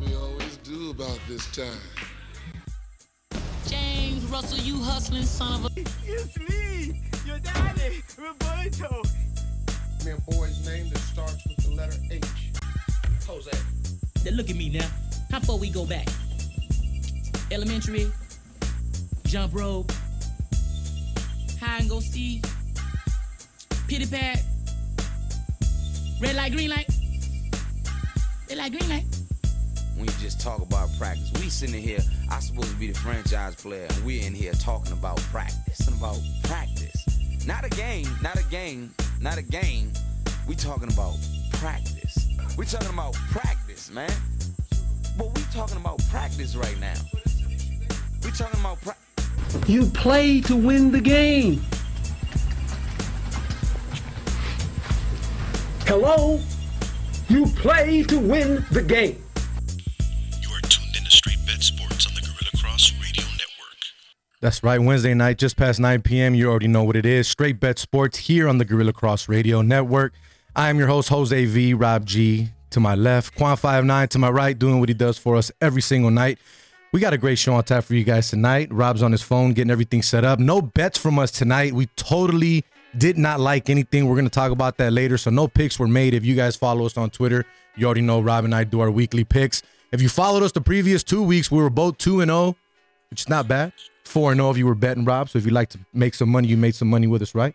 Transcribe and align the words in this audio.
like 0.00 0.08
we 0.08 0.16
always 0.16 0.56
do 0.58 0.90
about 0.90 1.18
this 1.28 1.46
time. 1.54 1.78
James 3.66 4.24
Russell, 4.26 4.58
you 4.58 4.78
hustling 4.80 5.22
son 5.22 5.64
of 5.64 5.76
a. 5.76 5.80
It's 6.06 6.38
me, 6.38 7.02
your 7.26 7.38
daddy, 7.38 8.02
Roberto. 8.18 9.02
me 10.04 10.12
a 10.12 10.30
boy's 10.30 10.66
name 10.66 10.88
that 10.90 10.98
starts 10.98 11.46
with 11.46 11.56
the 11.64 11.74
letter 11.74 11.96
H. 12.10 12.24
Jose. 13.26 13.50
Now 14.24 14.30
look 14.36 14.50
at 14.50 14.56
me 14.56 14.70
now. 14.70 14.86
How 15.30 15.40
far 15.40 15.56
we 15.56 15.70
go 15.70 15.84
back? 15.84 16.08
Elementary, 17.50 18.10
jump 19.26 19.54
rope, 19.54 19.92
hide 21.60 21.82
and 21.82 21.90
go 21.90 22.00
see, 22.00 22.42
pity 23.88 24.06
pat, 24.06 24.42
red 26.20 26.36
light, 26.36 26.52
green 26.52 26.70
light, 26.70 26.88
red 28.48 28.58
light, 28.58 28.72
green 28.72 28.88
light. 28.88 29.13
When 29.96 30.06
you 30.06 30.12
just 30.20 30.40
talk 30.40 30.60
about 30.60 30.88
practice. 30.98 31.30
We 31.34 31.48
sitting 31.48 31.80
here, 31.80 32.00
I 32.30 32.40
supposed 32.40 32.70
to 32.70 32.76
be 32.76 32.88
the 32.88 32.98
franchise 32.98 33.54
player, 33.54 33.86
and 33.88 34.04
we're 34.04 34.24
in 34.26 34.34
here 34.34 34.52
talking 34.52 34.92
about 34.92 35.18
practice. 35.32 35.78
Talking 35.78 35.98
about 35.98 36.18
practice. 36.44 37.46
Not 37.46 37.64
a 37.64 37.70
game, 37.70 38.08
not 38.22 38.38
a 38.38 38.44
game, 38.44 38.94
not 39.20 39.38
a 39.38 39.42
game. 39.42 39.92
We 40.46 40.54
talking 40.54 40.92
about 40.92 41.16
practice. 41.52 42.28
We 42.56 42.66
talking 42.66 42.92
about 42.92 43.14
practice, 43.30 43.90
man. 43.90 44.12
But 45.16 45.34
we 45.36 45.42
talking 45.52 45.76
about 45.76 46.02
practice 46.10 46.56
right 46.56 46.78
now. 46.80 46.94
We 48.22 48.30
talking 48.30 48.60
about 48.60 48.80
practice. 48.80 49.68
You 49.68 49.86
play 49.86 50.40
to 50.42 50.56
win 50.56 50.90
the 50.90 51.00
game. 51.00 51.62
Hello? 55.86 56.40
You 57.28 57.46
play 57.46 58.02
to 58.04 58.18
win 58.18 58.64
the 58.70 58.82
game. 58.82 59.23
That's 64.44 64.62
right. 64.62 64.78
Wednesday 64.78 65.14
night, 65.14 65.38
just 65.38 65.56
past 65.56 65.80
9 65.80 66.02
p.m. 66.02 66.34
You 66.34 66.50
already 66.50 66.68
know 66.68 66.84
what 66.84 66.96
it 66.96 67.06
is. 67.06 67.26
Straight 67.26 67.58
Bet 67.58 67.78
Sports 67.78 68.18
here 68.18 68.46
on 68.46 68.58
the 68.58 68.66
Guerilla 68.66 68.92
Cross 68.92 69.26
Radio 69.26 69.62
Network. 69.62 70.12
I 70.54 70.68
am 70.68 70.76
your 70.78 70.86
host, 70.86 71.08
Jose 71.08 71.46
V. 71.46 71.72
Rob 71.72 72.04
G. 72.04 72.50
To 72.72 72.78
my 72.78 72.94
left, 72.94 73.36
Quan 73.36 73.56
59 73.56 74.08
to 74.08 74.18
my 74.18 74.28
right, 74.28 74.58
doing 74.58 74.80
what 74.80 74.90
he 74.90 74.94
does 74.94 75.16
for 75.16 75.36
us 75.36 75.50
every 75.62 75.80
single 75.80 76.10
night. 76.10 76.38
We 76.92 77.00
got 77.00 77.14
a 77.14 77.16
great 77.16 77.38
show 77.38 77.54
on 77.54 77.64
tap 77.64 77.84
for 77.84 77.94
you 77.94 78.04
guys 78.04 78.28
tonight. 78.28 78.68
Rob's 78.70 79.02
on 79.02 79.12
his 79.12 79.22
phone 79.22 79.54
getting 79.54 79.70
everything 79.70 80.02
set 80.02 80.26
up. 80.26 80.38
No 80.38 80.60
bets 80.60 80.98
from 80.98 81.18
us 81.18 81.30
tonight. 81.30 81.72
We 81.72 81.86
totally 81.96 82.66
did 82.98 83.16
not 83.16 83.40
like 83.40 83.70
anything. 83.70 84.06
We're 84.06 84.16
going 84.16 84.26
to 84.26 84.30
talk 84.30 84.52
about 84.52 84.76
that 84.76 84.92
later. 84.92 85.16
So 85.16 85.30
no 85.30 85.48
picks 85.48 85.78
were 85.78 85.88
made. 85.88 86.12
If 86.12 86.26
you 86.26 86.34
guys 86.34 86.54
follow 86.54 86.84
us 86.84 86.98
on 86.98 87.08
Twitter, 87.08 87.46
you 87.76 87.86
already 87.86 88.02
know 88.02 88.20
Rob 88.20 88.44
and 88.44 88.54
I 88.54 88.64
do 88.64 88.80
our 88.80 88.90
weekly 88.90 89.24
picks. 89.24 89.62
If 89.90 90.02
you 90.02 90.10
followed 90.10 90.42
us 90.42 90.52
the 90.52 90.60
previous 90.60 91.02
two 91.02 91.22
weeks, 91.22 91.50
we 91.50 91.62
were 91.62 91.70
both 91.70 91.96
2 91.96 92.20
and 92.20 92.28
0, 92.28 92.56
which 93.08 93.22
is 93.22 93.28
not 93.30 93.48
bad. 93.48 93.72
4 94.04 94.32
and 94.32 94.38
0 94.38 94.50
if 94.50 94.58
you 94.58 94.66
were 94.66 94.74
betting 94.74 95.04
Rob. 95.04 95.28
So 95.28 95.38
if 95.38 95.46
you 95.46 95.52
like 95.52 95.70
to 95.70 95.78
make 95.92 96.14
some 96.14 96.28
money, 96.28 96.48
you 96.48 96.56
made 96.56 96.74
some 96.74 96.88
money 96.88 97.06
with 97.06 97.22
us, 97.22 97.34
right? 97.34 97.54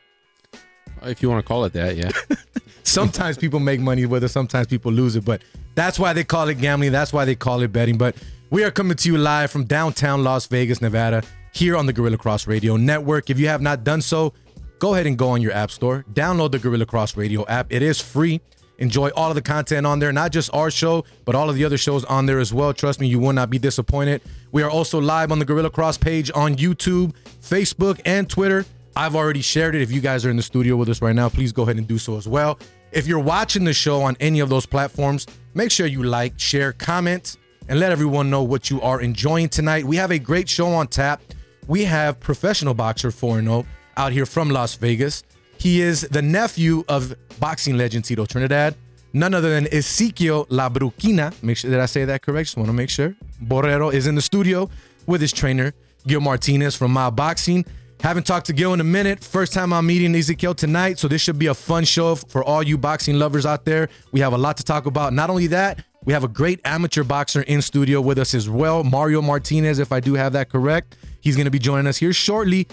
If 1.03 1.21
you 1.21 1.29
want 1.29 1.43
to 1.43 1.47
call 1.47 1.65
it 1.65 1.73
that, 1.73 1.95
yeah. 1.95 2.11
Sometimes 2.83 3.37
people 3.37 3.59
make 3.59 3.79
money 3.79 4.05
with 4.05 4.23
it, 4.23 4.29
sometimes 4.29 4.65
people 4.65 4.91
lose 4.91 5.15
it, 5.15 5.23
but 5.23 5.43
that's 5.75 5.99
why 5.99 6.11
they 6.11 6.23
call 6.23 6.47
it 6.47 6.55
gambling. 6.55 6.91
That's 6.91 7.13
why 7.13 7.23
they 7.23 7.35
call 7.35 7.61
it 7.61 7.71
betting. 7.71 7.97
But 7.99 8.15
we 8.49 8.63
are 8.63 8.71
coming 8.71 8.97
to 8.97 9.11
you 9.11 9.17
live 9.17 9.51
from 9.51 9.65
downtown 9.65 10.23
Las 10.23 10.47
Vegas, 10.47 10.81
Nevada, 10.81 11.21
here 11.53 11.77
on 11.77 11.85
the 11.85 11.93
Guerilla 11.93 12.17
Cross 12.17 12.47
Radio 12.47 12.77
Network. 12.77 13.29
If 13.29 13.39
you 13.39 13.47
have 13.47 13.61
not 13.61 13.83
done 13.83 14.01
so, 14.01 14.33
go 14.79 14.95
ahead 14.95 15.05
and 15.05 15.17
go 15.17 15.29
on 15.29 15.41
your 15.41 15.51
app 15.51 15.69
store, 15.69 16.03
download 16.13 16.51
the 16.51 16.57
Guerilla 16.57 16.87
Cross 16.87 17.15
Radio 17.15 17.45
app. 17.47 17.71
It 17.71 17.83
is 17.83 18.01
free. 18.01 18.41
Enjoy 18.79 19.09
all 19.09 19.29
of 19.29 19.35
the 19.35 19.41
content 19.41 19.85
on 19.85 19.99
there, 19.99 20.11
not 20.11 20.31
just 20.31 20.49
our 20.53 20.71
show, 20.71 21.05
but 21.25 21.35
all 21.35 21.49
of 21.49 21.55
the 21.55 21.63
other 21.63 21.77
shows 21.77 22.03
on 22.05 22.25
there 22.25 22.39
as 22.39 22.53
well. 22.53 22.73
Trust 22.73 22.99
me, 22.99 23.07
you 23.07 23.19
will 23.19 23.33
not 23.33 23.49
be 23.49 23.59
disappointed. 23.59 24.21
We 24.51 24.63
are 24.63 24.69
also 24.69 24.99
live 24.99 25.31
on 25.31 25.39
the 25.39 25.45
Guerilla 25.45 25.69
Cross 25.69 25.97
page 25.99 26.31
on 26.33 26.55
YouTube, 26.55 27.13
Facebook, 27.41 28.01
and 28.05 28.29
Twitter. 28.29 28.65
I've 28.95 29.15
already 29.15 29.41
shared 29.41 29.75
it. 29.75 29.81
If 29.81 29.91
you 29.91 30.01
guys 30.01 30.25
are 30.25 30.29
in 30.29 30.37
the 30.37 30.43
studio 30.43 30.75
with 30.75 30.89
us 30.89 31.01
right 31.01 31.15
now, 31.15 31.29
please 31.29 31.51
go 31.51 31.63
ahead 31.63 31.77
and 31.77 31.87
do 31.87 31.97
so 31.97 32.17
as 32.17 32.27
well. 32.27 32.57
If 32.91 33.05
you're 33.05 33.19
watching 33.19 33.63
the 33.63 33.73
show 33.73 34.01
on 34.01 34.17
any 34.19 34.39
of 34.39 34.49
those 34.49 34.65
platforms, 34.65 35.27
make 35.53 35.71
sure 35.71 35.85
you 35.85 36.03
like, 36.03 36.39
share, 36.39 36.73
comment, 36.73 37.37
and 37.67 37.79
let 37.79 37.91
everyone 37.91 38.29
know 38.29 38.43
what 38.43 38.69
you 38.69 38.81
are 38.81 39.01
enjoying 39.01 39.49
tonight. 39.49 39.85
We 39.85 39.95
have 39.97 40.11
a 40.11 40.19
great 40.19 40.49
show 40.49 40.67
on 40.67 40.87
tap. 40.87 41.21
We 41.67 41.83
have 41.83 42.19
professional 42.19 42.73
boxer 42.73 43.11
4 43.11 43.41
0 43.41 43.65
out 43.95 44.11
here 44.11 44.25
from 44.25 44.49
Las 44.49 44.75
Vegas. 44.75 45.23
He 45.59 45.81
is 45.81 46.01
the 46.01 46.21
nephew 46.21 46.83
of 46.87 47.13
boxing 47.39 47.77
legend 47.77 48.05
Tito 48.05 48.25
Trinidad, 48.25 48.75
none 49.11 49.33
other 49.33 49.49
than 49.49 49.65
Ezequiel 49.65 50.47
Labruquina. 50.47 51.33
Make 51.43 51.57
sure 51.57 51.69
did 51.69 51.79
I 51.79 51.85
say 51.85 52.05
that 52.05 52.21
correct? 52.21 52.47
Just 52.47 52.57
want 52.57 52.67
to 52.69 52.73
make 52.73 52.89
sure. 52.89 53.13
Borrero 53.43 53.93
is 53.93 54.07
in 54.07 54.15
the 54.15 54.21
studio 54.21 54.69
with 55.05 55.19
his 55.19 55.33
trainer, 55.33 55.73
Gil 56.07 56.21
Martinez 56.21 56.75
from 56.75 56.91
My 56.91 57.09
Boxing. 57.09 57.65
Haven't 57.99 58.25
talked 58.25 58.45
to 58.45 58.53
Gil 58.53 58.73
in 58.73 58.79
a 58.79 58.85
minute. 58.85 59.21
First 59.21 59.51
time 59.51 59.73
I'm 59.73 59.85
meeting 59.85 60.13
Ezequiel 60.13 60.55
tonight, 60.55 60.97
so 60.97 61.09
this 61.09 61.21
should 61.21 61.37
be 61.37 61.47
a 61.47 61.53
fun 61.53 61.83
show 61.83 62.15
for 62.15 62.41
all 62.41 62.63
you 62.63 62.77
boxing 62.77 63.19
lovers 63.19 63.45
out 63.45 63.65
there. 63.65 63.89
We 64.13 64.21
have 64.21 64.31
a 64.31 64.37
lot 64.37 64.55
to 64.57 64.63
talk 64.63 64.85
about. 64.85 65.11
Not 65.11 65.29
only 65.29 65.47
that, 65.47 65.83
we 66.05 66.13
have 66.13 66.23
a 66.23 66.29
great 66.29 66.61
amateur 66.63 67.03
boxer 67.03 67.41
in 67.41 67.61
studio 67.61 67.99
with 67.99 68.17
us 68.17 68.33
as 68.33 68.49
well, 68.49 68.85
Mario 68.85 69.21
Martinez, 69.21 69.79
if 69.79 69.91
I 69.91 69.99
do 69.99 70.13
have 70.13 70.31
that 70.31 70.49
correct. 70.49 70.95
He's 71.19 71.35
going 71.35 71.45
to 71.45 71.51
be 71.51 71.59
joining 71.59 71.87
us 71.87 71.97
here 71.97 72.13
shortly. 72.13 72.69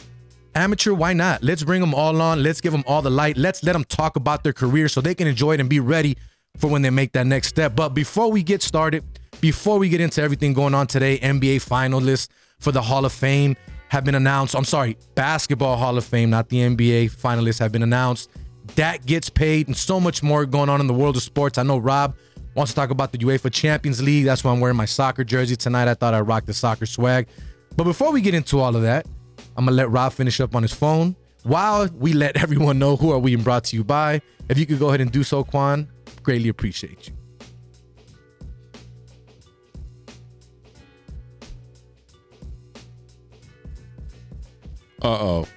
Amateur, 0.56 0.94
why 0.94 1.12
not? 1.12 1.43
Let's 1.43 1.62
bring 1.62 1.83
them 1.83 1.93
all 1.93 2.22
on. 2.22 2.43
Let's 2.43 2.62
give 2.62 2.72
them 2.72 2.83
all 2.87 3.03
the 3.03 3.11
light. 3.11 3.37
Let's 3.37 3.62
let 3.62 3.75
them 3.75 3.84
talk 3.84 4.17
about 4.17 4.43
their 4.43 4.55
career 4.55 4.89
so 4.89 5.03
they 5.03 5.15
can 5.15 5.28
enjoy 5.28 5.53
it 5.53 5.61
and 5.61 5.69
be 5.69 5.81
ready 5.81 6.17
for 6.56 6.71
when 6.71 6.81
they 6.81 6.89
make 6.89 7.12
that 7.12 7.27
next 7.27 7.49
step. 7.49 7.77
But 7.77 7.91
before 7.91 8.31
we 8.31 8.43
get 8.43 8.62
started, 8.62 9.05
before 9.43 9.78
we 9.78 9.91
get 9.91 10.00
into 10.00 10.22
everything 10.22 10.55
going 10.55 10.72
on 10.75 10.87
today, 10.87 11.19
NBA 11.19 11.56
finalists 11.56 12.28
for 12.59 12.72
the 12.72 12.81
Hall 12.81 13.05
of 13.05 13.12
Fame 13.12 13.55
have 13.91 14.05
been 14.05 14.15
announced. 14.15 14.56
I'm 14.56 14.65
sorry, 14.65 14.97
Basketball 15.15 15.77
Hall 15.77 15.99
of 15.99 16.06
Fame, 16.06 16.31
not 16.31 16.49
the 16.49 16.56
NBA 16.56 17.15
finalists 17.15 17.59
have 17.59 17.71
been 17.71 17.83
announced. 17.83 18.31
Dak 18.75 19.05
gets 19.05 19.28
paid 19.28 19.67
and 19.67 19.77
so 19.77 20.00
much 20.00 20.23
more 20.23 20.47
going 20.47 20.71
on 20.71 20.81
in 20.81 20.87
the 20.87 20.94
world 20.94 21.19
of 21.19 21.23
sports. 21.23 21.59
I 21.59 21.65
know 21.65 21.77
Rob 21.77 22.17
wants 22.55 22.73
to 22.73 22.77
talk 22.77 22.88
about 22.88 23.12
the 23.12 23.19
UEFA 23.19 23.53
Champions 23.53 24.03
League. 24.03 24.25
That's 24.25 24.43
why 24.43 24.53
I'm 24.53 24.61
wearing 24.61 24.78
my 24.78 24.87
soccer 24.87 25.23
jersey 25.23 25.55
tonight. 25.55 25.87
I 25.87 25.93
thought 25.93 26.15
I'd 26.15 26.21
rock 26.21 26.47
the 26.47 26.55
soccer 26.55 26.87
swag. 26.87 27.27
But 27.77 27.84
before 27.84 28.11
we 28.11 28.23
get 28.23 28.33
into 28.33 28.59
all 28.59 28.75
of 28.75 28.81
that, 28.81 29.06
I'm 29.56 29.65
gonna 29.65 29.77
let 29.77 29.91
Rob 29.91 30.12
finish 30.12 30.41
up 30.41 30.55
on 30.55 30.62
his 30.62 30.72
phone 30.72 31.17
while 31.43 31.89
we 31.99 32.12
let 32.12 32.37
everyone 32.43 32.78
know 32.78 32.97
who 32.97 33.11
are 33.12 33.19
we 33.19 33.37
brought 33.37 33.65
to 33.65 33.77
you 33.77 33.84
by. 33.84 34.21
If 34.49 34.59
you 34.59 34.67
could 34.67 34.78
go 34.78 34.89
ahead 34.89 35.00
and 35.00 35.11
do 35.11 35.25
so, 35.25 35.43
Quan, 35.43 35.89
greatly 36.22 36.49
appreciate 36.49 37.09
you. 37.09 37.15
Uh 45.03 45.09
oh. 45.09 45.49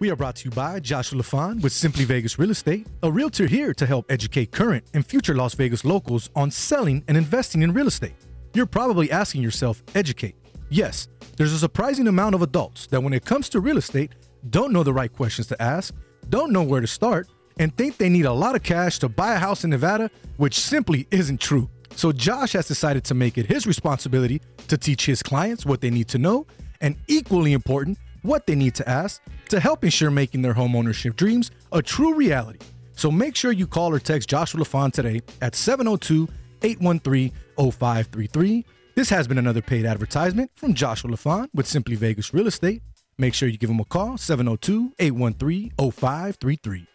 We 0.00 0.10
are 0.10 0.16
brought 0.16 0.36
to 0.36 0.44
you 0.44 0.50
by 0.50 0.80
Joshua 0.80 1.18
Lafond 1.18 1.62
with 1.62 1.72
Simply 1.72 2.04
Vegas 2.04 2.38
Real 2.38 2.50
Estate, 2.50 2.86
a 3.02 3.10
realtor 3.10 3.46
here 3.46 3.72
to 3.72 3.86
help 3.86 4.04
educate 4.10 4.52
current 4.52 4.84
and 4.92 5.06
future 5.06 5.34
Las 5.34 5.54
Vegas 5.54 5.82
locals 5.82 6.28
on 6.36 6.50
selling 6.50 7.02
and 7.08 7.16
investing 7.16 7.62
in 7.62 7.72
real 7.72 7.86
estate. 7.86 8.12
You're 8.52 8.66
probably 8.66 9.10
asking 9.10 9.42
yourself, 9.42 9.82
educate. 9.94 10.36
Yes, 10.70 11.08
there's 11.36 11.52
a 11.52 11.58
surprising 11.58 12.08
amount 12.08 12.34
of 12.34 12.42
adults 12.42 12.86
that 12.88 13.02
when 13.02 13.12
it 13.12 13.24
comes 13.24 13.48
to 13.50 13.60
real 13.60 13.78
estate, 13.78 14.12
don't 14.50 14.72
know 14.72 14.82
the 14.82 14.92
right 14.92 15.12
questions 15.12 15.46
to 15.48 15.62
ask, 15.62 15.94
don't 16.28 16.52
know 16.52 16.62
where 16.62 16.80
to 16.80 16.86
start, 16.86 17.28
and 17.58 17.74
think 17.76 17.96
they 17.96 18.08
need 18.08 18.24
a 18.24 18.32
lot 18.32 18.56
of 18.56 18.62
cash 18.62 18.98
to 18.98 19.08
buy 19.08 19.34
a 19.34 19.38
house 19.38 19.64
in 19.64 19.70
Nevada, 19.70 20.10
which 20.36 20.58
simply 20.58 21.06
isn't 21.10 21.40
true. 21.40 21.68
So 21.96 22.10
Josh 22.12 22.52
has 22.54 22.66
decided 22.66 23.04
to 23.04 23.14
make 23.14 23.38
it 23.38 23.46
his 23.46 23.66
responsibility 23.66 24.40
to 24.68 24.76
teach 24.76 25.06
his 25.06 25.22
clients 25.22 25.64
what 25.64 25.80
they 25.80 25.90
need 25.90 26.08
to 26.08 26.18
know, 26.18 26.46
and 26.80 26.96
equally 27.06 27.52
important, 27.52 27.98
what 28.22 28.46
they 28.46 28.54
need 28.54 28.74
to 28.76 28.88
ask 28.88 29.22
to 29.50 29.60
help 29.60 29.84
ensure 29.84 30.10
making 30.10 30.42
their 30.42 30.54
home 30.54 30.74
ownership 30.74 31.14
dreams 31.16 31.50
a 31.72 31.82
true 31.82 32.14
reality. 32.14 32.58
So 32.96 33.10
make 33.10 33.36
sure 33.36 33.52
you 33.52 33.66
call 33.66 33.92
or 33.92 33.98
text 33.98 34.28
Joshua 34.28 34.60
Lafond 34.60 34.92
today 34.92 35.20
at 35.42 35.54
702 35.54 36.28
813 36.62 37.30
0533. 37.56 38.64
This 38.94 39.10
has 39.10 39.26
been 39.26 39.38
another 39.38 39.60
paid 39.60 39.86
advertisement 39.86 40.52
from 40.54 40.72
Joshua 40.72 41.10
Lafond 41.10 41.48
with 41.52 41.66
Simply 41.66 41.96
Vegas 41.96 42.32
Real 42.32 42.46
Estate. 42.46 42.80
Make 43.18 43.34
sure 43.34 43.48
you 43.48 43.58
give 43.58 43.70
him 43.70 43.80
a 43.80 43.84
call 43.84 44.16
702 44.16 44.92
813 45.00 45.72
0533. 45.76 46.86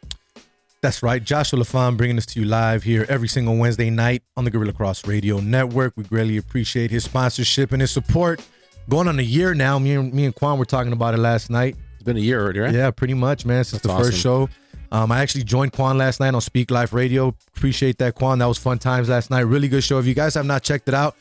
That's 0.82 1.04
right. 1.04 1.22
Joshua 1.22 1.60
Lafond 1.60 1.98
bringing 1.98 2.16
this 2.16 2.26
to 2.28 2.40
you 2.40 2.46
live 2.46 2.84
here 2.84 3.06
every 3.10 3.28
single 3.28 3.58
Wednesday 3.58 3.90
night 3.90 4.24
on 4.38 4.46
the 4.46 4.52
Guerilla 4.52 4.72
Cross 4.72 5.08
Radio 5.08 5.42
Network. 5.42 5.92
We 5.98 6.06
greatly 6.06 6.38
appreciate 6.38 6.90
his 6.90 7.04
sponsorship 7.04 7.74
and 7.74 7.82
his 7.82 7.92
support. 7.92 8.42
Going 8.90 9.10
on 9.10 9.20
a 9.20 9.24
year 9.24 9.54
now. 9.54 9.78
Me 9.78 9.96
and 9.96 10.14
me 10.14 10.24
and 10.24 10.34
Quan 10.34 10.58
were 10.58 10.64
talking 10.66 10.94
about 10.94 11.14
it 11.14 11.18
last 11.18 11.50
night. 11.50 11.76
It's 11.96 12.04
been 12.04 12.16
a 12.16 12.22
year 12.22 12.42
already, 12.42 12.60
right? 12.60 12.74
Yeah, 12.74 12.92
pretty 12.92 13.14
much, 13.14 13.46
man. 13.46 13.66
Since 13.66 13.82
That's 13.82 13.94
the 13.94 14.04
first 14.04 14.18
show. 14.22 14.48
Um, 14.92 15.12
I 15.12 15.20
actually 15.20 15.44
joined 15.44 15.74
Quan 15.74 15.98
last 15.98 16.22
night 16.22 16.34
on 16.34 16.40
Speak 16.40 16.72
Life 16.72 16.94
Radio. 16.94 17.36
Appreciate 17.56 17.98
that, 17.98 18.16
Quan. 18.16 18.40
That 18.40 18.48
was 18.48 18.58
fun 18.58 18.80
times 18.80 19.10
last 19.10 19.30
night. 19.30 19.42
Really 19.42 19.68
good 19.68 19.84
show. 19.84 20.00
If 20.00 20.06
you 20.06 20.16
guys 20.16 20.34
have 20.34 20.46
not 20.46 20.64
checked 20.64 20.88
it 20.88 20.94
out, 20.94 21.16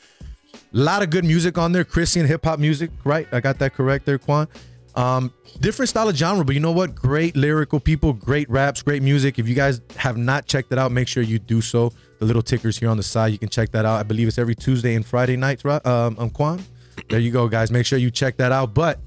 a 0.72 0.76
lot 0.76 1.02
of 1.02 1.10
good 1.10 1.24
music 1.24 1.58
on 1.58 1.72
there. 1.72 1.84
Christian 1.84 2.26
hip 2.26 2.44
hop 2.44 2.58
music, 2.58 2.90
right? 3.04 3.26
I 3.32 3.40
got 3.40 3.58
that 3.58 3.74
correct 3.74 4.06
there, 4.06 4.18
Quan. 4.18 4.48
Um, 4.94 5.32
different 5.60 5.88
style 5.88 6.08
of 6.08 6.16
genre, 6.16 6.44
but 6.44 6.54
you 6.54 6.60
know 6.60 6.72
what? 6.72 6.94
Great 6.94 7.36
lyrical 7.36 7.78
people, 7.78 8.12
great 8.12 8.50
raps, 8.50 8.82
great 8.82 9.02
music. 9.02 9.38
If 9.38 9.46
you 9.46 9.54
guys 9.54 9.80
have 9.96 10.16
not 10.16 10.46
checked 10.46 10.72
it 10.72 10.78
out, 10.78 10.90
make 10.90 11.06
sure 11.06 11.22
you 11.22 11.38
do 11.38 11.60
so. 11.60 11.92
the 12.18 12.26
little 12.26 12.42
tickers 12.42 12.76
here 12.76 12.88
on 12.88 12.96
the 12.96 13.02
side. 13.02 13.28
You 13.28 13.38
can 13.38 13.48
check 13.48 13.70
that 13.70 13.84
out. 13.84 14.00
I 14.00 14.02
believe 14.02 14.26
it's 14.26 14.38
every 14.38 14.56
Tuesday 14.56 14.94
and 14.96 15.06
Friday 15.06 15.36
nights, 15.36 15.64
right? 15.64 15.84
Um, 15.86 16.16
um 16.18 16.30
Quan. 16.30 16.60
There 17.08 17.20
you 17.20 17.30
go, 17.30 17.46
guys. 17.48 17.70
Make 17.70 17.86
sure 17.86 17.98
you 17.98 18.10
check 18.10 18.36
that 18.38 18.50
out. 18.50 18.74
But 18.74 18.98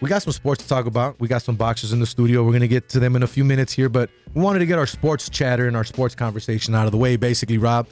we 0.00 0.08
got 0.08 0.22
some 0.22 0.32
sports 0.32 0.62
to 0.62 0.68
talk 0.68 0.86
about. 0.86 1.18
We 1.20 1.28
got 1.28 1.42
some 1.42 1.54
boxers 1.56 1.92
in 1.92 2.00
the 2.00 2.06
studio. 2.06 2.44
We're 2.44 2.52
gonna 2.52 2.66
get 2.66 2.88
to 2.90 3.00
them 3.00 3.16
in 3.16 3.22
a 3.22 3.26
few 3.26 3.44
minutes 3.44 3.72
here, 3.72 3.88
but 3.88 4.10
we 4.34 4.42
wanted 4.42 4.60
to 4.60 4.66
get 4.66 4.78
our 4.78 4.86
sports 4.86 5.28
chatter 5.28 5.66
and 5.68 5.76
our 5.76 5.84
sports 5.84 6.14
conversation 6.14 6.74
out 6.74 6.86
of 6.86 6.92
the 6.92 6.98
way. 6.98 7.16
Basically, 7.16 7.58
Rob, 7.58 7.86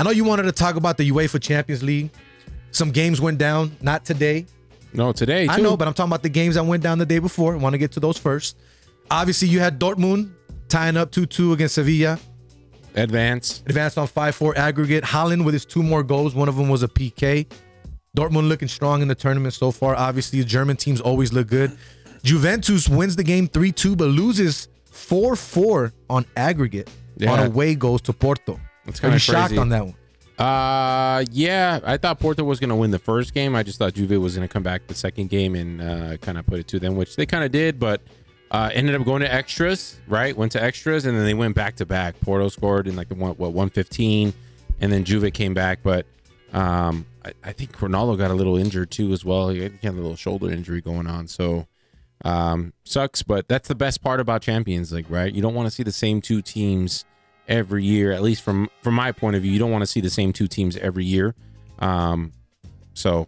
I 0.00 0.02
know 0.02 0.10
you 0.10 0.24
wanted 0.24 0.44
to 0.44 0.52
talk 0.52 0.76
about 0.76 0.96
the 0.96 1.10
UEFA 1.10 1.42
Champions 1.42 1.82
League. 1.82 2.08
Some 2.70 2.90
games 2.90 3.20
went 3.20 3.36
down, 3.36 3.76
not 3.82 4.02
today. 4.06 4.46
No, 4.94 5.12
today. 5.12 5.46
I 5.46 5.60
know, 5.60 5.76
but 5.76 5.86
I'm 5.86 5.92
talking 5.92 6.08
about 6.10 6.22
the 6.22 6.30
games 6.30 6.54
that 6.54 6.64
went 6.64 6.82
down 6.82 6.96
the 6.98 7.04
day 7.04 7.18
before. 7.18 7.52
I 7.52 7.58
want 7.58 7.74
to 7.74 7.78
get 7.78 7.92
to 7.92 8.00
those 8.00 8.16
first. 8.16 8.56
Obviously, 9.10 9.48
you 9.48 9.60
had 9.60 9.78
Dortmund 9.78 10.32
tying 10.68 10.96
up 10.96 11.12
2-2 11.12 11.52
against 11.52 11.74
Sevilla. 11.74 12.18
advance. 12.94 13.62
Advanced 13.66 13.98
on 13.98 14.08
5-4 14.08 14.56
aggregate. 14.56 15.04
Haaland 15.04 15.44
with 15.44 15.52
his 15.52 15.66
two 15.66 15.82
more 15.82 16.02
goals. 16.02 16.34
One 16.34 16.48
of 16.48 16.56
them 16.56 16.70
was 16.70 16.82
a 16.82 16.88
PK. 16.88 17.46
Dortmund 18.16 18.48
looking 18.48 18.68
strong 18.68 19.02
in 19.02 19.08
the 19.08 19.14
tournament 19.14 19.52
so 19.52 19.70
far. 19.70 19.94
Obviously, 19.96 20.38
the 20.40 20.46
German 20.46 20.76
teams 20.78 21.02
always 21.02 21.30
look 21.34 21.46
good. 21.48 21.76
Juventus 22.22 22.88
wins 22.88 23.16
the 23.16 23.22
game 23.22 23.48
3-2, 23.48 23.98
but 23.98 24.06
loses 24.06 24.68
4-4 24.90 25.92
on 26.08 26.24
aggregate 26.36 26.88
Yeah. 27.18 27.32
on 27.32 27.46
away 27.46 27.74
goals 27.74 28.00
to 28.02 28.14
Porto. 28.14 28.58
That's 28.90 29.00
Are 29.00 29.02
kinda 29.02 29.14
you 29.16 29.18
shocked 29.18 29.56
on 29.56 29.68
that 29.70 29.84
one? 29.86 29.94
Uh, 30.38 31.24
yeah. 31.30 31.80
I 31.84 31.96
thought 31.96 32.18
Porto 32.18 32.44
was 32.44 32.60
going 32.60 32.70
to 32.70 32.76
win 32.76 32.90
the 32.90 32.98
first 32.98 33.34
game. 33.34 33.54
I 33.54 33.62
just 33.62 33.78
thought 33.78 33.94
Juve 33.94 34.20
was 34.20 34.36
going 34.36 34.46
to 34.46 34.52
come 34.52 34.62
back 34.62 34.86
the 34.86 34.94
second 34.94 35.28
game 35.28 35.54
and 35.54 35.82
uh, 35.82 36.16
kind 36.18 36.38
of 36.38 36.46
put 36.46 36.58
it 36.60 36.68
to 36.68 36.78
them, 36.78 36.96
which 36.96 37.16
they 37.16 37.26
kind 37.26 37.44
of 37.44 37.52
did, 37.52 37.78
but 37.78 38.00
uh, 38.50 38.70
ended 38.72 38.94
up 38.94 39.04
going 39.04 39.20
to 39.20 39.32
extras. 39.32 40.00
Right, 40.08 40.36
went 40.36 40.52
to 40.52 40.62
extras, 40.62 41.06
and 41.06 41.16
then 41.16 41.24
they 41.24 41.34
went 41.34 41.54
back 41.54 41.76
to 41.76 41.86
back. 41.86 42.20
Porto 42.20 42.48
scored 42.48 42.86
in 42.86 42.96
like 42.96 43.08
the 43.08 43.14
one 43.14 43.32
what 43.32 43.52
one 43.52 43.70
fifteen, 43.70 44.32
and 44.80 44.92
then 44.92 45.04
Juve 45.04 45.32
came 45.32 45.54
back, 45.54 45.80
but. 45.82 46.06
Um, 46.52 47.06
I, 47.24 47.32
I 47.44 47.52
think 47.52 47.76
Ronaldo 47.76 48.18
got 48.18 48.30
a 48.30 48.34
little 48.34 48.56
injured 48.56 48.90
too 48.90 49.12
as 49.12 49.24
well. 49.24 49.50
He 49.50 49.62
had 49.62 49.72
he 49.80 49.86
had 49.86 49.94
a 49.94 50.00
little 50.00 50.16
shoulder 50.16 50.50
injury 50.50 50.80
going 50.80 51.06
on, 51.06 51.28
so 51.28 51.66
um, 52.24 52.72
sucks. 52.84 53.22
But 53.22 53.48
that's 53.48 53.68
the 53.68 53.74
best 53.74 54.02
part 54.02 54.20
about 54.20 54.42
Champions 54.42 54.92
League, 54.92 55.10
right? 55.10 55.32
You 55.32 55.42
don't 55.42 55.54
want 55.54 55.66
to 55.66 55.70
see 55.70 55.82
the 55.82 55.92
same 55.92 56.20
two 56.20 56.42
teams 56.42 57.04
every 57.50 57.84
year. 57.84 58.12
At 58.12 58.22
least 58.22 58.42
from 58.42 58.70
from 58.82 58.94
my 58.94 59.12
point 59.12 59.36
of 59.36 59.42
view, 59.42 59.50
you 59.52 59.58
don't 59.58 59.70
want 59.70 59.82
to 59.82 59.86
see 59.86 60.00
the 60.00 60.10
same 60.10 60.32
two 60.32 60.48
teams 60.48 60.76
every 60.78 61.04
year. 61.04 61.34
Um, 61.80 62.32
so 62.94 63.26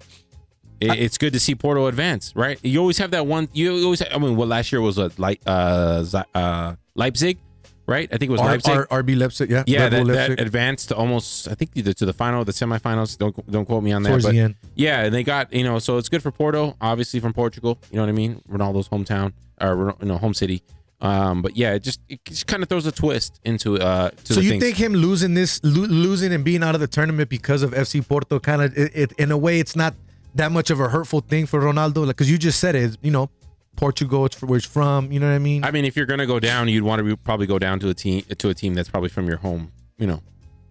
it, 0.81 0.99
it's 0.99 1.19
good 1.19 1.33
to 1.35 1.41
see 1.41 1.55
Porto 1.55 1.87
advance, 1.87 2.35
right? 2.35 2.59
You 2.63 2.81
always 2.81 2.99
have 2.99 3.11
that 3.11 3.27
one. 3.27 3.49
You 3.53 3.85
always. 3.85 4.03
I 4.03 4.19
mean, 4.19 4.37
well, 4.37 4.49
last 4.49 4.73
year 4.73 4.81
was 4.81 4.97
what 4.97 5.19
like 5.19 5.41
uh, 5.47 6.05
uh 6.35 6.77
Leipzig, 6.95 7.39
right? 7.87 8.09
I 8.13 8.17
think 8.17 8.29
it 8.29 8.33
was 8.33 8.41
R- 8.41 8.47
Leipzig. 8.49 8.87
R- 8.91 9.03
RB 9.03 9.17
Leipzig, 9.17 9.51
yeah. 9.51 9.65
yeah, 9.67 9.89
that, 9.89 10.07
Leipzig. 10.07 10.37
that 10.37 10.41
advanced 10.41 10.89
to 10.89 10.97
almost. 10.97 11.49
I 11.49 11.55
think 11.55 11.73
either 11.75 11.93
to 11.93 12.07
the 12.07 12.13
final, 12.13 12.45
the 12.45 12.53
semifinals. 12.53 13.19
Don't 13.19 13.51
don't 13.51 13.67
quote 13.67 13.83
me 13.83 13.93
on 13.93 14.03
that. 14.03 14.11
Towards 14.11 14.25
but 14.25 14.33
the 14.33 14.41
end. 14.41 14.55
yeah, 14.75 15.05
and 15.05 15.15
they 15.15 15.23
got 15.23 15.53
you 15.53 15.65
know, 15.65 15.79
so 15.79 15.99
it's 15.99 16.09
good 16.09 16.23
for 16.23 16.31
Porto, 16.31 16.77
obviously 16.81 17.21
from 17.21 17.33
Portugal. 17.33 17.79
You 17.91 17.97
know 17.97 18.03
what 18.03 18.09
I 18.09 18.13
mean? 18.13 18.43
Ronaldo's 18.49 18.89
hometown 18.89 19.33
or 19.61 19.97
you 20.01 20.09
know 20.09 20.19
home 20.19 20.35
city. 20.35 20.63
Um, 21.03 21.43
but 21.43 21.57
yeah, 21.57 21.75
it 21.75 21.83
just 21.83 22.01
it 22.09 22.25
just 22.25 22.47
kind 22.47 22.63
of 22.63 22.69
throws 22.69 22.87
a 22.87 22.93
twist 22.93 23.41
into 23.45 23.77
uh. 23.79 24.11
To 24.25 24.35
So 24.35 24.41
you 24.41 24.51
things. 24.51 24.63
think 24.63 24.77
him 24.77 24.95
losing 24.95 25.35
this, 25.35 25.61
lo- 25.65 25.87
losing 25.87 26.33
and 26.33 26.45
being 26.45 26.63
out 26.63 26.75
of 26.77 26.81
the 26.81 26.87
tournament 26.87 27.29
because 27.29 27.63
of 27.63 27.73
FC 27.73 28.07
Porto, 28.07 28.39
kind 28.39 28.63
of, 28.63 28.79
it, 28.79 28.93
it, 28.95 29.13
in 29.19 29.33
a 29.33 29.37
way, 29.37 29.59
it's 29.59 29.75
not 29.75 29.95
that 30.37 30.53
much 30.53 30.71
of 30.71 30.79
a 30.79 30.89
hurtful 30.89 31.21
thing 31.21 31.45
for 31.47 31.61
Ronaldo, 31.61 32.07
like 32.07 32.17
because 32.17 32.31
you 32.31 32.39
just 32.39 32.61
said 32.61 32.77
it, 32.77 32.97
you 33.03 33.11
know, 33.11 33.29
Portugal, 33.77 34.25
it's 34.27 34.41
where 34.41 34.57
it's 34.57 34.65
from. 34.67 35.11
You 35.11 35.19
know 35.19 35.29
what 35.29 35.35
I 35.35 35.39
mean? 35.41 35.65
I 35.65 35.73
mean, 35.73 35.85
if 35.85 35.97
you're 35.97 36.07
gonna 36.07 36.27
go 36.27 36.39
down, 36.39 36.69
you'd 36.69 36.85
want 36.85 37.05
to 37.05 37.17
probably 37.17 37.47
go 37.49 37.59
down 37.59 37.81
to 37.81 37.89
a 37.89 37.95
team 37.95 38.23
to 38.39 38.49
a 38.51 38.55
team 38.55 38.75
that's 38.75 38.89
probably 38.89 39.09
from 39.09 39.27
your 39.27 39.39
home, 39.39 39.73
you 39.99 40.07
know, 40.07 40.23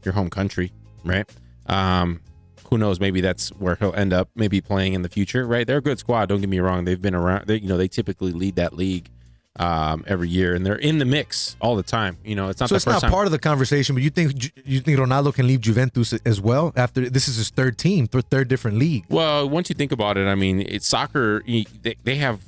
your 0.05 0.13
home 0.13 0.29
country, 0.29 0.71
right? 1.03 1.29
Um, 1.67 2.21
who 2.69 2.77
knows? 2.77 3.01
Maybe 3.01 3.19
that's 3.19 3.49
where 3.49 3.75
he'll 3.75 3.93
end 3.95 4.13
up, 4.13 4.29
maybe 4.35 4.61
playing 4.61 4.93
in 4.93 5.01
the 5.01 5.09
future, 5.09 5.45
right? 5.45 5.67
They're 5.67 5.79
a 5.79 5.81
good 5.81 5.99
squad. 5.99 6.27
Don't 6.27 6.39
get 6.39 6.49
me 6.49 6.59
wrong; 6.59 6.85
they've 6.85 7.01
been 7.01 7.15
around. 7.15 7.47
They, 7.47 7.57
you 7.57 7.67
know, 7.67 7.75
they 7.75 7.89
typically 7.89 8.31
lead 8.31 8.55
that 8.55 8.71
league 8.77 9.09
um, 9.57 10.03
every 10.07 10.29
year, 10.29 10.55
and 10.55 10.65
they're 10.65 10.75
in 10.75 10.97
the 10.97 11.05
mix 11.05 11.55
all 11.59 11.75
the 11.75 11.83
time. 11.83 12.17
You 12.23 12.35
know, 12.35 12.49
it's 12.49 12.59
not 12.59 12.69
so 12.69 12.75
it's 12.75 12.85
not 12.85 13.01
time. 13.01 13.11
part 13.11 13.25
of 13.25 13.31
the 13.31 13.39
conversation, 13.39 13.95
but 13.95 14.03
you 14.03 14.09
think 14.09 14.51
you 14.65 14.79
think 14.79 14.97
Ronaldo 14.97 15.33
can 15.33 15.47
leave 15.47 15.61
Juventus 15.61 16.13
as 16.25 16.39
well 16.39 16.73
after 16.75 17.09
this 17.09 17.27
is 17.27 17.35
his 17.35 17.49
third 17.49 17.77
team, 17.77 18.07
third 18.07 18.47
different 18.47 18.77
league. 18.77 19.05
Well, 19.09 19.49
once 19.49 19.69
you 19.69 19.75
think 19.75 19.91
about 19.91 20.17
it, 20.17 20.27
I 20.27 20.35
mean, 20.35 20.61
it's 20.61 20.87
soccer. 20.87 21.43
They, 21.45 21.95
they 22.03 22.15
have 22.15 22.39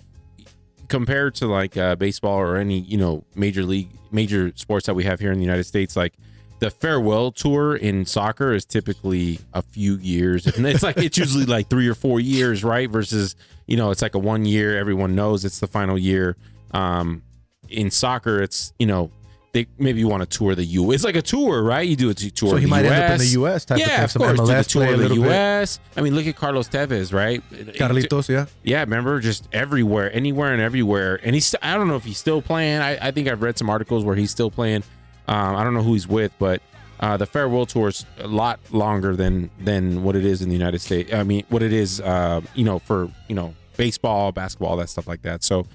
compared 0.87 1.35
to 1.35 1.47
like 1.47 1.75
uh, 1.75 1.95
baseball 1.95 2.37
or 2.37 2.57
any 2.57 2.79
you 2.79 2.97
know 2.97 3.23
major 3.35 3.63
league 3.63 3.89
major 4.11 4.53
sports 4.55 4.85
that 4.85 4.93
we 4.93 5.03
have 5.03 5.19
here 5.19 5.31
in 5.31 5.39
the 5.39 5.43
United 5.43 5.65
States, 5.65 5.95
like 5.95 6.13
the 6.59 6.69
farewell 6.69 7.31
tour 7.31 7.75
in 7.75 8.05
soccer 8.05 8.53
is 8.53 8.63
typically 8.63 9.39
a 9.53 9.61
few 9.61 9.97
years, 9.97 10.47
and 10.55 10.65
it's 10.65 10.83
like 10.83 10.97
it's 10.97 11.17
usually 11.17 11.45
like 11.45 11.67
three 11.67 11.87
or 11.87 11.95
four 11.95 12.19
years, 12.19 12.63
right? 12.63 12.89
Versus 12.89 13.35
you 13.67 13.75
know, 13.75 13.91
it's 13.91 14.01
like 14.01 14.15
a 14.15 14.19
one 14.19 14.45
year. 14.45 14.77
Everyone 14.77 15.15
knows 15.15 15.43
it's 15.43 15.59
the 15.59 15.67
final 15.67 15.97
year. 15.97 16.37
Um, 16.73 17.23
in 17.69 17.91
soccer, 17.91 18.41
it's 18.41 18.73
you 18.79 18.85
know. 18.85 19.11
They 19.53 19.67
maybe 19.77 19.99
you 19.99 20.07
want 20.07 20.27
to 20.27 20.37
tour 20.37 20.55
the 20.55 20.65
U. 20.65 20.91
It's 20.91 21.03
like 21.03 21.15
a 21.15 21.21
tour, 21.21 21.61
right? 21.61 21.87
You 21.87 21.95
do 21.95 22.09
a 22.09 22.15
tour. 22.15 22.49
So 22.49 22.55
he 22.55 22.65
might 22.65 22.85
end 22.85 22.95
up 22.95 23.11
in 23.11 23.17
the 23.19 23.25
US. 23.25 23.35
US 23.35 23.65
type 23.65 23.75
of 23.75 23.87
yeah, 23.87 24.03
of 24.03 24.11
some 24.11 24.23
course. 24.23 24.39
do 24.39 24.45
the 24.47 24.63
tour 24.63 24.83
of 24.85 24.91
the 24.93 24.97
little 24.97 25.23
bit. 25.23 25.31
US. 25.31 25.79
I 25.95 26.01
mean, 26.01 26.15
look 26.15 26.25
at 26.25 26.35
Carlos 26.35 26.67
Tevez, 26.67 27.13
right? 27.13 27.43
Carlitos, 27.51 28.29
yeah. 28.29 28.47
Yeah, 28.63 28.79
remember, 28.79 29.19
just 29.19 29.47
everywhere, 29.53 30.11
anywhere, 30.11 30.53
and 30.53 30.59
everywhere. 30.59 31.19
And 31.23 31.35
he's, 31.35 31.53
I 31.61 31.75
don't 31.75 31.87
know 31.87 31.97
if 31.97 32.03
he's 32.03 32.17
still 32.17 32.41
playing. 32.41 32.79
I, 32.79 33.09
I 33.09 33.11
think 33.11 33.27
I've 33.27 33.43
read 33.43 33.59
some 33.59 33.69
articles 33.69 34.03
where 34.03 34.15
he's 34.15 34.31
still 34.31 34.49
playing. 34.49 34.81
Um, 35.27 35.55
I 35.55 35.63
don't 35.63 35.75
know 35.75 35.83
who 35.83 35.93
he's 35.93 36.07
with, 36.07 36.33
but 36.39 36.59
uh, 36.99 37.17
the 37.17 37.27
farewell 37.27 37.67
tour 37.67 37.89
is 37.89 38.07
a 38.17 38.27
lot 38.27 38.59
longer 38.71 39.15
than 39.15 39.51
than 39.59 40.01
what 40.01 40.15
it 40.15 40.25
is 40.25 40.41
in 40.41 40.49
the 40.49 40.55
United 40.55 40.81
States. 40.81 41.13
I 41.13 41.21
mean, 41.21 41.45
what 41.49 41.61
it 41.61 41.73
is, 41.73 42.01
uh, 42.01 42.41
you 42.55 42.63
know, 42.63 42.79
for 42.79 43.11
you 43.27 43.35
know, 43.35 43.53
baseball, 43.77 44.31
basketball, 44.31 44.77
that 44.77 44.89
stuff 44.89 45.05
like 45.07 45.21
that. 45.21 45.43
So. 45.43 45.67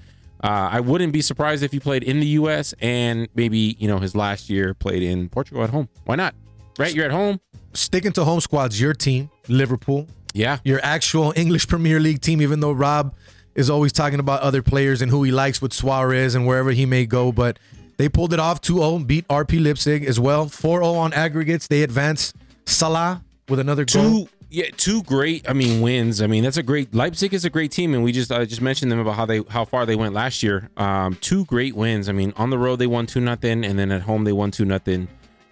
Uh, 0.43 0.69
I 0.71 0.79
wouldn't 0.79 1.11
be 1.11 1.21
surprised 1.21 1.63
if 1.63 1.71
he 1.71 1.79
played 1.79 2.03
in 2.03 2.19
the 2.19 2.25
U.S. 2.27 2.73
and 2.79 3.27
maybe 3.35 3.75
you 3.79 3.87
know 3.87 3.99
his 3.99 4.15
last 4.15 4.49
year 4.49 4.73
played 4.73 5.03
in 5.03 5.29
Portugal 5.29 5.63
at 5.63 5.69
home. 5.69 5.89
Why 6.05 6.15
not? 6.15 6.33
Right, 6.77 6.93
you're 6.95 7.05
at 7.05 7.11
home. 7.11 7.39
Sticking 7.73 8.13
to 8.13 8.23
home 8.23 8.39
squads, 8.39 8.79
your 8.79 8.93
team, 8.93 9.29
Liverpool, 9.49 10.07
Yeah, 10.33 10.59
your 10.63 10.79
actual 10.81 11.33
English 11.35 11.67
Premier 11.67 11.99
League 11.99 12.21
team, 12.21 12.41
even 12.41 12.61
though 12.61 12.71
Rob 12.71 13.13
is 13.55 13.69
always 13.69 13.91
talking 13.91 14.19
about 14.19 14.39
other 14.41 14.61
players 14.61 15.01
and 15.01 15.11
who 15.11 15.23
he 15.23 15.31
likes 15.31 15.61
with 15.61 15.73
Suarez 15.73 16.35
and 16.35 16.47
wherever 16.47 16.71
he 16.71 16.85
may 16.85 17.05
go. 17.05 17.31
But 17.33 17.59
they 17.97 18.07
pulled 18.07 18.31
it 18.33 18.39
off 18.39 18.61
2 18.61 18.75
0, 18.77 18.99
beat 18.99 19.27
RB 19.27 19.61
Leipzig 19.61 20.05
as 20.05 20.19
well. 20.21 20.47
4 20.47 20.79
0 20.81 20.93
on 20.93 21.11
aggregates. 21.11 21.67
They 21.67 21.83
advance 21.83 22.33
Salah 22.65 23.21
with 23.49 23.59
another 23.59 23.83
goal. 23.83 24.25
two 24.25 24.29
yeah 24.49 24.65
two 24.77 25.03
great 25.03 25.47
i 25.49 25.53
mean 25.53 25.81
wins. 25.81 26.21
I 26.21 26.27
mean 26.27 26.43
that's 26.43 26.57
a 26.57 26.63
great 26.63 26.93
leipzig 26.93 27.33
is 27.33 27.45
a 27.45 27.49
great 27.49 27.71
team 27.71 27.93
and 27.93 28.03
we 28.03 28.11
just 28.11 28.31
i 28.31 28.43
just 28.45 28.61
mentioned 28.61 28.91
them 28.91 28.99
about 28.99 29.15
how 29.15 29.25
they 29.25 29.41
how 29.49 29.65
far 29.65 29.85
they 29.85 29.95
went 29.95 30.13
last 30.13 30.41
year. 30.43 30.69
Um 30.77 31.15
two 31.15 31.45
great 31.45 31.75
wins. 31.75 32.09
I 32.09 32.11
mean 32.13 32.33
on 32.37 32.49
the 32.49 32.57
road 32.57 32.77
they 32.77 32.87
won 32.87 33.05
two 33.05 33.21
nothing 33.21 33.63
and 33.63 33.77
then 33.77 33.91
at 33.91 34.01
home 34.01 34.23
they 34.23 34.33
won 34.33 34.51
two 34.51 34.65
nothing. 34.65 35.07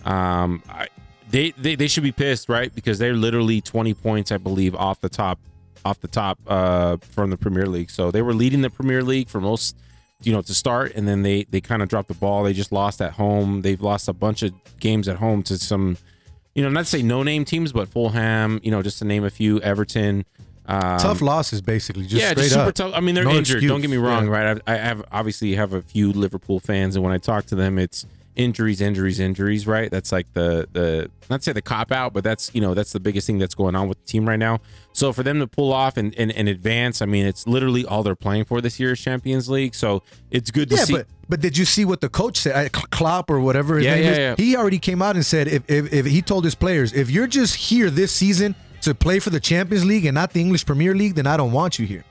Um 0.06 0.64
I, 0.70 0.88
they, 1.30 1.52
they 1.52 1.76
they 1.76 1.88
should 1.88 2.04
be 2.04 2.12
pissed 2.12 2.50
right? 2.50 2.74
Because 2.74 3.00
they're 3.00 3.14
literally 3.14 3.60
20 3.62 3.94
points 3.94 4.32
i 4.32 4.38
believe 4.38 4.74
off 4.76 5.02
the 5.02 5.10
top 5.10 5.40
off 5.86 6.00
the 6.00 6.08
top 6.08 6.40
uh 6.48 6.98
from 7.12 7.30
the 7.30 7.38
premier 7.38 7.68
league. 7.68 7.90
So 7.92 8.12
they 8.12 8.22
were 8.22 8.34
leading 8.34 8.62
the 8.62 8.70
premier 8.70 9.04
league 9.04 9.30
for 9.30 9.40
most 9.42 9.76
you 10.24 10.34
know 10.34 10.42
to 10.42 10.54
start 10.54 10.94
and 10.96 11.08
then 11.08 11.22
they 11.22 11.44
they 11.52 11.62
kind 11.62 11.84
of 11.84 11.90
dropped 11.90 12.08
the 12.08 12.16
ball. 12.16 12.44
They 12.44 12.54
just 12.54 12.72
lost 12.72 13.02
at 13.02 13.14
home. 13.14 13.62
They've 13.62 13.82
lost 13.82 14.08
a 14.08 14.14
bunch 14.14 14.42
of 14.42 14.52
games 14.80 15.08
at 15.08 15.18
home 15.18 15.44
to 15.44 15.58
some 15.60 15.98
you 16.58 16.64
know, 16.64 16.70
not 16.70 16.80
to 16.82 16.86
say 16.86 17.04
no 17.04 17.22
name 17.22 17.46
teams, 17.46 17.72
but 17.72 17.88
Fulham, 17.88 18.60
you 18.64 18.72
know, 18.72 18.82
just 18.82 18.98
to 19.00 19.06
name 19.06 19.24
a 19.24 19.30
few, 19.30 19.62
Everton. 19.62 20.26
Um, 20.66 20.98
Tough 21.00 21.22
losses, 21.22 21.62
basically. 21.62 22.04
Just 22.08 22.16
yeah, 22.16 22.32
straight 22.32 22.44
just 22.46 22.54
super 22.56 22.68
up. 22.70 22.74
tough. 22.74 22.92
I 22.96 23.00
mean, 23.00 23.14
they're 23.16 23.24
No 23.24 23.30
injured. 23.30 23.58
excuse. 23.58 23.70
Don't 23.72 23.80
get 23.82 23.90
me 23.92 23.98
wrong, 23.98 24.26
Yeah. 24.26 24.32
right? 24.32 24.62
I, 24.68 24.74
I 24.74 24.78
have 24.78 25.04
obviously 25.12 25.54
have 25.56 25.72
a 25.72 25.82
few 25.84 26.12
Liverpool 26.12 26.60
fans, 26.60 26.96
and 26.96 27.06
when 27.06 27.14
I 27.14 27.20
talk 27.20 27.46
to 27.46 27.56
them, 27.56 27.78
it's 27.78 28.06
injuries, 28.38 28.80
injuries, 28.80 29.20
injuries. 29.20 29.68
Right? 29.68 29.92
That's 29.92 30.12
like 30.12 30.32
the 30.34 30.68
the 30.72 31.12
not 31.30 31.38
to 31.42 31.44
say 31.44 31.52
the 31.54 31.62
cop 31.62 31.92
out, 31.92 32.14
but 32.14 32.24
that's 32.24 32.54
you 32.56 32.62
know 32.62 32.74
that's 32.74 32.94
the 32.94 33.00
biggest 33.00 33.28
thing 33.28 33.38
that's 33.38 33.56
going 33.56 33.76
on 33.76 33.88
with 33.90 34.00
the 34.00 34.06
team 34.06 34.28
right 34.28 34.40
now. 34.40 34.60
So 34.94 35.12
for 35.12 35.24
them 35.24 35.40
to 35.40 35.48
pull 35.48 35.74
off 35.74 35.98
and 35.98 36.14
and, 36.18 36.32
and 36.32 36.48
advance, 36.48 37.02
I 37.02 37.06
mean, 37.06 37.26
it's 37.26 37.46
literally 37.48 37.86
all 37.86 38.04
they're 38.04 38.16
playing 38.16 38.46
for 38.46 38.62
this 38.62 38.80
year's 38.80 39.02
Champions 39.02 39.50
League. 39.50 39.76
So 39.76 40.04
it's 40.32 40.52
good 40.52 40.70
to 40.70 40.76
Yeah, 40.78 40.84
see. 40.86 40.94
but 40.94 41.08
but 41.30 41.42
did 41.42 41.58
you 41.58 41.66
see 41.66 41.84
what 41.84 42.00
the 42.02 42.10
coach 42.10 42.38
said? 42.38 42.56
Uh, 42.68 42.70
Klopp 42.70 43.30
or 43.30 43.40
whatever 43.42 43.76
his 43.76 43.86
Yeah, 43.86 43.96
name 43.96 44.04
yeah, 44.06 44.12
is? 44.12 44.18
yeah. 44.18 44.36
He 44.38 44.56
already 44.56 44.80
came 44.80 45.02
out 45.02 45.16
and 45.16 45.26
said 45.26 45.48
if, 45.48 45.64
if 45.70 45.92
if 45.92 46.06
he 46.06 46.22
told 46.22 46.46
his 46.46 46.56
players, 46.56 46.94
if 46.94 47.10
you're 47.12 47.28
just 47.28 47.56
here 47.56 47.90
this 47.90 48.12
season 48.14 48.56
to 48.82 48.94
play 48.96 49.20
for 49.20 49.32
the 49.32 49.40
Champions 49.40 49.84
League 49.84 50.06
and 50.06 50.14
not 50.16 50.32
the 50.34 50.40
English 50.40 50.66
Premier 50.66 50.94
League, 50.96 51.16
then 51.16 51.28
I 51.28 51.36
don't 51.36 51.52
want 51.52 51.80
you 51.80 51.86
here. 51.86 52.04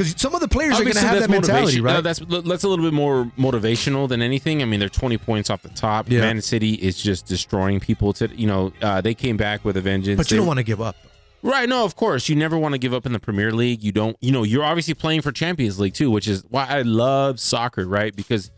Because 0.00 0.18
some 0.18 0.34
of 0.34 0.40
the 0.40 0.48
players 0.48 0.80
are 0.80 0.82
going 0.82 0.94
to 0.94 1.00
have 1.00 1.20
that 1.20 1.28
mentality, 1.28 1.78
right? 1.80 1.92
No, 1.92 2.00
that's 2.00 2.20
that's 2.20 2.64
a 2.64 2.68
little 2.68 2.84
bit 2.84 2.94
more 2.94 3.30
motivational 3.38 4.08
than 4.08 4.22
anything. 4.22 4.62
I 4.62 4.64
mean, 4.64 4.80
they're 4.80 4.88
20 4.88 5.18
points 5.18 5.50
off 5.50 5.60
the 5.60 5.68
top. 5.68 6.10
Yeah. 6.10 6.20
Man 6.22 6.40
City 6.40 6.72
is 6.72 6.96
just 7.02 7.26
destroying 7.26 7.80
people. 7.80 8.14
To 8.14 8.28
you 8.34 8.46
know, 8.46 8.72
uh, 8.80 9.02
they 9.02 9.12
came 9.12 9.36
back 9.36 9.62
with 9.62 9.76
a 9.76 9.82
vengeance. 9.82 10.16
but 10.16 10.30
you 10.30 10.36
They- 10.36 10.38
don't 10.38 10.46
want 10.46 10.56
to 10.58 10.62
give 10.62 10.80
up. 10.80 10.96
right? 11.42 11.68
No, 11.68 11.84
of 11.84 11.96
course, 11.96 12.30
you 12.30 12.34
never 12.36 12.56
want 12.56 12.72
to 12.72 12.78
give 12.78 12.94
up 12.94 13.04
in 13.04 13.12
the 13.12 13.20
Premier 13.20 13.52
League. 13.52 13.82
You 13.82 13.92
don't. 13.92 14.16
You 14.22 14.32
know, 14.32 14.42
you're 14.42 14.64
obviously 14.64 14.94
playing 14.94 15.20
for 15.20 15.32
Champions 15.32 15.78
League 15.78 15.92
too, 15.94 16.10
which 16.10 16.26
is 16.28 16.44
why 16.48 16.66
I 16.66 16.80
love 16.80 17.38
soccer, 17.38 17.84
right? 17.86 18.16
Because 18.16 18.50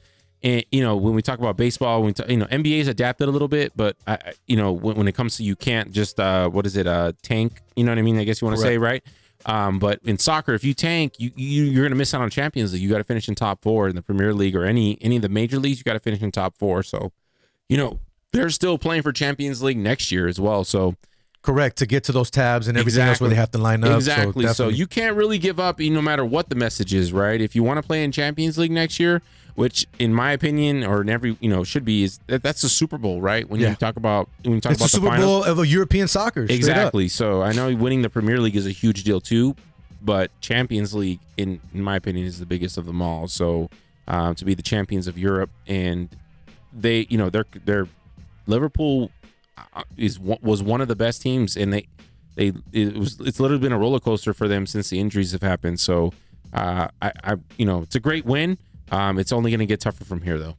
and 0.44 0.64
you 0.70 0.80
know 0.80 0.94
when 0.96 1.14
we 1.14 1.22
talk 1.22 1.40
about 1.40 1.56
baseball, 1.56 2.02
when 2.02 2.06
we 2.08 2.12
talk, 2.12 2.28
you 2.30 2.36
know 2.36 2.46
NBA's 2.46 2.86
adapted 2.86 3.26
a 3.28 3.32
little 3.32 3.48
bit, 3.48 3.72
but 3.74 3.96
I, 4.06 4.12
I- 4.14 4.32
you 4.46 4.54
know 4.56 4.70
when, 4.70 4.94
when 4.96 5.08
it 5.08 5.12
comes 5.16 5.36
to 5.38 5.42
you 5.42 5.56
can't 5.56 5.90
just 5.90 6.20
uh, 6.20 6.48
what 6.48 6.66
is 6.66 6.76
it 6.76 6.86
uh, 6.86 7.12
tank? 7.22 7.60
You 7.74 7.82
know 7.82 7.90
what 7.90 7.98
I 7.98 8.02
mean? 8.02 8.18
I 8.18 8.22
guess 8.24 8.40
you 8.40 8.46
want 8.46 8.58
to 8.58 8.62
say 8.62 8.78
right. 8.78 9.02
Um, 9.46 9.78
but 9.78 10.00
in 10.04 10.18
soccer, 10.18 10.54
if 10.54 10.64
you 10.64 10.74
tank, 10.74 11.14
you, 11.18 11.30
you 11.36 11.64
you're 11.64 11.84
gonna 11.84 11.96
miss 11.96 12.14
out 12.14 12.22
on 12.22 12.30
Champions 12.30 12.72
League. 12.72 12.82
You 12.82 12.88
got 12.88 12.98
to 12.98 13.04
finish 13.04 13.28
in 13.28 13.34
top 13.34 13.62
four 13.62 13.88
in 13.88 13.96
the 13.96 14.02
Premier 14.02 14.32
League 14.32 14.56
or 14.56 14.64
any 14.64 14.98
any 15.00 15.16
of 15.16 15.22
the 15.22 15.28
major 15.28 15.58
leagues. 15.58 15.78
You 15.78 15.84
got 15.84 15.94
to 15.94 16.00
finish 16.00 16.22
in 16.22 16.30
top 16.32 16.56
four. 16.56 16.82
So, 16.82 17.12
you 17.68 17.76
know 17.76 17.98
they're 18.32 18.50
still 18.50 18.78
playing 18.78 19.02
for 19.02 19.12
Champions 19.12 19.62
League 19.62 19.76
next 19.76 20.10
year 20.10 20.26
as 20.26 20.40
well. 20.40 20.64
So 20.64 20.96
Correct 21.42 21.78
to 21.78 21.86
get 21.86 22.04
to 22.04 22.12
those 22.12 22.30
tabs 22.30 22.68
and 22.68 22.78
everything 22.78 23.02
else 23.02 23.20
where 23.20 23.28
they 23.28 23.36
have 23.36 23.50
to 23.50 23.58
line 23.58 23.82
up. 23.82 23.96
Exactly. 23.96 24.44
So, 24.44 24.48
definitely. 24.48 24.74
you 24.76 24.86
can't 24.86 25.16
really 25.16 25.38
give 25.38 25.58
up 25.58 25.80
no 25.80 26.00
matter 26.00 26.24
what 26.24 26.48
the 26.48 26.54
message 26.54 26.94
is, 26.94 27.12
right? 27.12 27.40
If 27.40 27.56
you 27.56 27.64
want 27.64 27.78
to 27.78 27.82
play 27.86 28.04
in 28.04 28.12
Champions 28.12 28.58
League 28.58 28.70
next 28.70 29.00
year, 29.00 29.22
which 29.54 29.86
in 29.98 30.14
my 30.14 30.32
opinion 30.32 30.84
or 30.84 31.02
in 31.02 31.08
every 31.10 31.36
you 31.40 31.50
know 31.50 31.64
should 31.64 31.84
be 31.84 32.04
is 32.04 32.20
that, 32.28 32.42
that's 32.42 32.62
the 32.62 32.68
Super 32.68 32.96
Bowl, 32.96 33.20
right? 33.20 33.48
When 33.48 33.60
Yeah. 33.60 33.70
you 33.70 33.74
talk 33.74 33.96
about 33.96 34.28
when 34.44 34.54
you 34.54 34.60
talk 34.60 34.72
it's 34.72 34.80
the 34.80 34.84
about 34.84 34.90
Super 34.90 35.06
finals. 35.08 35.44
Bowl 35.44 35.52
of 35.52 35.58
a 35.58 35.66
European 35.66 36.08
soccer. 36.08 36.46
Exactly. 36.48 37.08
So 37.08 37.42
I 37.42 37.52
know 37.52 37.74
winning 37.74 38.02
the 38.02 38.10
Premier 38.10 38.38
League 38.38 38.56
is 38.56 38.66
a 38.66 38.70
huge 38.70 39.04
deal 39.04 39.20
too, 39.20 39.56
but 40.00 40.30
Champions 40.40 40.94
League, 40.94 41.20
in 41.36 41.60
in 41.74 41.82
my 41.82 41.96
opinion, 41.96 42.26
is 42.26 42.38
the 42.38 42.46
biggest 42.46 42.78
of 42.78 42.86
them 42.86 43.02
all. 43.02 43.28
So 43.28 43.68
um, 44.08 44.34
to 44.36 44.44
be 44.44 44.54
the 44.54 44.62
champions 44.62 45.06
of 45.06 45.18
Europe, 45.18 45.50
and 45.66 46.08
they, 46.72 47.06
you 47.10 47.18
know, 47.18 47.30
they're 47.30 47.46
they're 47.64 47.88
Liverpool 48.46 49.10
uh, 49.21 49.21
is 49.96 50.18
was 50.18 50.62
one 50.62 50.80
of 50.80 50.88
the 50.88 50.96
best 50.96 51.22
teams, 51.22 51.56
and 51.56 51.72
they 51.72 51.86
they 52.34 52.52
it 52.72 52.96
was 52.96 53.20
it's 53.20 53.40
literally 53.40 53.60
been 53.60 53.72
a 53.72 53.78
roller 53.78 54.00
coaster 54.00 54.32
for 54.32 54.48
them 54.48 54.66
since 54.66 54.90
the 54.90 54.98
injuries 54.98 55.32
have 55.32 55.42
happened. 55.42 55.80
So 55.80 56.12
uh, 56.52 56.88
I, 57.00 57.12
I 57.24 57.36
you 57.56 57.66
know 57.66 57.82
it's 57.82 57.94
a 57.94 58.00
great 58.00 58.24
win. 58.24 58.58
Um, 58.90 59.18
it's 59.18 59.32
only 59.32 59.50
going 59.50 59.60
to 59.60 59.66
get 59.66 59.80
tougher 59.80 60.04
from 60.04 60.22
here 60.22 60.38
though. 60.38 60.56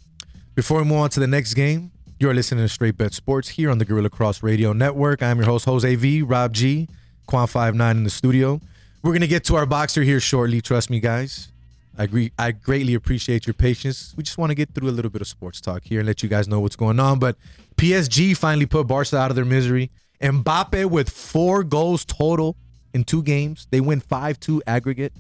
Before 0.56 0.80
we 0.80 0.86
move 0.86 0.98
on 0.98 1.10
to 1.12 1.20
the 1.20 1.28
next 1.28 1.54
game, 1.54 1.92
you're 2.20 2.34
listening 2.34 2.64
to 2.64 2.70
Straight 2.70 2.98
Bet 2.98 3.14
Sports 3.14 3.50
here 3.50 3.70
on 3.70 3.78
the 3.78 3.86
Guerilla 3.86 4.10
Cross 4.10 4.44
Radio 4.44 4.74
Network. 4.74 5.22
I'm 5.22 5.38
your 5.38 5.46
host, 5.46 5.66
Jose 5.66 5.96
V, 5.96 6.22
Rob 6.22 6.54
G, 6.54 6.88
Quan59 7.28 7.92
in 7.92 8.04
the 8.04 8.10
studio. 8.10 8.60
We're 9.02 9.12
going 9.12 9.22
to 9.22 9.28
get 9.28 9.44
to 9.46 9.56
our 9.56 9.66
boxer 9.66 10.04
here 10.04 10.20
shortly. 10.20 10.62
Trust 10.62 10.90
me, 10.90 11.00
guys. 11.00 11.53
I 11.98 12.04
agree. 12.04 12.32
I 12.40 12.52
greatly 12.52 12.96
appreciate 12.96 13.46
your 13.46 13.54
patience. 13.54 14.14
We 14.18 14.24
just 14.24 14.38
want 14.38 14.50
to 14.50 14.56
get 14.56 14.74
through 14.74 14.90
a 14.90 14.92
little 14.98 15.12
bit 15.12 15.22
of 15.22 15.28
sports 15.28 15.62
talk 15.62 15.84
here 15.84 16.00
and 16.00 16.08
let 16.08 16.24
you 16.24 16.30
guys 16.30 16.48
know 16.48 16.60
what's 16.60 16.76
going 16.76 17.00
on. 17.00 17.20
But 17.20 17.38
PSG 17.78 18.36
finally 18.36 18.66
put 18.66 18.88
Barca 18.88 19.18
out 19.18 19.30
of 19.30 19.36
their 19.36 19.46
misery. 19.46 19.92
Mbappe 20.22 20.86
with 20.90 21.10
four 21.10 21.64
goals 21.64 22.06
total 22.06 22.56
in 22.94 23.04
two 23.04 23.22
games. 23.22 23.68
They 23.70 23.82
win 23.82 24.00
5 24.00 24.40
2 24.40 24.64
aggregate. 24.66 25.14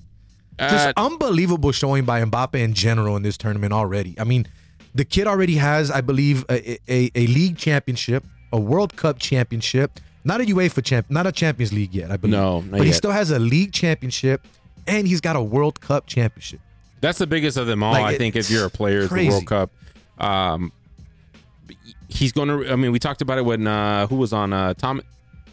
Just 0.59 0.87
Uh, 0.89 0.93
unbelievable 0.97 1.71
showing 1.71 2.05
by 2.05 2.23
Mbappe 2.23 2.55
in 2.55 2.73
general 2.73 3.15
in 3.17 3.23
this 3.23 3.37
tournament 3.37 3.73
already. 3.73 4.15
I 4.19 4.23
mean, 4.23 4.45
the 4.95 5.03
kid 5.05 5.27
already 5.27 5.55
has, 5.55 5.89
I 5.91 6.01
believe, 6.01 6.45
a, 6.49 6.79
a, 6.91 7.11
a 7.15 7.27
league 7.27 7.57
championship, 7.57 8.23
a 8.51 8.59
World 8.59 8.95
Cup 8.95 9.17
championship, 9.19 9.99
not 10.23 10.41
a 10.41 10.43
UEFA 10.45 10.83
champ, 10.83 11.07
not 11.09 11.25
a 11.27 11.31
Champions 11.31 11.73
League 11.73 11.93
yet. 11.93 12.11
I 12.11 12.17
believe. 12.17 12.33
No, 12.39 12.63
but 12.69 12.81
he 12.85 12.91
still 12.93 13.11
has 13.11 13.31
a 13.31 13.39
league 13.39 13.73
championship, 13.73 14.47
and 14.87 15.07
he's 15.07 15.21
got 15.21 15.35
a 15.35 15.41
World 15.41 15.79
Cup 15.81 16.07
championship. 16.07 16.61
That's 17.01 17.17
the 17.17 17.27
biggest 17.27 17.57
of 17.57 17.67
them 17.67 17.83
all. 17.83 17.91
Like, 17.91 18.15
I 18.15 18.17
think 18.17 18.35
if 18.35 18.49
you're 18.49 18.65
a 18.65 18.69
player 18.69 19.07
the. 19.07 19.27
World 19.27 19.45
Cup, 19.45 19.71
um, 20.17 20.71
he's 22.07 22.31
going 22.31 22.47
to. 22.47 22.71
I 22.71 22.75
mean, 22.75 22.91
we 22.91 22.99
talked 22.99 23.21
about 23.21 23.37
it 23.37 23.45
when 23.45 23.67
uh, 23.67 24.07
who 24.07 24.15
was 24.15 24.33
on 24.33 24.53
uh, 24.53 24.73
Tom 24.73 25.01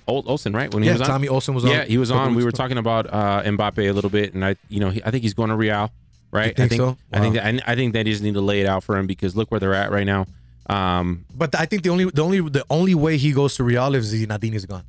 Ol- 0.07 0.25
Olsen, 0.27 0.53
right? 0.53 0.73
When 0.73 0.83
he 0.83 0.89
Yeah, 0.89 0.95
was 0.95 1.03
on, 1.03 1.09
Tommy 1.09 1.29
Olsen 1.29 1.55
was 1.55 1.65
on 1.65 1.71
Yeah, 1.71 1.85
he 1.85 1.99
was 1.99 2.11
on. 2.11 2.35
We 2.35 2.45
were 2.45 2.53
talking 2.53 2.79
about 2.79 3.07
uh, 3.13 3.43
Mbappe 3.43 3.79
a 3.79 3.93
little 3.93 4.11
bit, 4.11 4.35
and 4.35 4.45
I, 4.45 4.57
you 4.69 4.81
know, 4.81 4.91
he, 4.91 5.03
I 5.05 5.11
think 5.11 5.23
he's 5.23 5.35
going 5.35 5.51
to 5.51 5.57
Real, 5.57 5.91
right? 6.33 6.49
You 6.49 6.55
think 6.55 6.59
I 6.61 6.69
think 6.69 6.81
so? 6.81 6.99
I 7.13 7.21
think 7.21 7.35
that, 7.35 7.45
I, 7.47 7.73
I 7.73 7.75
think 7.75 7.93
they 7.95 8.05
just 8.05 8.23
need 8.23 8.35
to 8.35 8.41
lay 8.41 8.61
it 8.61 8.67
out 8.67 8.85
for 8.85 8.97
him 8.97 9.07
because 9.07 9.35
look 9.37 9.51
where 9.51 9.61
they're 9.61 9.75
at 9.75 9.91
right 9.91 10.07
now. 10.07 10.27
Um, 10.69 11.25
But 11.35 11.55
I 11.59 11.67
think 11.67 11.83
the 11.83 11.91
only 11.91 12.05
the 12.05 12.23
only 12.23 12.41
the 12.41 12.65
only 12.71 12.95
way 12.95 13.17
he 13.17 13.33
goes 13.33 13.57
to 13.57 13.65
Real 13.65 13.95
is 13.95 14.13
Zinedine 14.15 14.55
is 14.55 14.67
gone. 14.67 14.85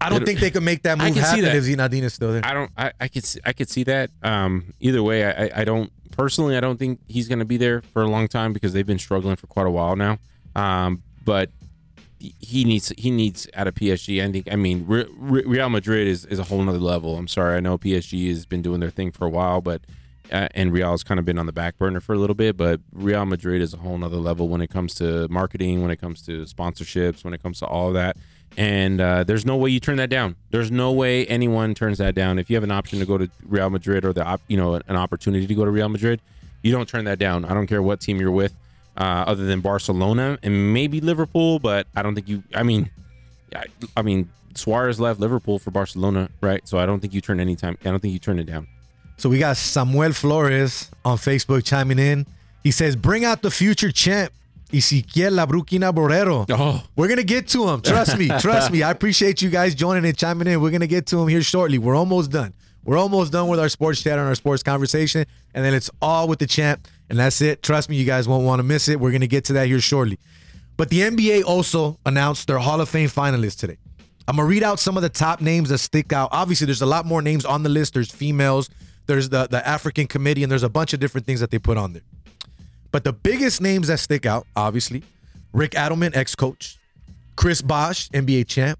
I 0.00 0.08
don't 0.10 0.22
It- 0.22 0.26
think 0.26 0.40
they 0.40 0.50
could 0.50 0.62
make 0.62 0.82
that 0.82 1.00
I 1.00 1.08
move 1.08 1.16
happen 1.16 1.44
that. 1.44 1.56
if 1.56 1.64
Zinedine 1.64 2.02
is 2.02 2.14
still 2.14 2.32
there. 2.32 2.44
I 2.44 2.54
don't. 2.54 2.70
I, 2.76 2.92
I 3.00 3.08
could. 3.08 3.24
See, 3.24 3.40
I 3.44 3.52
could 3.52 3.68
see 3.68 3.84
that. 3.84 4.10
Um, 4.22 4.72
either 4.80 5.02
way, 5.02 5.24
I, 5.24 5.44
I- 5.46 5.50
I 5.56 5.64
don't 5.64 5.90
personally. 6.12 6.56
I 6.56 6.60
don't 6.60 6.78
think 6.78 7.00
he's 7.08 7.26
going 7.28 7.40
to 7.40 7.44
be 7.44 7.56
there 7.56 7.82
for 7.92 8.02
a 8.02 8.06
long 8.08 8.28
time 8.28 8.52
because 8.52 8.72
they've 8.72 8.86
been 8.86 8.98
struggling 8.98 9.36
for 9.36 9.46
quite 9.48 9.66
a 9.66 9.70
while 9.70 9.96
now. 9.96 10.18
Um, 10.54 11.02
but 11.24 11.50
he 12.20 12.64
needs. 12.64 12.92
He 12.98 13.10
needs 13.10 13.48
out 13.54 13.66
of 13.68 13.74
PSG. 13.74 14.24
I 14.26 14.30
think. 14.32 14.48
I 14.50 14.56
mean, 14.56 14.84
Re- 14.86 15.06
Re- 15.16 15.44
Real 15.46 15.68
Madrid 15.68 16.06
is, 16.08 16.24
is 16.26 16.38
a 16.38 16.44
whole 16.44 16.62
nother 16.62 16.78
level. 16.78 17.16
I'm 17.16 17.28
sorry. 17.28 17.56
I 17.56 17.60
know 17.60 17.78
PSG 17.78 18.28
has 18.28 18.46
been 18.46 18.62
doing 18.62 18.80
their 18.80 18.90
thing 18.90 19.12
for 19.12 19.24
a 19.24 19.30
while, 19.30 19.60
but 19.60 19.82
uh, 20.32 20.48
and 20.54 20.72
Real 20.72 20.90
has 20.90 21.04
kind 21.04 21.20
of 21.20 21.24
been 21.26 21.38
on 21.38 21.46
the 21.46 21.52
back 21.52 21.78
burner 21.78 22.00
for 22.00 22.14
a 22.14 22.18
little 22.18 22.34
bit. 22.34 22.56
But 22.56 22.80
Real 22.92 23.24
Madrid 23.24 23.62
is 23.62 23.72
a 23.72 23.78
whole 23.78 23.96
nother 23.98 24.16
level 24.16 24.48
when 24.48 24.60
it 24.60 24.68
comes 24.70 24.94
to 24.96 25.28
marketing, 25.28 25.80
when 25.82 25.90
it 25.92 25.96
comes 26.00 26.22
to 26.22 26.42
sponsorships, 26.44 27.24
when 27.24 27.34
it 27.34 27.42
comes 27.42 27.60
to 27.60 27.66
all 27.66 27.88
of 27.88 27.94
that. 27.94 28.16
And 28.58 29.00
uh, 29.00 29.22
there's 29.22 29.46
no 29.46 29.56
way 29.56 29.70
you 29.70 29.78
turn 29.78 29.98
that 29.98 30.10
down. 30.10 30.34
There's 30.50 30.72
no 30.72 30.90
way 30.90 31.24
anyone 31.26 31.76
turns 31.76 31.98
that 31.98 32.16
down. 32.16 32.40
If 32.40 32.50
you 32.50 32.56
have 32.56 32.64
an 32.64 32.72
option 32.72 32.98
to 32.98 33.06
go 33.06 33.16
to 33.16 33.30
Real 33.46 33.70
Madrid 33.70 34.04
or 34.04 34.12
the 34.12 34.24
op- 34.24 34.42
you 34.48 34.56
know 34.56 34.74
an 34.74 34.96
opportunity 34.96 35.46
to 35.46 35.54
go 35.54 35.64
to 35.64 35.70
Real 35.70 35.88
Madrid, 35.88 36.20
you 36.62 36.72
don't 36.72 36.88
turn 36.88 37.04
that 37.04 37.20
down. 37.20 37.44
I 37.44 37.54
don't 37.54 37.68
care 37.68 37.80
what 37.80 38.00
team 38.00 38.20
you're 38.20 38.32
with, 38.32 38.52
uh, 38.96 39.24
other 39.28 39.46
than 39.46 39.60
Barcelona 39.60 40.40
and 40.42 40.72
maybe 40.74 41.00
Liverpool. 41.00 41.60
But 41.60 41.86
I 41.94 42.02
don't 42.02 42.16
think 42.16 42.28
you. 42.28 42.42
I 42.52 42.64
mean, 42.64 42.90
I, 43.54 43.66
I 43.96 44.02
mean 44.02 44.28
Suarez 44.56 44.98
left 44.98 45.20
Liverpool 45.20 45.60
for 45.60 45.70
Barcelona, 45.70 46.28
right? 46.40 46.66
So 46.66 46.78
I 46.78 46.84
don't 46.84 46.98
think 46.98 47.14
you 47.14 47.20
turn 47.20 47.38
any 47.38 47.54
time. 47.54 47.78
I 47.82 47.90
don't 47.90 48.00
think 48.00 48.12
you 48.12 48.18
turn 48.18 48.40
it 48.40 48.46
down. 48.46 48.66
So 49.18 49.28
we 49.28 49.38
got 49.38 49.56
Samuel 49.56 50.12
Flores 50.12 50.90
on 51.04 51.16
Facebook 51.16 51.64
chiming 51.64 52.00
in. 52.00 52.26
He 52.64 52.72
says, 52.72 52.96
"Bring 52.96 53.24
out 53.24 53.42
the 53.42 53.52
future 53.52 53.92
champ, 53.92 54.32
Ezequiel 54.72 55.32
La 55.34 55.46
Bruquena 55.46 55.92
Borrero. 55.92 56.46
Oh, 56.50 56.82
We're 56.96 57.08
gonna 57.08 57.22
get 57.22 57.48
to 57.48 57.68
him. 57.68 57.80
Trust 57.80 58.18
me. 58.18 58.28
Trust 58.40 58.70
me. 58.70 58.82
I 58.82 58.90
appreciate 58.90 59.40
you 59.42 59.50
guys 59.50 59.74
joining 59.74 60.04
and 60.04 60.16
chiming 60.16 60.46
in. 60.48 60.60
We're 60.60 60.70
gonna 60.70 60.86
get 60.86 61.06
to 61.06 61.18
him 61.20 61.28
here 61.28 61.42
shortly. 61.42 61.78
We're 61.78 61.96
almost 61.96 62.30
done. 62.30 62.52
We're 62.84 62.98
almost 62.98 63.32
done 63.32 63.48
with 63.48 63.60
our 63.60 63.68
sports 63.68 64.02
chat 64.02 64.18
and 64.18 64.26
our 64.28 64.34
sports 64.34 64.62
conversation, 64.62 65.26
and 65.54 65.64
then 65.64 65.74
it's 65.74 65.90
all 66.00 66.28
with 66.28 66.38
the 66.38 66.46
champ, 66.46 66.86
and 67.10 67.18
that's 67.18 67.40
it. 67.42 67.62
Trust 67.62 67.90
me, 67.90 67.96
you 67.96 68.04
guys 68.04 68.26
won't 68.28 68.44
want 68.44 68.60
to 68.60 68.62
miss 68.62 68.88
it. 68.88 68.98
We're 69.00 69.12
gonna 69.12 69.26
get 69.26 69.44
to 69.46 69.52
that 69.54 69.66
here 69.66 69.80
shortly. 69.80 70.18
But 70.76 70.90
the 70.90 71.00
NBA 71.00 71.42
also 71.44 71.98
announced 72.06 72.46
their 72.46 72.58
Hall 72.58 72.80
of 72.80 72.88
Fame 72.88 73.08
finalists 73.08 73.58
today. 73.58 73.78
I'm 74.26 74.36
gonna 74.36 74.48
read 74.48 74.62
out 74.62 74.78
some 74.78 74.96
of 74.96 75.02
the 75.02 75.08
top 75.08 75.40
names 75.40 75.70
that 75.70 75.78
stick 75.78 76.12
out. 76.12 76.28
Obviously, 76.32 76.66
there's 76.66 76.82
a 76.82 76.86
lot 76.86 77.06
more 77.06 77.22
names 77.22 77.44
on 77.44 77.62
the 77.62 77.68
list. 77.70 77.94
There's 77.94 78.10
females, 78.10 78.68
there's 79.06 79.30
the 79.30 79.48
the 79.48 79.66
African 79.66 80.06
committee, 80.06 80.42
and 80.42 80.52
there's 80.52 80.62
a 80.62 80.68
bunch 80.68 80.92
of 80.92 81.00
different 81.00 81.26
things 81.26 81.40
that 81.40 81.50
they 81.50 81.58
put 81.58 81.78
on 81.78 81.94
there. 81.94 82.02
But 82.90 83.04
the 83.04 83.12
biggest 83.12 83.60
names 83.60 83.88
that 83.88 83.98
stick 83.98 84.24
out, 84.26 84.46
obviously, 84.56 85.02
Rick 85.52 85.72
Adelman, 85.72 86.16
ex-coach, 86.16 86.78
Chris 87.36 87.60
Bosh, 87.62 88.08
NBA 88.10 88.46
champ, 88.48 88.78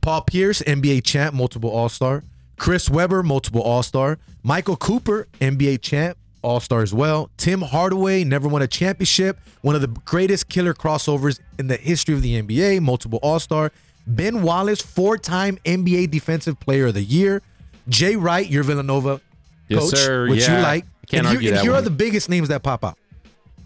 Paul 0.00 0.22
Pierce, 0.22 0.60
NBA 0.62 1.04
champ, 1.04 1.34
multiple 1.34 1.70
All-Star, 1.70 2.22
Chris 2.58 2.90
Webber, 2.90 3.22
multiple 3.22 3.62
All-Star, 3.62 4.18
Michael 4.42 4.76
Cooper, 4.76 5.26
NBA 5.40 5.80
champ, 5.82 6.18
All-Star 6.42 6.82
as 6.82 6.92
well, 6.92 7.30
Tim 7.36 7.62
Hardaway, 7.62 8.24
never 8.24 8.48
won 8.48 8.60
a 8.62 8.66
championship, 8.66 9.38
one 9.62 9.74
of 9.74 9.80
the 9.80 9.88
greatest 9.88 10.48
killer 10.48 10.74
crossovers 10.74 11.40
in 11.58 11.68
the 11.68 11.76
history 11.76 12.14
of 12.14 12.22
the 12.22 12.40
NBA, 12.42 12.80
multiple 12.80 13.18
All-Star, 13.22 13.72
Ben 14.06 14.42
Wallace, 14.42 14.82
four-time 14.82 15.58
NBA 15.64 16.10
Defensive 16.10 16.60
Player 16.60 16.86
of 16.86 16.94
the 16.94 17.02
Year, 17.02 17.40
Jay 17.88 18.16
Wright, 18.16 18.48
your 18.48 18.62
Villanova 18.64 19.20
Yes, 19.68 19.80
coach, 19.90 19.98
sir. 19.98 20.28
which 20.28 20.40
Yeah. 20.42 20.56
you 20.58 20.62
like. 20.62 20.84
Can't 21.06 21.20
and 21.20 21.28
here, 21.28 21.36
argue 21.36 21.48
and 21.50 21.56
that 21.58 21.62
here 21.62 21.74
are 21.74 21.80
the 21.82 21.90
biggest 21.90 22.28
names 22.28 22.48
that 22.48 22.62
pop 22.62 22.84
out. 22.84 22.98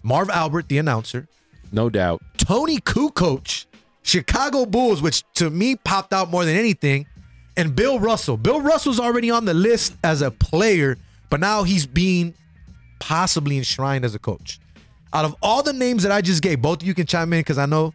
Marv 0.03 0.31
Albert, 0.31 0.69
the 0.69 0.79
announcer, 0.79 1.29
no 1.73 1.91
doubt. 1.91 2.23
Toni 2.39 2.79
Kukoc, 2.79 3.67
Chicago 4.03 4.65
Bulls, 4.65 5.03
which 5.03 5.23
to 5.35 5.51
me 5.51 5.77
popped 5.77 6.13
out 6.13 6.31
more 6.31 6.45
than 6.45 6.57
anything, 6.57 7.07
and 7.57 7.75
Bill 7.75 7.99
Russell. 7.99 8.37
Bill 8.37 8.61
Russell's 8.61 9.01
already 9.01 9.31
on 9.31 9.45
the 9.45 9.55
list 9.55 9.97
as 10.05 10.23
a 10.23 10.31
player, 10.31 10.97
but 11.29 11.41
now 11.41 11.65
he's 11.65 11.87
being 11.87 12.35
possibly 13.01 13.59
enshrined 13.59 14.05
as 14.05 14.15
a 14.15 14.19
coach. 14.19 14.61
Out 15.13 15.25
of 15.25 15.35
all 15.43 15.63
the 15.63 15.73
names 15.73 16.03
that 16.03 16.13
I 16.13 16.21
just 16.21 16.43
gave, 16.43 16.63
both 16.63 16.83
of 16.83 16.87
you 16.87 16.95
can 16.95 17.07
chime 17.07 17.33
in 17.33 17.41
because 17.41 17.59
I 17.59 17.67
know 17.67 17.93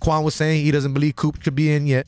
Quan 0.00 0.24
was 0.24 0.34
saying 0.34 0.64
he 0.64 0.70
doesn't 0.70 0.94
believe 0.94 1.16
Coop 1.16 1.42
could 1.42 1.54
be 1.54 1.72
in 1.72 1.86
yet. 1.86 2.06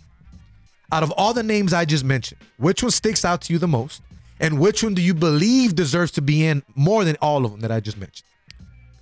Out 0.93 1.03
of 1.03 1.11
all 1.13 1.35
the 1.35 1.43
names 1.43 1.73
I 1.73 1.85
just 1.85 2.05
mentioned, 2.05 2.41
which 2.59 2.83
one 2.83 2.93
sticks 2.93 3.25
out 3.25 3.43
to 3.43 3.53
you 3.53 3.59
the 3.59 3.69
most? 3.69 4.03
And 4.39 4.61
which 4.61 4.85
one 4.85 4.95
do 4.95 5.03
you 5.03 5.15
believe 5.15 5.75
deserves 5.75 6.13
to 6.13 6.23
be 6.23 6.47
in 6.47 6.63
more 6.75 7.05
than 7.05 7.17
all 7.23 7.45
of 7.45 7.53
them 7.53 7.61
that 7.61 7.73
I 7.73 7.81
just 7.81 7.97
mentioned? 7.97 8.27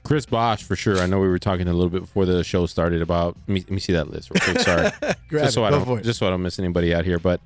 Chris 0.04 0.26
Bosh 0.26 0.62
for 0.62 0.76
sure. 0.76 0.98
I 0.98 1.06
know 1.06 1.18
we 1.18 1.28
were 1.28 1.38
talking 1.38 1.66
a 1.66 1.72
little 1.72 1.90
bit 1.90 2.02
before 2.02 2.26
the 2.26 2.44
show 2.44 2.66
started 2.66 3.02
about. 3.02 3.36
Let 3.46 3.48
me, 3.48 3.60
let 3.60 3.70
me 3.70 3.80
see 3.80 3.94
that 3.94 4.10
list 4.10 4.30
real 4.30 4.40
quick. 4.40 4.60
Sorry, 4.60 4.90
just 5.30 5.54
so 5.54 5.64
it. 5.64 5.68
I 5.68 5.70
don't 5.70 6.04
just 6.04 6.18
so 6.18 6.26
I 6.26 6.30
don't 6.30 6.42
miss 6.42 6.58
anybody 6.58 6.94
out 6.94 7.04
here. 7.04 7.18
But 7.18 7.40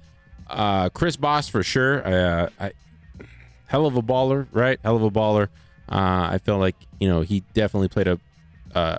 uh, 0.49 0.89
Chris 0.91 1.17
Bosh 1.17 1.49
for 1.51 1.63
sure. 1.63 2.07
Uh, 2.07 2.51
I, 2.59 2.73
hell 3.67 3.87
of 3.87 3.97
a 3.97 4.03
baller, 4.03 4.49
right? 4.53 4.79
Hell 4.83 4.97
of 4.97 5.03
a 5.03 5.11
baller. 5.11 5.49
Uh, 5.89 6.31
I 6.33 6.41
feel 6.45 6.59
like 6.59 6.77
you 6.99 7.09
know 7.09 7.21
he 7.21 7.45
definitely 7.55 7.89
played 7.89 8.09
a 8.09 8.19
uh, 8.75 8.99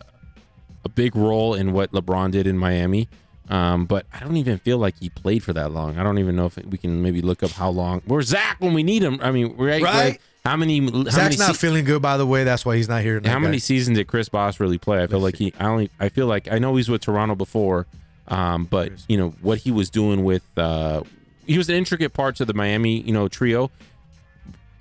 a 0.86 0.90
big 0.90 1.16
role 1.16 1.54
in 1.54 1.74
what 1.74 1.92
LeBron 1.92 2.32
did 2.32 2.48
in 2.48 2.58
Miami. 2.58 3.10
Um, 3.50 3.86
but 3.86 4.06
I 4.14 4.20
don't 4.20 4.38
even 4.38 4.60
feel 4.60 4.78
like 4.78 5.00
he 5.00 5.10
played 5.10 5.44
for 5.44 5.54
that 5.54 5.72
long. 5.72 5.98
I 5.98 6.04
don't 6.04 6.20
even 6.20 6.36
know 6.36 6.46
if 6.46 6.58
we 6.66 6.78
can 6.78 7.02
maybe 7.02 7.22
look 7.22 7.42
up 7.42 7.50
how 7.52 7.70
long. 7.70 8.02
Where's 8.06 8.28
Zach 8.28 8.58
when 8.60 8.74
we 8.74 8.84
need 8.84 9.02
him? 9.02 9.20
I 9.22 9.32
mean, 9.32 9.56
right? 9.58 9.82
Right? 9.82 9.96
Like, 9.96 10.22
How 10.46 10.56
many? 10.56 10.80
How 10.80 11.04
Zach's 11.04 11.16
many? 11.16 11.38
not 11.38 11.56
se- 11.56 11.68
feeling 11.68 11.86
good, 11.86 12.02
by 12.02 12.18
the 12.18 12.26
way. 12.26 12.44
That's 12.44 12.66
why 12.66 12.76
he's 12.78 12.88
not 12.90 13.02
here 13.02 13.20
tonight. 13.20 13.32
how 13.32 13.40
many 13.40 13.58
guys. 13.58 13.64
seasons 13.66 13.98
did 13.98 14.08
Chris 14.08 14.30
Bosh 14.30 14.60
really 14.60 14.78
play? 14.78 15.04
I 15.04 15.08
feel 15.08 15.20
like 15.20 15.36
he. 15.36 15.54
I 15.60 15.66
only. 15.66 15.90
I 16.00 16.10
feel 16.10 16.28
like 16.28 16.52
I 16.52 16.60
know 16.60 16.76
he's 16.76 16.90
with 16.90 17.02
Toronto 17.02 17.36
before, 17.36 17.88
um, 18.28 18.66
but 18.66 18.92
you 19.08 19.18
know 19.18 19.34
what 19.42 19.60
he 19.60 19.72
was 19.72 19.90
doing 19.90 20.24
with. 20.24 20.44
Uh, 20.58 21.04
he 21.46 21.58
was 21.58 21.68
an 21.70 21.76
intricate 21.76 22.14
part 22.14 22.36
to 22.38 22.46
the 22.46 22.54
Miami, 22.54 23.02
you 23.02 23.12
know, 23.12 23.28
trio. 23.28 23.70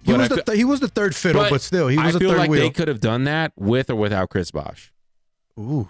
He 0.05 0.13
was 0.13 0.23
I 0.31 0.37
the 0.37 0.43
th- 0.43 0.57
he 0.57 0.65
was 0.65 0.81
the 0.81 0.89
third 0.89 1.15
fiddle, 1.15 1.45
but, 1.51 1.61
still, 1.61 1.89
he 1.89 1.99
was 1.99 2.17
I 2.17 2.19
feel 2.19 2.31
third 2.31 2.39
like 2.39 2.51
wheel. 2.51 2.61
they 2.61 2.71
could 2.71 2.89
have 2.89 3.01
done 3.01 3.25
that 3.25 3.53
with 3.57 3.91
or 3.91 3.97
without 3.97 4.31
Chris 4.31 4.51
Bosh. 4.51 4.93
Ooh, 5.59 5.89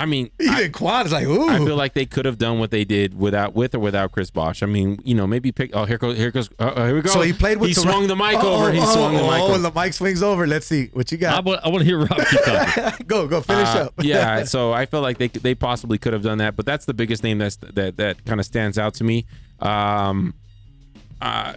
I 0.00 0.06
mean, 0.06 0.30
even 0.38 0.54
I, 0.54 0.68
Quan 0.68 1.06
is 1.06 1.12
like, 1.12 1.26
ooh. 1.26 1.48
I 1.48 1.56
feel 1.58 1.74
like 1.74 1.92
they 1.94 2.06
could 2.06 2.24
have 2.24 2.38
done 2.38 2.60
what 2.60 2.70
they 2.70 2.84
did 2.84 3.18
without, 3.18 3.54
with 3.54 3.74
or 3.74 3.80
without 3.80 4.12
Chris 4.12 4.30
Bosh. 4.30 4.62
I 4.62 4.66
mean, 4.66 5.00
you 5.02 5.12
know, 5.14 5.26
maybe 5.26 5.50
pick. 5.50 5.72
Oh, 5.74 5.86
here 5.86 5.98
goes, 5.98 6.16
here 6.16 6.30
goes, 6.30 6.48
uh, 6.60 6.66
uh, 6.66 6.86
here 6.86 6.94
we 6.94 7.00
go. 7.02 7.10
so 7.10 7.20
he 7.22 7.32
played 7.32 7.58
with. 7.58 7.68
He 7.70 7.74
Toronto- 7.74 7.90
swung 7.92 8.06
the 8.06 8.14
mic 8.14 8.36
Oh, 8.40 8.54
over. 8.62 8.72
He 8.72 8.78
oh, 8.80 8.86
swung 8.94 9.14
the 9.16 9.22
mic 9.22 9.32
Oh, 9.40 9.48
over. 9.54 9.58
the 9.58 9.72
mic 9.72 9.92
swings 9.92 10.22
over. 10.22 10.46
Let's 10.46 10.66
see 10.66 10.86
what 10.92 11.10
you 11.10 11.18
I 11.18 11.20
got. 11.20 11.44
want, 11.44 11.60
I 11.64 11.68
want 11.68 11.80
to 11.80 11.84
hear 11.84 11.98
Rob 11.98 12.08
keep 12.30 12.44
talking. 12.44 12.84
go, 13.08 13.26
go, 13.26 13.40
finish 13.40 13.66
Uh, 13.68 13.86
up. 13.86 13.94
yeah, 14.00 14.44
so 14.44 14.72
I 14.72 14.86
feel 14.86 15.00
like 15.00 15.18
they 15.18 15.26
they 15.28 15.56
possibly 15.56 15.98
could 15.98 16.12
have 16.12 16.22
done 16.22 16.38
that, 16.38 16.54
but 16.54 16.64
that's 16.64 16.84
the 16.84 16.94
biggest 16.94 17.24
name 17.24 17.38
that's 17.38 17.56
that 17.56 17.96
that 17.96 18.24
kind 18.24 18.38
of 18.38 18.46
stands 18.46 18.78
out 18.78 18.94
to 18.94 19.04
me. 19.04 19.26
Um, 19.58 20.32
uh, 21.20 21.54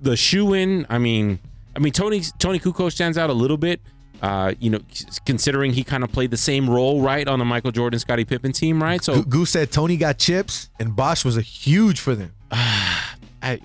the 0.00 0.16
shoe 0.16 0.52
in. 0.52 0.84
I 0.90 0.98
mean, 0.98 1.38
I 1.76 1.78
mean 1.78 1.92
Tony 1.92 2.22
Toni 2.40 2.58
Kukoc 2.58 2.90
stands 2.90 3.16
out 3.16 3.30
a 3.30 3.34
little 3.34 3.56
bit. 3.56 3.80
Uh, 4.22 4.54
you 4.58 4.70
know, 4.70 4.78
considering 5.26 5.72
he 5.72 5.84
kind 5.84 6.02
of 6.02 6.10
played 6.10 6.30
the 6.30 6.36
same 6.38 6.68
role, 6.70 7.02
right, 7.02 7.28
on 7.28 7.38
the 7.38 7.44
Michael 7.44 7.70
Jordan, 7.70 7.98
Scottie 8.00 8.24
Pippen 8.24 8.52
team, 8.52 8.82
right? 8.82 9.02
So 9.04 9.16
Goo- 9.16 9.24
Goose 9.24 9.50
said 9.50 9.70
Tony 9.70 9.96
got 9.96 10.18
chips, 10.18 10.70
and 10.80 10.96
Bosh 10.96 11.24
was 11.24 11.36
a 11.36 11.42
huge 11.42 12.00
for 12.00 12.14
them. 12.14 12.32
I, 12.50 13.60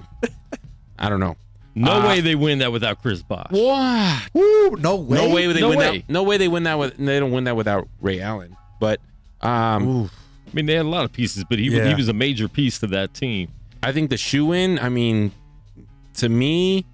I 1.00 1.10
don't 1.10 1.20
know. 1.20 1.38
No 1.74 2.02
Uh, 2.02 2.08
way 2.10 2.20
they 2.22 2.36
win 2.36 2.60
that 2.60 2.72
without 2.74 3.02
Chris 3.02 3.22
Bosh. 3.24 3.48
What? 3.52 4.30
Woo, 4.34 4.72
no 4.78 4.98
way. 4.98 5.18
No 5.18 5.34
way 5.34 5.48
they 5.48 5.62
No 5.62 5.70
win 5.70 5.78
way. 5.80 5.98
that. 6.00 6.10
No 6.10 6.24
way 6.24 6.36
they 6.38 6.50
win 6.50 6.64
that 6.64 6.78
with. 6.78 6.98
They 6.98 7.20
don't 7.20 7.32
win 7.32 7.46
that 7.46 7.56
without 7.56 7.88
Ray 8.02 8.20
Allen. 8.20 8.58
But 8.80 9.00
um, 9.40 9.88
Ooh. 9.88 10.06
I 10.06 10.10
mean, 10.54 10.66
they 10.66 10.74
had 10.74 10.86
a 10.86 10.90
lot 10.90 11.06
of 11.06 11.14
pieces, 11.14 11.46
but 11.50 11.60
he 11.60 11.70
was 11.70 11.80
Yeah. 11.80 11.88
he 11.88 11.96
was 11.96 12.10
a 12.10 12.14
major 12.14 12.50
piece 12.50 12.78
to 12.80 12.88
that 12.88 13.14
team. 13.14 13.48
I 13.82 13.94
think 13.94 14.10
the 14.10 14.18
shoe 14.18 14.52
in, 14.52 14.80
I 14.80 14.90
mean, 14.90 15.32
to 16.16 16.28
me, 16.28 16.86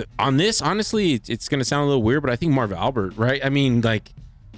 the, 0.00 0.06
on 0.18 0.36
this, 0.36 0.60
honestly, 0.62 1.14
it's, 1.14 1.28
it's 1.28 1.48
going 1.48 1.58
to 1.60 1.64
sound 1.64 1.84
a 1.84 1.86
little 1.86 2.02
weird, 2.02 2.22
but 2.22 2.30
I 2.30 2.36
think 2.36 2.52
Marv 2.52 2.72
Albert, 2.72 3.14
right? 3.16 3.40
I 3.44 3.48
mean, 3.48 3.80
like 3.80 4.12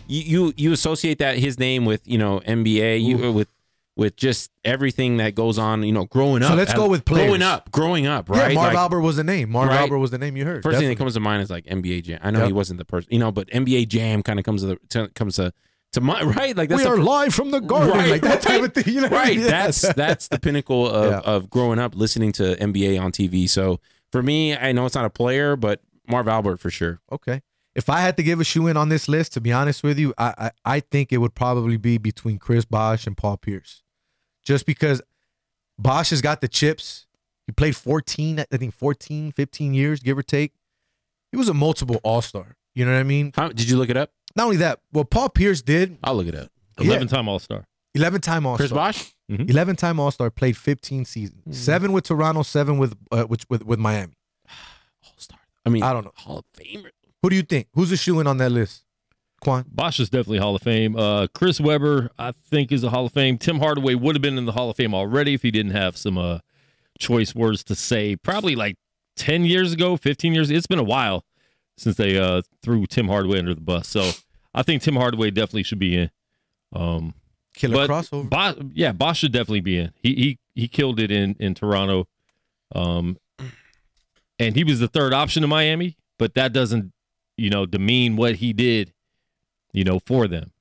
you 0.09 0.23
you, 0.47 0.55
you 0.57 0.73
associate 0.73 1.19
that 1.19 1.39
his 1.39 1.59
name 1.59 1.85
with 1.85 2.01
you 2.07 2.19
know 2.19 2.41
NBA, 2.41 3.03
you 3.03 3.33
with 3.33 3.49
with 3.95 4.17
just 4.17 4.51
everything 4.65 5.19
that 5.19 5.35
goes 5.35 5.59
on, 5.59 5.83
you 5.83 5.93
know, 5.93 6.07
growing 6.07 6.43
up. 6.43 6.49
So 6.51 6.55
let's 6.55 6.73
go 6.73 6.89
with 6.89 7.05
players. 7.05 7.27
growing 7.27 7.43
up, 7.43 7.71
growing 7.73 8.07
up, 8.07 8.31
right? 8.31 8.49
Yeah, 8.49 8.55
Marv 8.55 8.69
Like, 8.73 8.77
Albert 8.79 9.01
was 9.03 9.17
the 9.17 9.25
name. 9.25 9.51
Marv 9.51 9.69
Right. 9.69 9.81
Albert 9.81 9.99
was 9.99 10.11
the 10.11 10.17
name 10.19 10.35
you 10.35 10.47
heard. 10.47 10.63
First 10.63 10.79
thing 10.79 10.89
that 10.89 10.97
comes 10.97 11.13
to 11.15 11.21
mind 11.21 11.43
is 11.43 11.51
like 11.51 11.67
NBA 11.67 12.05
Jam. 12.05 12.19
I 12.23 12.31
know 12.31 12.39
Yep. 12.39 12.47
he 12.47 12.53
wasn't 12.55 12.79
the 12.79 12.87
person, 12.87 13.09
you 13.13 13.19
know, 13.19 13.31
but 13.31 13.49
NBA 13.49 13.89
Jam 13.89 14.23
kind 14.23 14.39
of 14.39 14.47
comes 14.47 14.63
to 14.63 14.69
the 14.69 14.79
to, 14.91 15.09
comes 15.09 15.37
to 15.37 15.53
to 15.93 16.01
mind, 16.01 16.35
right? 16.37 16.57
Like 16.57 16.71
that's 16.71 16.83
we 16.85 16.89
are 16.89 16.97
live 16.97 17.35
from 17.35 17.51
the 17.51 17.61
garden, 17.61 17.91
Right, 17.91 18.11
like 18.11 18.23
that 18.23 18.41
type 18.41 18.63
of 18.63 18.73
thing. 18.73 18.95
You 18.95 19.03
know 19.03 19.09
right. 19.09 19.37
mean? 19.37 19.47
That's 19.47 19.83
that's 19.95 20.29
the 20.29 20.39
pinnacle 20.41 20.89
of, 20.89 21.11
Yeah. 21.11 21.19
of 21.31 21.51
growing 21.51 21.79
up 21.79 21.95
listening 21.95 22.33
to 22.33 22.57
NBA 22.57 22.99
on 22.99 23.13
TV. 23.13 23.47
So 23.47 23.79
for 24.13 24.23
me, 24.23 24.55
I 24.57 24.73
know 24.73 24.87
it's 24.87 24.95
not 24.95 25.07
a 25.07 25.11
player, 25.11 25.57
but 25.57 25.81
Marv 26.07 26.29
Albert 26.29 26.59
for 26.59 26.71
sure. 26.71 27.01
Okay. 27.11 27.43
If 27.75 27.89
I 27.89 28.01
had 28.01 28.19
to 28.19 28.23
give 28.23 28.39
a 28.39 28.45
shoe 28.45 28.67
in 28.67 28.77
on 28.77 28.91
this 28.91 29.09
list, 29.09 29.33
to 29.33 29.41
be 29.41 29.51
honest 29.51 29.83
with 29.83 29.99
you, 29.99 30.13
I, 30.19 30.35
I 30.39 30.77
I 30.77 30.81
think 30.81 31.11
it 31.11 31.19
would 31.19 31.35
probably 31.35 31.79
be 31.79 31.97
between 31.97 32.39
Chris 32.39 32.67
Bosh 32.67 33.07
and 33.07 33.17
Paul 33.17 33.39
Pierce, 33.39 33.83
just 34.45 34.67
because 34.67 35.01
Bosh 35.79 36.11
has 36.11 36.21
got 36.21 36.43
the 36.43 36.49
chips. 36.49 37.07
He 37.47 37.53
played 37.53 37.75
14, 37.75 38.41
I 38.41 38.57
think 38.57 38.75
14, 38.75 39.33
15 39.33 39.75
years, 39.75 40.01
give 40.01 40.17
or 40.17 40.23
take. 40.23 40.53
He 41.33 41.39
was 41.39 41.49
a 41.49 41.55
multiple 41.55 41.99
All 42.05 42.21
Star. 42.21 42.57
You 42.75 42.85
know 42.85 42.93
what 42.93 43.01
I 43.01 43.05
mean? 43.05 43.33
How, 43.35 43.49
did 43.49 43.69
you 43.69 43.77
look 43.79 43.89
it 43.89 43.97
up? 43.97 44.11
Not 44.37 44.45
only 44.45 44.59
that, 44.59 44.81
well, 44.93 45.05
Paul 45.05 45.31
Pierce 45.31 45.63
did 45.63 45.99
I'll 46.05 46.15
look 46.15 46.27
it 46.27 46.35
up. 46.35 46.51
Yeah. 46.79 46.89
Eleven 46.89 47.09
time 47.09 47.27
All 47.29 47.39
Star. 47.39 47.65
11 47.95 48.21
time 48.21 48.47
All 48.47 48.57
Chris 48.57 48.71
Star. 48.71 48.89
Bosh. 48.93 49.15
11 49.29 49.77
time 49.77 49.99
All 49.99 50.11
Star, 50.11 50.31
played 50.31 50.57
15 50.57 51.05
seasons, 51.07 51.59
seven 51.59 51.93
with 51.93 52.05
Toronto, 52.05 52.43
seven 52.43 52.77
with 52.79 52.95
uh, 53.11 53.27
with, 53.29 53.49
with 53.49 53.65
with 53.65 53.79
Miami. 53.79 54.13
All 55.05 55.15
star. 55.17 55.39
I 55.65 55.71
mean, 55.71 55.83
I 55.83 55.93
don't 55.93 56.05
know. 56.05 56.13
Hall 56.17 56.39
of 56.39 56.45
Famer. 56.59 56.91
Who 57.23 57.31
do 57.31 57.37
you 57.37 57.43
think? 57.43 57.69
Who's 57.75 57.91
a 57.93 57.97
shoe 57.97 58.21
in 58.21 58.27
on 58.27 58.37
that 58.39 58.51
list? 58.51 58.85
Quan. 59.41 59.65
Bosh 59.69 59.99
is 60.01 60.11
definitely 60.11 60.39
Hall 60.39 60.55
of 60.55 60.63
Fame. 60.63 60.97
Uh, 60.97 61.27
Chris 61.35 61.61
Webber, 61.61 62.11
I 62.19 62.33
think, 62.47 62.71
is 62.73 62.85
a 62.85 62.91
Hall 62.91 63.07
of 63.07 63.13
Fame. 63.13 63.39
Tim 63.39 63.59
Hardaway 63.59 63.95
would 63.95 64.15
have 64.15 64.23
been 64.23 64.39
in 64.39 64.45
the 64.45 64.53
Hall 64.53 64.71
of 64.71 64.77
Fame 64.77 64.95
already 64.95 65.35
if 65.35 65.43
he 65.43 65.51
didn't 65.51 65.73
have 65.73 65.97
some 65.97 66.19
uh, 66.19 66.39
choice 66.99 67.35
words 67.35 67.65
to 67.65 67.75
say. 67.75 68.17
Probably 68.17 68.55
like 68.55 68.77
ten 69.17 69.45
years 69.45 69.73
ago, 69.73 69.97
fifteen 69.97 70.35
years. 70.35 70.51
It's 70.51 70.67
been 70.67 70.79
a 70.79 70.85
while 70.85 71.25
since 71.79 71.97
they 71.97 72.19
uh, 72.19 72.43
threw 72.63 72.87
Tim 72.87 73.09
Hardaway 73.09 73.39
under 73.39 73.55
the 73.55 73.61
bus. 73.61 73.89
So 73.89 74.11
I 74.55 74.63
think 74.63 74.83
Tim 74.83 74.97
Hardaway 74.97 75.31
definitely 75.31 75.63
should 75.63 75.79
be 75.79 75.97
in. 75.97 76.11
Um, 76.75 77.15
Killer 77.55 77.87
but 77.87 77.91
crossover. 77.91 78.29
Bosh, 78.29 78.57
yeah, 78.73 78.93
Bosh 78.93 79.19
should 79.19 79.33
definitely 79.33 79.61
be 79.61 79.79
in. 79.79 79.93
He 80.03 80.15
he 80.15 80.39
he 80.55 80.69
killed 80.69 80.99
it 81.01 81.11
in 81.11 81.37
in 81.39 81.55
Toronto, 81.55 82.09
um, 82.75 83.19
and 84.39 84.57
he 84.57 84.65
was 84.65 84.81
the 84.81 84.89
third 84.89 85.13
option 85.13 85.45
in 85.45 85.51
Miami. 85.51 85.97
But 86.19 86.35
that 86.35 86.53
doesn't, 86.53 86.93
you 87.37 87.51
know, 87.51 87.67
demean 87.67 88.17
what 88.17 88.37
he 88.37 88.53
did, 88.53 88.93
you 89.73 89.85
know, 89.85 89.99
for 89.99 90.29
them. 90.29 90.53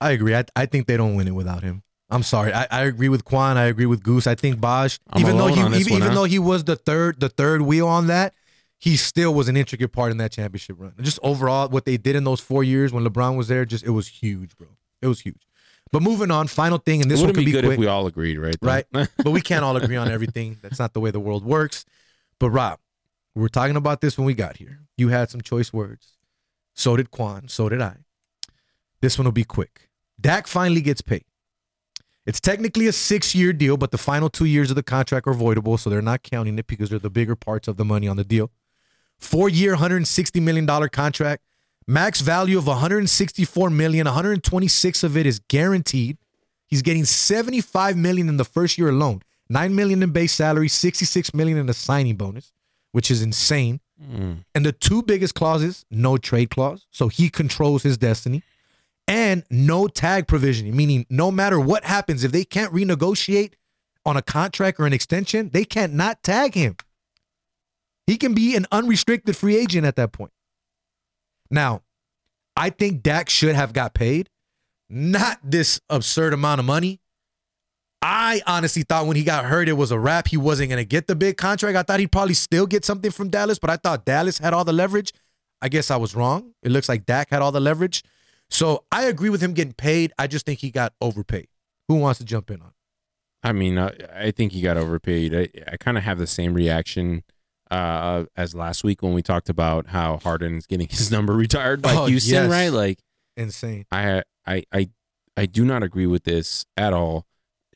I 0.00 0.10
agree. 0.10 0.34
I, 0.34 0.44
I 0.56 0.66
think 0.66 0.86
they 0.86 0.96
don't 0.96 1.14
win 1.14 1.28
it 1.28 1.34
without 1.34 1.62
him. 1.62 1.82
I'm 2.10 2.22
sorry. 2.22 2.52
I, 2.52 2.66
I 2.70 2.84
agree 2.84 3.08
with 3.08 3.24
Quan. 3.24 3.56
I 3.58 3.64
agree 3.64 3.86
with 3.86 4.02
Goose. 4.02 4.26
I 4.26 4.34
think 4.34 4.60
Bosh, 4.60 4.98
I'm 5.10 5.20
even 5.20 5.36
though 5.36 5.48
he 5.48 5.60
even, 5.60 5.72
one, 5.72 5.80
even 5.80 6.02
huh? 6.02 6.14
though 6.14 6.24
he 6.24 6.38
was 6.38 6.64
the 6.64 6.76
third 6.76 7.20
the 7.20 7.28
third 7.28 7.62
wheel 7.62 7.86
on 7.86 8.06
that, 8.06 8.34
he 8.78 8.96
still 8.96 9.34
was 9.34 9.48
an 9.48 9.56
intricate 9.56 9.92
part 9.92 10.10
in 10.10 10.18
that 10.18 10.32
championship 10.32 10.76
run. 10.78 10.94
Just 11.00 11.18
overall, 11.22 11.68
what 11.68 11.84
they 11.84 11.96
did 11.96 12.16
in 12.16 12.24
those 12.24 12.40
four 12.40 12.64
years 12.64 12.92
when 12.92 13.04
LeBron 13.04 13.36
was 13.36 13.48
there, 13.48 13.64
just 13.64 13.84
it 13.84 13.90
was 13.90 14.08
huge, 14.08 14.56
bro. 14.56 14.68
It 15.02 15.06
was 15.06 15.20
huge. 15.20 15.47
But 15.90 16.02
moving 16.02 16.30
on, 16.30 16.48
final 16.48 16.78
thing, 16.78 17.02
and 17.02 17.10
this 17.10 17.20
one 17.20 17.30
could 17.30 17.38
be 17.38 17.46
be 17.46 17.52
good 17.52 17.64
quick, 17.64 17.74
if 17.74 17.80
we 17.80 17.86
all 17.86 18.06
agreed, 18.06 18.38
right? 18.38 18.56
right? 18.60 18.86
but 18.92 19.30
we 19.30 19.40
can't 19.40 19.64
all 19.64 19.76
agree 19.76 19.96
on 19.96 20.10
everything. 20.10 20.58
That's 20.62 20.78
not 20.78 20.92
the 20.92 21.00
way 21.00 21.10
the 21.10 21.20
world 21.20 21.44
works. 21.44 21.84
But 22.38 22.50
Rob, 22.50 22.78
we 23.34 23.42
were 23.42 23.48
talking 23.48 23.76
about 23.76 24.00
this 24.00 24.18
when 24.18 24.26
we 24.26 24.34
got 24.34 24.58
here. 24.58 24.80
You 24.96 25.08
had 25.08 25.30
some 25.30 25.40
choice 25.40 25.72
words. 25.72 26.14
So 26.74 26.96
did 26.96 27.10
Quan. 27.10 27.48
So 27.48 27.68
did 27.68 27.80
I. 27.80 27.96
This 29.00 29.18
one 29.18 29.24
will 29.24 29.32
be 29.32 29.44
quick. 29.44 29.88
Dak 30.20 30.46
finally 30.46 30.80
gets 30.80 31.00
paid. 31.00 31.24
It's 32.26 32.40
technically 32.40 32.86
a 32.86 32.92
six 32.92 33.34
year 33.34 33.52
deal, 33.52 33.76
but 33.76 33.90
the 33.90 33.98
final 33.98 34.28
two 34.28 34.44
years 34.44 34.70
of 34.70 34.76
the 34.76 34.82
contract 34.82 35.26
are 35.26 35.34
voidable, 35.34 35.78
so 35.78 35.88
they're 35.88 36.02
not 36.02 36.22
counting 36.22 36.58
it 36.58 36.66
because 36.66 36.90
they're 36.90 36.98
the 36.98 37.08
bigger 37.08 37.34
parts 37.34 37.68
of 37.68 37.78
the 37.78 37.84
money 37.84 38.06
on 38.06 38.16
the 38.16 38.24
deal. 38.24 38.50
Four 39.18 39.48
year, 39.48 39.76
$160 39.76 40.42
million 40.42 40.66
contract. 40.90 41.42
Max 41.90 42.20
value 42.20 42.58
of 42.58 42.66
164 42.66 43.70
million, 43.70 44.04
126 44.04 45.02
of 45.02 45.16
it 45.16 45.24
is 45.24 45.38
guaranteed. 45.48 46.18
He's 46.66 46.82
getting 46.82 47.06
75 47.06 47.96
million 47.96 48.28
in 48.28 48.36
the 48.36 48.44
first 48.44 48.76
year 48.76 48.90
alone. 48.90 49.22
9 49.48 49.74
million 49.74 50.02
in 50.02 50.10
base 50.10 50.32
salary, 50.34 50.68
66 50.68 51.32
million 51.32 51.56
in 51.56 51.66
a 51.66 51.72
signing 51.72 52.16
bonus, 52.16 52.52
which 52.92 53.10
is 53.10 53.22
insane. 53.22 53.80
Hmm. 53.98 54.34
And 54.54 54.66
the 54.66 54.72
two 54.72 55.02
biggest 55.02 55.34
clauses, 55.34 55.86
no 55.90 56.18
trade 56.18 56.50
clause, 56.50 56.86
so 56.90 57.08
he 57.08 57.30
controls 57.30 57.84
his 57.84 57.96
destiny, 57.96 58.42
and 59.06 59.42
no 59.50 59.88
tag 59.88 60.28
provision, 60.28 60.76
meaning 60.76 61.06
no 61.08 61.30
matter 61.30 61.58
what 61.58 61.84
happens, 61.84 62.22
if 62.22 62.32
they 62.32 62.44
can't 62.44 62.70
renegotiate 62.70 63.54
on 64.04 64.18
a 64.18 64.22
contract 64.22 64.78
or 64.78 64.84
an 64.84 64.92
extension, 64.92 65.48
they 65.54 65.64
can't 65.64 65.94
not 65.94 66.22
tag 66.22 66.52
him. 66.52 66.76
He 68.06 68.18
can 68.18 68.34
be 68.34 68.54
an 68.56 68.66
unrestricted 68.70 69.34
free 69.38 69.56
agent 69.56 69.86
at 69.86 69.96
that 69.96 70.12
point. 70.12 70.32
Now, 71.50 71.82
I 72.56 72.70
think 72.70 73.02
Dak 73.02 73.30
should 73.30 73.54
have 73.54 73.72
got 73.72 73.94
paid, 73.94 74.28
not 74.88 75.38
this 75.42 75.80
absurd 75.88 76.32
amount 76.32 76.58
of 76.58 76.64
money. 76.66 77.00
I 78.00 78.42
honestly 78.46 78.82
thought 78.82 79.06
when 79.06 79.16
he 79.16 79.24
got 79.24 79.44
hurt, 79.44 79.68
it 79.68 79.72
was 79.72 79.90
a 79.90 79.98
wrap. 79.98 80.28
He 80.28 80.36
wasn't 80.36 80.70
going 80.70 80.80
to 80.80 80.84
get 80.84 81.08
the 81.08 81.16
big 81.16 81.36
contract. 81.36 81.76
I 81.76 81.82
thought 81.82 82.00
he'd 82.00 82.12
probably 82.12 82.34
still 82.34 82.66
get 82.66 82.84
something 82.84 83.10
from 83.10 83.28
Dallas, 83.28 83.58
but 83.58 83.70
I 83.70 83.76
thought 83.76 84.04
Dallas 84.04 84.38
had 84.38 84.52
all 84.52 84.64
the 84.64 84.72
leverage. 84.72 85.12
I 85.60 85.68
guess 85.68 85.90
I 85.90 85.96
was 85.96 86.14
wrong. 86.14 86.52
It 86.62 86.70
looks 86.70 86.88
like 86.88 87.06
Dak 87.06 87.30
had 87.30 87.42
all 87.42 87.50
the 87.50 87.60
leverage. 87.60 88.04
So 88.50 88.84
I 88.92 89.04
agree 89.04 89.30
with 89.30 89.40
him 89.40 89.52
getting 89.52 89.72
paid. 89.72 90.12
I 90.18 90.26
just 90.26 90.46
think 90.46 90.60
he 90.60 90.70
got 90.70 90.94
overpaid. 91.00 91.48
Who 91.88 91.96
wants 91.96 92.18
to 92.18 92.24
jump 92.24 92.50
in 92.50 92.62
on? 92.62 92.72
I 93.42 93.52
mean, 93.52 93.78
I, 93.78 93.92
I 94.14 94.30
think 94.30 94.52
he 94.52 94.60
got 94.60 94.76
overpaid. 94.76 95.34
I, 95.34 95.72
I 95.72 95.76
kind 95.76 95.98
of 95.98 96.04
have 96.04 96.18
the 96.18 96.26
same 96.26 96.54
reaction 96.54 97.24
uh, 97.70 98.24
as 98.36 98.54
last 98.54 98.84
week 98.84 99.02
when 99.02 99.12
we 99.12 99.22
talked 99.22 99.48
about 99.48 99.88
how 99.88 100.18
Harden's 100.18 100.66
getting 100.66 100.88
his 100.90 101.10
number 101.10 101.32
retired 101.34 101.82
by 101.82 101.94
Oh, 101.94 102.06
Houston, 102.06 102.34
yes. 102.34 102.50
right? 102.50 102.68
Like, 102.68 102.98
Insane. 103.36 103.84
I, 103.92 104.22
I, 104.46 104.64
I, 104.72 104.90
I 105.36 105.46
do 105.46 105.64
not 105.64 105.82
agree 105.82 106.06
with 106.06 106.24
this 106.24 106.64
at 106.76 106.92
all. 106.92 107.26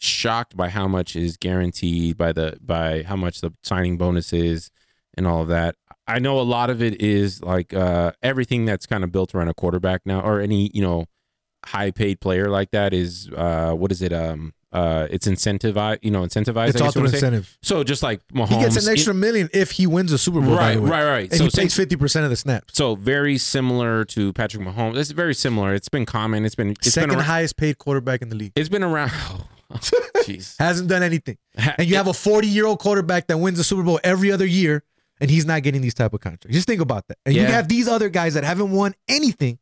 Shocked 0.00 0.56
by 0.56 0.68
how 0.68 0.88
much 0.88 1.14
is 1.14 1.36
guaranteed 1.36 2.16
by 2.16 2.32
the 2.32 2.58
by 2.60 3.04
how 3.04 3.14
much 3.14 3.40
the 3.40 3.52
signing 3.62 3.96
bonus 3.96 4.32
is 4.32 4.68
and 5.16 5.28
all 5.28 5.42
of 5.42 5.48
that. 5.48 5.76
I 6.08 6.18
know 6.18 6.40
a 6.40 6.42
lot 6.42 6.70
of 6.70 6.82
it 6.82 7.00
is 7.00 7.40
like 7.40 7.72
uh, 7.72 8.10
everything 8.20 8.64
that's 8.64 8.84
kind 8.84 9.04
of 9.04 9.12
built 9.12 9.32
around 9.32 9.46
a 9.46 9.54
quarterback 9.54 10.00
now, 10.04 10.20
or 10.20 10.40
any 10.40 10.72
you 10.74 10.82
know 10.82 11.04
high 11.64 11.92
paid 11.92 12.20
player 12.20 12.48
like 12.50 12.72
that 12.72 12.92
is 12.92 13.30
uh, 13.36 13.74
what 13.74 13.92
is 13.92 14.02
it? 14.02 14.12
Um, 14.12 14.54
uh, 14.72 15.06
it's 15.10 15.26
incentivized. 15.28 15.98
You 16.02 16.10
know, 16.10 16.22
incentivized. 16.22 16.70
It's 16.70 16.80
all 16.80 16.90
through 16.92 17.04
incentive. 17.04 17.56
So 17.62 17.84
just 17.84 18.02
like 18.02 18.26
Mahomes, 18.28 18.48
He 18.48 18.60
gets 18.60 18.86
an 18.86 18.90
extra 18.92 19.12
million 19.14 19.48
if 19.52 19.72
he 19.72 19.86
wins 19.86 20.12
a 20.12 20.18
Super 20.18 20.40
Bowl. 20.40 20.56
Right, 20.56 20.78
right, 20.78 21.04
right. 21.04 21.30
And 21.30 21.38
So 21.38 21.44
he 21.44 21.50
takes 21.50 21.74
fifty 21.74 21.96
percent 21.96 22.24
of 22.24 22.30
the 22.30 22.36
snaps. 22.36 22.74
So 22.76 22.94
very 22.94 23.38
similar 23.38 24.04
to 24.06 24.32
Patrick 24.32 24.62
Mahomes. 24.62 24.96
It's 24.96 25.10
very 25.10 25.34
similar. 25.34 25.74
It's 25.74 25.88
been 25.88 26.06
common. 26.06 26.44
It's 26.44 26.54
been 26.54 26.70
it's 26.72 26.92
Second 26.92 27.10
been 27.10 27.18
around, 27.18 27.26
highest 27.26 27.56
paid 27.56 27.78
quarterback 27.78 28.22
in 28.22 28.28
the 28.30 28.36
league. 28.36 28.52
It's 28.56 28.68
been 28.68 28.82
around. 28.84 29.12
Oh, 29.74 29.78
jeez. 30.26 30.54
Hasn't 30.58 30.90
done 30.90 31.02
anything. 31.02 31.38
And 31.56 31.88
you 31.88 31.96
have 31.96 32.06
a 32.06 32.12
forty-year-old 32.12 32.78
quarterback 32.78 33.26
that 33.28 33.38
wins 33.38 33.56
the 33.56 33.64
Super 33.64 33.82
Bowl 33.82 33.98
every 34.04 34.30
other 34.30 34.44
year, 34.44 34.82
and 35.18 35.30
he's 35.30 35.46
not 35.46 35.62
getting 35.62 35.80
these 35.80 35.94
type 35.94 36.12
of 36.12 36.20
contracts. 36.20 36.54
Just 36.54 36.66
think 36.66 36.82
about 36.82 37.08
that. 37.08 37.16
And 37.24 37.34
you 37.34 37.46
have 37.46 37.68
these 37.68 37.88
other 37.88 38.10
guys 38.10 38.34
that 38.34 38.44
haven't 38.44 38.70
won 38.70 38.92
anything, 39.08 39.58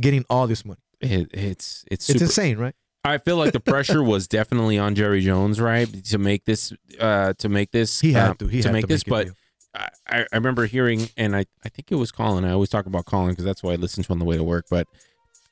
getting 0.00 0.24
all 0.28 0.48
this 0.48 0.64
money. 0.64 0.80
It, 1.00 1.30
it's 1.32 1.84
it's 1.92 2.10
It's 2.10 2.22
insane, 2.22 2.58
right? 2.58 2.74
I 3.04 3.18
feel 3.18 3.36
like 3.36 3.52
the 3.52 3.60
pressure 3.72 4.02
was 4.02 4.28
definitely 4.28 4.78
on 4.78 4.94
Jerry 4.94 5.20
Jones, 5.22 5.60
right, 5.60 5.88
to 6.06 6.18
make 6.18 6.44
this 6.44 6.72
uh 7.00 7.32
to 7.38 7.48
make 7.48 7.70
this 7.72 8.00
He 8.00 8.12
had 8.12 8.30
uh, 8.30 8.34
to. 8.34 8.46
He 8.46 8.62
to 8.62 8.68
had 8.68 8.72
make 8.72 8.82
to 8.82 8.86
this, 8.88 9.06
make 9.06 9.28
but. 9.28 9.34
I, 9.74 9.88
I 10.20 10.26
remember 10.34 10.66
hearing, 10.66 11.08
and 11.16 11.34
I 11.34 11.46
I 11.64 11.70
think 11.70 11.90
it 11.90 11.94
was 11.94 12.12
Colin. 12.12 12.44
I 12.44 12.50
always 12.52 12.68
talk 12.68 12.84
about 12.84 13.06
Colin 13.06 13.30
because 13.30 13.44
that's 13.46 13.62
why 13.62 13.72
I 13.72 13.76
listen 13.76 14.02
to 14.04 14.12
on 14.12 14.18
the 14.18 14.24
way 14.26 14.36
to 14.36 14.44
work. 14.44 14.66
But 14.70 14.86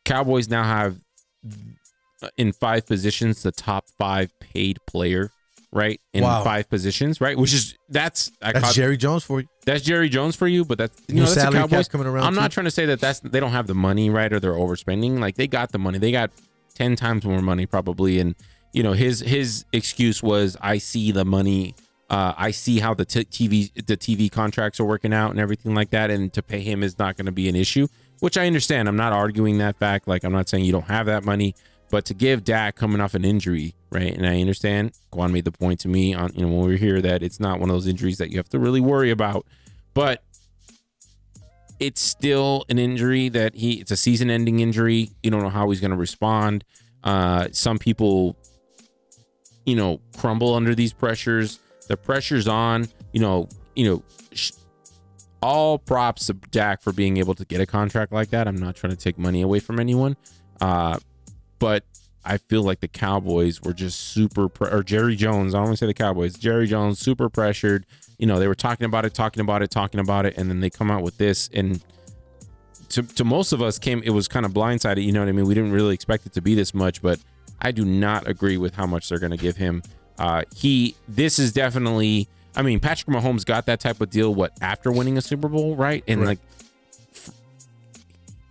Cowboys 0.05 0.47
now 0.49 0.63
have 0.63 0.99
in 2.37 2.53
five 2.53 2.87
positions 2.87 3.43
the 3.43 3.51
top 3.51 3.87
five 3.99 4.31
paid 4.41 4.79
player, 4.87 5.31
right? 5.73 5.99
In 6.13 6.23
Wow. 6.23 6.45
five 6.45 6.69
positions, 6.69 7.19
right? 7.21 7.39
Which 7.39 7.55
is 7.55 7.77
that's 7.89 8.31
I 8.43 8.53
That's 8.53 8.67
caught- 8.67 8.75
Jerry 8.75 8.99
Jones 8.99 9.25
for 9.25 9.41
you. 9.41 9.47
that's 9.65 9.83
Jerry 9.83 10.11
Jones 10.11 10.37
for 10.37 10.47
you, 10.47 10.67
but 10.67 10.77
that's 10.77 11.01
you 11.09 11.15
New 11.15 11.21
know 11.23 11.31
that's 11.33 11.47
the 11.47 11.53
Cowboys 11.53 11.89
coming 11.89 12.07
around, 12.07 12.25
I'm 12.25 12.35
not 12.35 12.53
trying 12.53 12.65
to 12.67 12.71
say 12.71 12.85
that 12.87 13.01
that's 13.01 13.21
they 13.21 13.41
don't 13.41 13.53
have 13.53 13.67
the 13.69 13.75
money, 13.75 14.11
right, 14.11 14.31
or 14.31 14.39
they're 14.39 14.53
overspending. 14.53 15.19
Like 15.19 15.37
they 15.37 15.47
got 15.47 15.73
the 15.73 15.79
money, 15.79 15.97
they 15.99 16.13
got 16.13 16.31
ten 16.81 16.97
times 16.97 17.27
more 17.27 17.43
money 17.43 17.66
probably, 17.66 18.19
and 18.21 18.35
you 18.73 18.83
know 18.83 18.93
his 18.93 19.21
his 19.21 19.66
excuse 19.73 20.23
was 20.23 20.57
I 20.62 20.79
see 20.79 21.12
the 21.12 21.27
money, 21.27 21.75
uh, 22.09 22.33
I 22.38 22.53
see 22.53 22.81
how 22.81 22.95
the 22.95 23.05
t- 23.05 23.25
TV 23.25 23.71
the 23.87 23.99
TV 23.99 24.33
contracts 24.33 24.81
are 24.81 24.87
working 24.87 25.12
out 25.12 25.31
and 25.31 25.38
everything 25.38 25.75
like 25.75 25.90
that, 25.90 26.11
and 26.11 26.33
to 26.33 26.43
pay 26.43 26.61
him 26.61 26.83
is 26.83 26.99
not 26.99 27.19
going 27.19 27.27
to 27.27 27.33
be 27.33 27.51
an 27.51 27.57
issue, 27.57 27.87
which 28.21 28.38
I 28.38 28.47
understand. 28.47 28.88
I'm 28.88 28.97
not 28.97 29.12
arguing 29.12 29.59
that 29.59 29.77
fact. 29.77 30.09
Like 30.09 30.25
I'm 30.25 30.33
not 30.33 30.49
saying 30.49 30.64
you 30.64 30.73
don't 30.73 30.88
have 30.88 31.05
that 31.05 31.23
money, 31.23 31.55
but 31.90 32.07
to 32.07 32.14
give 32.14 32.45
Dak 32.45 32.77
coming 32.77 33.03
off 33.03 33.12
an 33.12 33.27
injury, 33.27 33.75
right? 33.93 34.14
And 34.16 34.27
I 34.27 34.40
understand. 34.40 34.93
Quan 35.11 35.33
made 35.33 35.45
the 35.45 35.53
point 35.53 35.81
to 35.81 35.88
me 35.88 36.14
on 36.14 36.33
you 36.35 36.40
know 36.40 36.49
when 36.49 36.61
we 36.61 36.73
were 36.73 36.79
here 36.79 37.03
that 37.03 37.23
it's 37.23 37.40
not 37.40 37.61
one 37.61 37.69
of 37.69 37.77
those 37.77 37.87
injuries 37.87 38.16
that 38.19 38.31
you 38.31 38.38
have 38.38 38.49
to 38.49 38.59
really 38.59 38.81
worry 38.81 39.11
about, 39.11 39.45
but 39.93 40.23
it's 41.81 42.01
still 42.01 42.64
an 42.69 42.79
injury 42.79 43.31
that 43.31 43.55
he 43.57 43.81
it's 43.81 43.90
a 43.90 43.97
season 43.97 44.31
ending 44.31 44.61
injury. 44.61 45.11
You 45.23 45.31
don't 45.31 45.43
know 45.43 45.49
how 45.49 45.71
he's 45.71 45.81
going 45.81 45.90
to 45.90 45.97
respond. 45.97 46.64
Uh 47.03 47.49
some 47.51 47.79
people 47.79 48.37
you 49.64 49.75
know 49.75 50.01
crumble 50.16 50.55
under 50.55 50.75
these 50.75 50.93
pressures. 50.93 51.59
The 51.88 51.97
pressure's 51.97 52.47
on, 52.47 52.87
you 53.12 53.21
know, 53.21 53.49
you 53.75 53.85
know 53.87 54.03
sh- 54.33 54.53
all 55.43 55.79
props 55.79 56.27
to 56.27 56.35
Dak 56.35 56.83
for 56.83 56.93
being 56.93 57.16
able 57.16 57.35
to 57.35 57.45
get 57.47 57.61
a 57.61 57.66
contract 57.66 58.12
like 58.12 58.29
that. 58.31 58.47
I'm 58.47 58.57
not 58.57 58.77
trying 58.77 58.90
to 58.90 58.99
take 58.99 59.19
money 59.19 59.40
away 59.40 59.59
from 59.59 59.81
anyone. 59.81 60.16
Uh 60.61 60.99
but 61.59 61.85
I 62.23 62.37
feel 62.37 62.62
like 62.62 62.81
the 62.81 62.88
Cowboys 62.88 63.62
were 63.62 63.73
just 63.73 63.99
super 63.99 64.51
pre- 64.51 64.71
or 64.71 64.83
Jerry 64.83 65.16
Jones, 65.16 65.55
I 65.55 65.59
don't 65.59 65.69
want 65.69 65.79
to 65.79 65.85
say 65.85 65.87
the 65.87 65.95
Cowboys, 65.95 66.37
Jerry 66.37 66.66
Jones 66.66 66.99
super 66.99 67.31
pressured. 67.31 67.87
You 68.21 68.27
know, 68.27 68.39
they 68.39 68.47
were 68.47 68.55
talking 68.55 68.85
about 68.85 69.05
it, 69.07 69.15
talking 69.15 69.41
about 69.41 69.63
it, 69.63 69.71
talking 69.71 69.99
about 69.99 70.27
it 70.27 70.37
and 70.37 70.49
then 70.49 70.61
they 70.61 70.71
come 70.71 70.91
out 70.91 71.03
with 71.03 71.17
this 71.19 71.49
and 71.55 71.83
to, 72.91 73.03
to 73.03 73.25
most 73.25 73.53
of 73.53 73.63
us 73.63 73.79
came 73.79 74.03
it 74.05 74.11
was 74.11 74.29
kind 74.29 74.45
of 74.45 74.53
blindsided 74.53 75.03
you 75.03 75.13
know 75.13 75.21
what 75.21 75.29
i 75.29 75.33
mean? 75.33 75.47
We 75.47 75.55
didn't 75.55 75.73
really 75.73 75.95
expect 75.95 76.27
it 76.27 76.33
to 76.35 76.43
be 76.43 76.55
this 76.55 76.75
much 76.75 77.01
but 77.01 77.19
i 77.61 77.71
do 77.71 77.85
not 77.85 78.29
agree 78.29 78.59
with 78.59 78.75
how 78.75 78.87
much 78.87 79.09
they're 79.09 79.19
going 79.19 79.31
to 79.31 79.37
give 79.39 79.57
him. 79.57 79.83
Uh 80.19 80.43
he 80.55 80.95
this 81.09 81.39
is 81.39 81.53
definitely 81.53 82.29
i 82.57 82.63
mean 82.63 82.79
patrick 82.81 83.15
mahomes 83.17 83.47
got 83.47 83.67
that 83.67 83.81
type 83.81 84.01
of 84.01 84.11
deal 84.11 84.35
what 84.35 84.53
after 84.61 84.93
winning 84.93 85.17
a 85.17 85.23
super 85.23 85.49
bowl 85.49 85.77
right? 85.77 86.05
And 86.07 86.25
like 86.25 86.41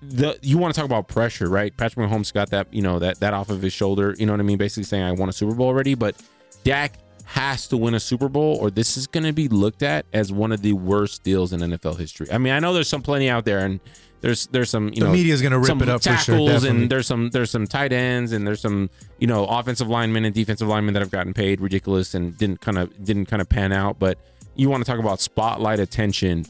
the 0.02 0.40
you 0.42 0.58
want 0.58 0.74
to 0.74 0.80
talk 0.80 0.86
about 0.86 1.08
pressure 1.08 1.50
right? 1.50 1.76
Patrick 1.76 2.10
mahomes 2.10 2.34
got 2.34 2.50
that 2.52 2.74
you 2.74 2.82
know 2.82 3.00
that 3.00 3.20
that 3.20 3.34
off 3.34 3.50
of 3.50 3.62
his 3.62 3.74
shoulder 3.74 4.16
you 4.18 4.26
know 4.26 4.34
what 4.34 4.40
i 4.40 4.44
mean? 4.44 4.58
Basically 4.58 4.84
saying 4.84 5.04
i 5.04 5.12
won 5.12 5.30
a 5.30 5.34
super 5.34 5.54
bowl 5.54 5.68
already 5.68 5.94
but 5.96 6.16
Dak 6.64 6.94
has 7.34 7.68
to 7.68 7.78
win 7.78 7.94
a 7.94 8.00
Super 8.00 8.28
Bowl, 8.28 8.58
or 8.60 8.72
this 8.72 8.98
is 8.98 9.06
going 9.06 9.24
to 9.24 9.32
be 9.32 9.48
looked 9.48 9.84
at 9.84 10.08
as 10.14 10.32
one 10.32 10.52
of 10.52 10.64
the 10.64 10.74
worst 10.74 11.22
deals 11.22 11.54
in 11.54 11.60
NFL 11.60 12.00
history. 12.00 12.28
I 12.32 12.40
mean, 12.40 12.54
I 12.54 12.60
know 12.60 12.74
there's 12.74 12.88
some 12.88 13.04
plenty 13.04 13.30
out 13.30 13.46
there, 13.46 13.60
and 13.60 13.80
there's 14.22 14.48
there's 14.48 14.72
some 14.72 14.86
you 14.92 15.00
know 15.00 15.06
The 15.06 15.12
know 15.12 15.14
media's 15.14 15.42
gonna 15.42 15.60
rip 15.60 15.68
some 15.68 15.82
it 15.84 15.90
up 15.90 16.02
for 16.02 16.10
tackles, 16.10 16.26
sure, 16.26 16.38
definitely. 16.40 16.70
and 16.70 16.90
there's 16.90 17.06
some 17.06 17.30
there's 17.30 17.52
some 17.52 17.68
tight 17.68 17.94
ends, 17.94 18.32
and 18.32 18.48
there's 18.48 18.62
some 18.62 18.90
you 19.20 19.28
know 19.28 19.46
offensive 19.46 19.88
linemen 19.88 20.26
and 20.26 20.34
defensive 20.34 20.68
linemen 20.68 20.96
that 20.96 21.02
have 21.02 21.12
gotten 21.12 21.34
paid 21.36 21.62
ridiculous 21.62 22.16
and 22.16 22.36
didn't 22.38 22.62
kind 22.62 22.80
of 22.80 23.04
didn't 23.06 23.28
kind 23.28 23.42
of 23.44 23.48
pan 23.48 23.72
out. 23.72 24.00
But 24.00 24.18
you 24.56 24.68
want 24.70 24.84
to 24.84 24.90
talk 24.90 25.00
about 25.00 25.22
spotlight 25.22 25.80
attention. 25.80 26.46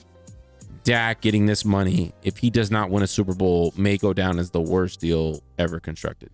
Dak 0.86 1.20
getting 1.20 1.46
this 1.46 1.66
money, 1.66 2.14
if 2.24 2.38
he 2.38 2.50
does 2.50 2.72
not 2.72 2.90
win 2.90 3.04
a 3.04 3.08
Super 3.08 3.36
Bowl, 3.36 3.74
may 3.76 3.98
go 3.98 4.14
down 4.14 4.40
as 4.40 4.52
the 4.52 4.62
worst 4.62 5.02
deal 5.02 5.42
ever 5.58 5.80
constructed. 5.82 6.30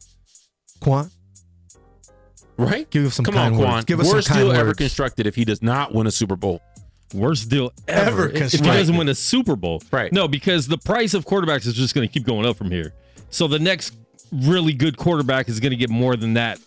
Quan, 0.79 1.09
Right? 2.57 2.89
give 2.89 3.05
us 3.05 3.15
some 3.15 3.25
Come 3.25 3.35
kind 3.35 3.53
on, 3.53 3.59
words. 3.59 3.69
Quan. 3.69 3.83
Give 3.83 3.99
us 3.99 4.11
Worst 4.11 4.27
some 4.27 4.37
kind 4.37 4.49
deal 4.49 4.57
ever 4.57 4.73
constructed 4.73 5.27
if 5.27 5.35
he 5.35 5.45
does 5.45 5.61
not 5.61 5.93
win 5.93 6.07
a 6.07 6.11
Super 6.11 6.35
Bowl. 6.35 6.61
Worst 7.13 7.49
deal 7.49 7.71
ever, 7.87 8.29
Ever 8.29 8.29
if 8.29 8.51
he 8.51 8.57
doesn't 8.57 8.95
win 8.97 9.09
a 9.09 9.15
Super 9.15 9.55
Bowl. 9.55 9.81
Right. 9.91 10.11
No, 10.11 10.27
because 10.27 10.67
the 10.67 10.77
price 10.77 11.13
of 11.13 11.25
quarterbacks 11.25 11.65
is 11.67 11.73
just 11.73 11.93
going 11.93 12.07
to 12.07 12.11
keep 12.11 12.25
going 12.25 12.45
up 12.45 12.57
from 12.57 12.71
here. 12.71 12.93
So 13.29 13.47
the 13.47 13.59
next 13.59 13.93
really 14.31 14.73
good 14.73 14.97
quarterback 14.97 15.47
is 15.49 15.59
going 15.59 15.71
to 15.71 15.77
get 15.77 15.89
more 15.89 16.15
than 16.15 16.33
that. 16.33 16.59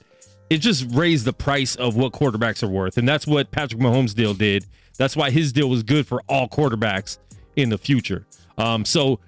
It 0.50 0.58
just 0.58 0.86
raised 0.94 1.24
the 1.24 1.32
price 1.32 1.74
of 1.76 1.96
what 1.96 2.12
quarterbacks 2.12 2.62
are 2.62 2.68
worth. 2.68 2.96
And 2.96 3.06
that's 3.08 3.26
what 3.26 3.50
Patrick 3.50 3.80
Mahomes' 3.80 4.14
deal 4.14 4.32
did. 4.32 4.64
That's 4.96 5.16
why 5.16 5.30
his 5.30 5.52
deal 5.52 5.68
was 5.68 5.82
good 5.82 6.06
for 6.06 6.22
all 6.28 6.48
quarterbacks 6.48 7.18
in 7.56 7.68
the 7.68 7.78
future. 7.78 8.26
Um, 8.56 8.84
so 8.84 9.20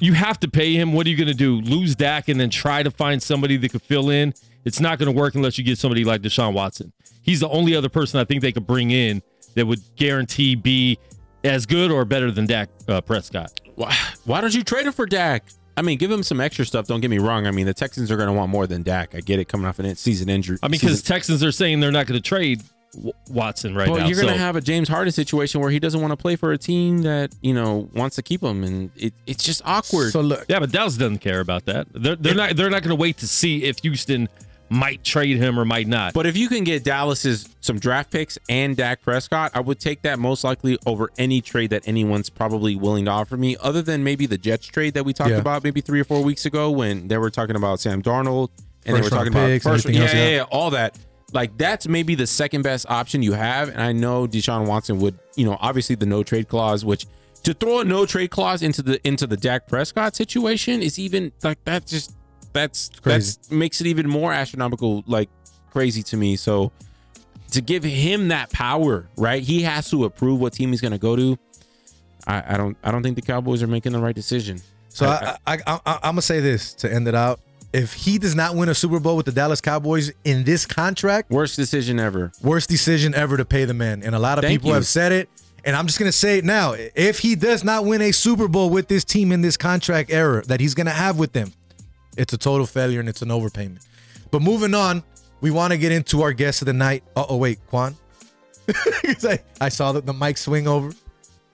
you 0.00 0.12
have 0.12 0.38
to 0.40 0.48
pay 0.48 0.74
him. 0.74 0.92
What 0.92 1.06
are 1.06 1.10
you 1.10 1.16
going 1.16 1.28
to 1.28 1.34
do? 1.34 1.60
Lose 1.60 1.96
Dak 1.96 2.28
and 2.28 2.38
then 2.38 2.50
try 2.50 2.82
to 2.82 2.90
find 2.90 3.22
somebody 3.22 3.56
that 3.56 3.70
could 3.70 3.82
fill 3.82 4.10
in? 4.10 4.34
It's 4.64 4.80
not 4.80 4.98
going 4.98 5.12
to 5.12 5.18
work 5.18 5.34
unless 5.34 5.56
you 5.58 5.64
get 5.64 5.78
somebody 5.78 6.04
like 6.04 6.20
Deshaun 6.22 6.52
Watson. 6.52 6.92
He's 7.22 7.40
the 7.40 7.48
only 7.48 7.74
other 7.74 7.88
person 7.88 8.20
I 8.20 8.24
think 8.24 8.42
they 8.42 8.52
could 8.52 8.66
bring 8.66 8.90
in 8.90 9.22
that 9.54 9.66
would 9.66 9.80
guarantee 9.96 10.54
be 10.54 10.98
as 11.44 11.66
good 11.66 11.90
or 11.90 12.04
better 12.04 12.30
than 12.30 12.46
Dak 12.46 12.68
uh, 12.88 13.00
Prescott. 13.00 13.60
Why, 13.76 13.94
why 14.24 14.40
don't 14.40 14.54
you 14.54 14.64
trade 14.64 14.86
him 14.86 14.92
for 14.92 15.06
Dak? 15.06 15.44
I 15.76 15.82
mean, 15.82 15.96
give 15.96 16.10
him 16.10 16.24
some 16.24 16.40
extra 16.40 16.64
stuff. 16.64 16.88
Don't 16.88 17.00
get 17.00 17.10
me 17.10 17.18
wrong. 17.18 17.46
I 17.46 17.52
mean, 17.52 17.66
the 17.66 17.74
Texans 17.74 18.10
are 18.10 18.16
going 18.16 18.26
to 18.26 18.32
want 18.32 18.50
more 18.50 18.66
than 18.66 18.82
Dak. 18.82 19.14
I 19.14 19.20
get 19.20 19.38
it 19.38 19.44
coming 19.46 19.66
off 19.66 19.78
an 19.78 19.94
season 19.94 20.28
injury. 20.28 20.58
I 20.62 20.66
mean, 20.66 20.80
because 20.80 21.02
Texans 21.02 21.44
are 21.44 21.52
saying 21.52 21.78
they're 21.78 21.92
not 21.92 22.06
going 22.06 22.20
to 22.20 22.28
trade 22.28 22.62
W- 22.94 23.12
Watson 23.30 23.74
right 23.74 23.86
now. 23.86 23.92
well, 23.92 24.00
now. 24.02 24.08
you're 24.08 24.16
going 24.16 24.32
to 24.32 24.34
so- 24.34 24.44
have 24.44 24.56
a 24.56 24.60
James 24.60 24.88
Harden 24.88 25.12
situation 25.12 25.60
where 25.60 25.70
he 25.70 25.78
doesn't 25.78 26.00
want 26.00 26.10
to 26.10 26.16
play 26.16 26.36
for 26.36 26.52
a 26.52 26.58
team 26.58 27.02
that 27.02 27.32
you 27.42 27.54
know 27.54 27.88
wants 27.94 28.16
to 28.16 28.22
keep 28.22 28.42
him, 28.42 28.64
and 28.64 28.90
it, 28.96 29.14
it's 29.26 29.44
just 29.44 29.62
awkward. 29.64 30.10
So 30.10 30.20
look, 30.20 30.46
yeah, 30.48 30.58
but 30.58 30.72
Dallas 30.72 30.96
doesn't 30.96 31.18
care 31.18 31.40
about 31.40 31.66
that. 31.66 31.86
They're, 31.92 32.16
they're 32.16 32.34
not. 32.34 32.56
They're 32.56 32.70
not 32.70 32.82
going 32.82 32.96
to 32.96 33.00
wait 33.00 33.18
to 33.18 33.28
see 33.28 33.64
if 33.64 33.78
Houston 33.80 34.28
might 34.70 35.02
trade 35.04 35.36
him 35.36 35.58
or 35.58 35.64
might 35.64 35.86
not. 35.86 36.12
But 36.14 36.26
if 36.26 36.36
you 36.36 36.48
can 36.48 36.64
get 36.64 36.84
Dallas's 36.84 37.48
some 37.60 37.78
draft 37.78 38.10
picks 38.10 38.38
and 38.48 38.76
Dak 38.76 39.02
Prescott, 39.02 39.50
I 39.54 39.60
would 39.60 39.80
take 39.80 40.02
that 40.02 40.18
most 40.18 40.44
likely 40.44 40.78
over 40.86 41.10
any 41.18 41.40
trade 41.40 41.70
that 41.70 41.86
anyone's 41.86 42.30
probably 42.30 42.76
willing 42.76 43.06
to 43.06 43.10
offer 43.10 43.36
me, 43.36 43.56
other 43.60 43.82
than 43.82 44.04
maybe 44.04 44.26
the 44.26 44.38
Jets 44.38 44.66
trade 44.66 44.94
that 44.94 45.04
we 45.04 45.12
talked 45.12 45.30
Yeah. 45.30 45.36
about 45.36 45.64
maybe 45.64 45.80
three 45.80 46.00
or 46.00 46.04
four 46.04 46.22
weeks 46.22 46.44
ago 46.46 46.70
when 46.70 47.08
they 47.08 47.18
were 47.18 47.30
talking 47.30 47.56
about 47.56 47.80
Sam 47.80 48.02
Darnold 48.02 48.50
and 48.86 48.96
they 48.96 49.00
were 49.00 49.08
round 49.08 49.10
talking 49.10 49.32
about 49.32 49.62
first, 49.62 49.88
yeah, 49.88 50.00
else, 50.02 50.12
yeah, 50.14 50.18
yeah. 50.28 50.36
yeah, 50.36 50.42
all 50.44 50.70
that. 50.70 50.98
Like 51.32 51.58
that's 51.58 51.86
maybe 51.86 52.14
the 52.14 52.26
second 52.26 52.62
best 52.62 52.86
option 52.88 53.22
you 53.22 53.32
have, 53.34 53.68
and 53.68 53.82
I 53.82 53.92
know 53.92 54.26
Deshaun 54.26 54.66
Watson 54.66 54.98
would, 55.00 55.18
you 55.36 55.44
know, 55.44 55.58
obviously 55.60 55.94
the 55.94 56.06
no 56.06 56.22
trade 56.22 56.48
clause, 56.48 56.84
which 56.86 57.06
to 57.42 57.52
throw 57.52 57.80
a 57.80 57.84
no 57.84 58.06
trade 58.06 58.30
clause 58.30 58.62
into 58.62 58.80
the 58.82 59.06
into 59.06 59.26
the 59.26 59.36
Dak 59.36 59.68
Prescott 59.68 60.16
situation 60.16 60.82
is 60.82 60.98
even 60.98 61.30
like 61.42 61.62
that 61.64 61.86
just 61.86 62.14
that's 62.58 62.88
Crazy. 63.00 63.36
that's 63.38 63.50
makes 63.50 63.80
it 63.80 63.86
even 63.86 64.08
more 64.08 64.32
astronomical 64.32 65.04
like 65.06 65.28
crazy 65.70 66.02
to 66.04 66.16
me. 66.16 66.36
So 66.36 66.72
to 67.52 67.60
give 67.62 67.82
him 67.84 68.28
that 68.28 68.50
power, 68.50 69.08
right? 69.16 69.42
He 69.42 69.62
has 69.62 69.88
to 69.90 70.04
approve 70.04 70.40
what 70.40 70.52
team 70.52 70.70
he's 70.70 70.80
going 70.80 70.92
to 70.92 70.98
go 70.98 71.16
to. 71.16 71.38
I, 72.26 72.54
I 72.54 72.56
don't. 72.58 72.76
I 72.84 72.90
don't 72.90 73.02
think 73.02 73.16
the 73.16 73.22
Cowboys 73.22 73.62
are 73.62 73.66
making 73.66 73.92
the 73.92 74.00
right 74.00 74.14
decision. 74.14 74.60
So 74.90 75.06
I- 75.06 75.36
I, 75.46 75.58
I, 75.66 75.80
I, 75.86 75.94
I'm 75.94 76.00
gonna 76.12 76.22
say 76.22 76.40
this 76.40 76.74
to 76.74 76.92
end 76.92 77.08
it 77.08 77.14
out. 77.14 77.40
If 77.72 77.92
he 77.92 78.18
does 78.18 78.34
not 78.34 78.56
win 78.56 78.68
a 78.70 78.74
Super 78.74 78.98
Bowl 78.98 79.16
with 79.16 79.26
the 79.26 79.32
Dallas 79.32 79.60
Cowboys 79.60 80.10
in 80.24 80.44
this 80.44 80.66
contract, 80.66 81.30
Worst 81.30 81.56
decision 81.56 82.00
ever. 82.00 82.32
worst 82.42 82.68
decision 82.68 83.14
ever 83.14 83.36
to 83.36 83.44
pay 83.44 83.64
the 83.66 83.74
man. 83.74 84.02
And 84.02 84.14
a 84.14 84.18
lot 84.18 84.38
of 84.38 84.42
Thank 84.44 84.54
people 84.60 84.68
you. 84.68 84.74
have 84.74 84.86
said 84.86 85.12
it. 85.12 85.28
And 85.64 85.76
I'm 85.76 85.86
just 85.86 85.98
gonna 85.98 86.12
say 86.12 86.38
it 86.38 86.44
now. 86.44 86.74
If 86.94 87.18
he 87.18 87.34
does 87.34 87.62
not 87.64 87.84
win 87.84 88.00
a 88.02 88.12
Super 88.12 88.48
Bowl 88.48 88.70
with 88.70 88.88
this 88.88 89.04
team 89.04 89.32
in 89.32 89.40
this 89.42 89.56
contract 89.56 90.10
era 90.10 90.42
that 90.46 90.60
he's 90.60 90.74
gonna 90.74 90.90
have 90.90 91.18
with 91.18 91.32
them, 91.32 91.52
it's 92.18 92.32
a 92.32 92.38
total 92.38 92.66
failure 92.66 93.00
and 93.00 93.08
it's 93.08 93.22
an 93.22 93.28
overpayment. 93.30 93.86
But 94.30 94.42
moving 94.42 94.74
on, 94.74 95.02
we 95.40 95.50
want 95.50 95.72
to 95.72 95.78
get 95.78 95.92
into 95.92 96.20
our 96.22 96.32
guest 96.32 96.60
of 96.62 96.66
the 96.66 96.72
night. 96.74 97.02
Uh 97.16 97.24
oh, 97.28 97.36
wait, 97.36 97.58
Quan. 97.68 97.96
'Cause 98.66 99.24
I, 99.24 99.38
I 99.60 99.68
saw 99.70 99.92
the, 99.92 100.00
the 100.02 100.12
mic 100.12 100.36
swing 100.36 100.68
over. 100.68 100.90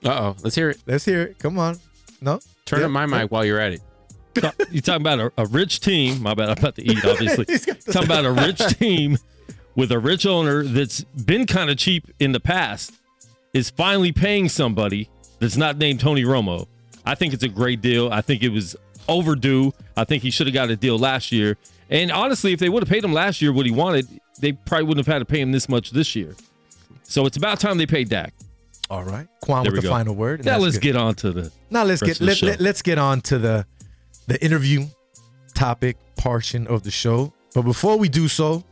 Uh 0.03 0.09
oh. 0.09 0.35
Let's 0.43 0.55
hear 0.55 0.69
it. 0.71 0.81
Let's 0.85 1.05
hear 1.05 1.21
it. 1.23 1.39
Come 1.39 1.57
on. 1.57 1.79
No? 2.21 2.39
Turn 2.65 2.79
Yeah. 2.79 2.85
up 2.87 2.91
my 2.91 3.05
mic 3.05 3.31
while 3.31 3.45
you're 3.45 3.59
at 3.59 3.73
it. 3.73 3.81
you 4.71 4.81
talking 4.81 5.01
about 5.01 5.19
a, 5.19 5.31
a 5.37 5.45
rich 5.45 5.79
team. 5.79 6.21
My 6.21 6.33
bad. 6.33 6.49
I'm 6.49 6.57
about 6.57 6.75
to 6.75 6.83
eat. 6.83 7.05
Obviously, 7.05 7.45
the- 7.45 7.91
talking 7.93 8.03
about 8.09 8.25
a 8.25 8.31
rich 8.45 8.59
team 8.77 9.17
with 9.75 9.91
a 9.91 9.99
rich 9.99 10.25
owner 10.25 10.63
that's 10.63 11.03
been 11.03 11.45
kind 11.45 11.69
of 11.69 11.77
cheap 11.77 12.05
in 12.19 12.31
the 12.33 12.39
past 12.41 12.93
is 13.53 13.69
finally 13.69 14.11
paying 14.11 14.49
somebody 14.49 15.09
that's 15.39 15.55
not 15.57 15.77
named 15.77 15.99
Tony 16.01 16.23
Romo. 16.23 16.67
I 17.05 17.15
think 17.15 17.33
it's 17.33 17.43
a 17.43 17.47
great 17.49 17.79
deal. 17.81 18.09
I 18.11 18.19
think 18.21 18.43
it 18.43 18.49
was 18.49 18.75
overdue. 19.07 19.73
I 19.97 20.03
think 20.03 20.23
he 20.23 20.31
should 20.31 20.47
have 20.47 20.53
got 20.53 20.69
a 20.69 20.75
deal 20.75 20.97
last 20.97 21.31
year. 21.31 21.57
And 21.89 22.11
honestly, 22.11 22.51
if 22.53 22.59
they 22.59 22.69
would 22.69 22.83
have 22.83 22.89
paid 22.89 23.03
him 23.03 23.13
last 23.13 23.41
year 23.41 23.53
what 23.53 23.65
he 23.65 23.71
wanted, 23.71 24.07
they 24.39 24.53
probably 24.53 24.85
wouldn't 24.85 25.05
have 25.05 25.13
had 25.13 25.19
to 25.19 25.25
pay 25.25 25.39
him 25.39 25.51
this 25.51 25.69
much 25.69 25.91
this 25.91 26.15
year. 26.15 26.35
So 27.03 27.25
it's 27.25 27.37
about 27.37 27.59
time 27.59 27.77
they 27.77 27.85
paid 27.85 28.09
Dak. 28.09 28.33
All 28.89 29.03
right. 29.03 29.27
Quan 29.41 29.63
There 29.63 29.71
with 29.71 29.81
the 29.81 29.87
go. 29.87 29.93
final 29.93 30.15
word. 30.15 30.45
Now 30.45 30.57
let's 30.57 30.75
good. 30.75 30.83
get 30.83 30.95
on 30.95 31.15
to 31.15 31.31
the 31.31 31.51
Now 31.69 31.83
let's 31.83 32.01
get 32.01 32.19
let, 32.21 32.41
let, 32.41 32.59
let's 32.59 32.81
get 32.81 32.97
on 32.97 33.21
to 33.21 33.37
the 33.39 33.65
the 34.27 34.43
interview 34.43 34.85
topic 35.53 35.97
portion 36.17 36.67
of 36.67 36.83
the 36.83 36.91
show. 36.91 37.33
But 37.53 37.63
before 37.63 37.97
we 37.97 38.09
do 38.09 38.27
so, 38.27 38.63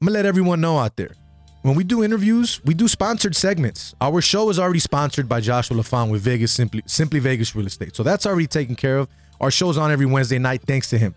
I'm 0.00 0.06
gonna 0.06 0.12
let 0.12 0.26
everyone 0.26 0.60
know 0.60 0.78
out 0.78 0.96
there. 0.96 1.14
When 1.62 1.76
we 1.76 1.84
do 1.84 2.02
interviews, 2.02 2.60
we 2.64 2.74
do 2.74 2.88
sponsored 2.88 3.36
segments. 3.36 3.94
Our 4.00 4.20
show 4.20 4.50
is 4.50 4.58
already 4.58 4.80
sponsored 4.80 5.28
by 5.28 5.40
Joshua 5.40 5.76
Lafond 5.76 6.10
with 6.10 6.22
Vegas 6.22 6.52
Simply 6.52 6.82
Simply 6.86 7.20
Vegas 7.20 7.54
Real 7.54 7.66
Estate. 7.66 7.94
So 7.96 8.02
that's 8.02 8.26
already 8.26 8.48
taken 8.48 8.74
care 8.74 8.98
of. 8.98 9.08
Our 9.42 9.50
show's 9.50 9.76
on 9.76 9.90
every 9.90 10.06
Wednesday 10.06 10.38
night 10.38 10.62
thanks 10.62 10.88
to 10.90 10.98
him. 10.98 11.14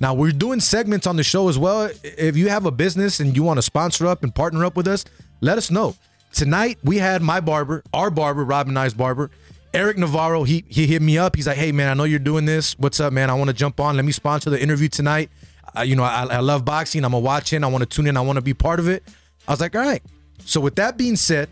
Now 0.00 0.14
we're 0.14 0.32
doing 0.32 0.60
segments 0.60 1.06
on 1.06 1.16
the 1.16 1.22
show 1.22 1.48
as 1.48 1.58
well. 1.58 1.90
If 2.02 2.36
you 2.36 2.48
have 2.48 2.66
a 2.66 2.70
business 2.70 3.20
and 3.20 3.36
you 3.36 3.42
want 3.42 3.58
to 3.58 3.62
sponsor 3.62 4.06
up 4.06 4.22
and 4.22 4.34
partner 4.34 4.64
up 4.64 4.76
with 4.76 4.88
us, 4.88 5.04
let 5.40 5.58
us 5.58 5.70
know. 5.70 5.94
Tonight 6.32 6.78
we 6.82 6.98
had 6.98 7.20
my 7.20 7.40
barber, 7.40 7.82
our 7.92 8.10
barber, 8.10 8.44
Robin 8.44 8.76
I's 8.76 8.94
barber, 8.94 9.30
Erik 9.72 9.98
Navarro. 9.98 10.44
He 10.44 10.64
he 10.68 10.86
hit 10.86 11.02
me 11.02 11.18
up. 11.18 11.36
He's 11.36 11.46
like, 11.46 11.56
"Hey 11.56 11.72
man, 11.72 11.88
I 11.88 11.94
know 11.94 12.04
you're 12.04 12.18
doing 12.18 12.44
this. 12.44 12.78
What's 12.78 13.00
up, 13.00 13.12
man? 13.12 13.28
I 13.28 13.34
want 13.34 13.48
to 13.48 13.54
jump 13.54 13.80
on. 13.80 13.96
Let 13.96 14.04
me 14.04 14.12
sponsor 14.12 14.50
the 14.50 14.60
interview 14.60 14.88
tonight. 14.88 15.30
Uh, 15.76 15.82
you 15.82 15.96
know, 15.96 16.04
I, 16.04 16.24
I 16.24 16.38
love 16.40 16.64
boxing. 16.64 17.04
I'm 17.04 17.14
a 17.14 17.18
watching. 17.18 17.64
I 17.64 17.66
want 17.66 17.82
to 17.82 17.86
tune 17.86 18.06
in. 18.06 18.16
I 18.16 18.20
want 18.20 18.36
to 18.36 18.42
be 18.42 18.54
part 18.54 18.78
of 18.80 18.88
it." 18.88 19.02
I 19.48 19.52
was 19.52 19.60
like, 19.60 19.74
"All 19.74 19.82
right." 19.82 20.02
So 20.44 20.60
with 20.60 20.76
that 20.76 20.96
being 20.96 21.16
said, 21.16 21.48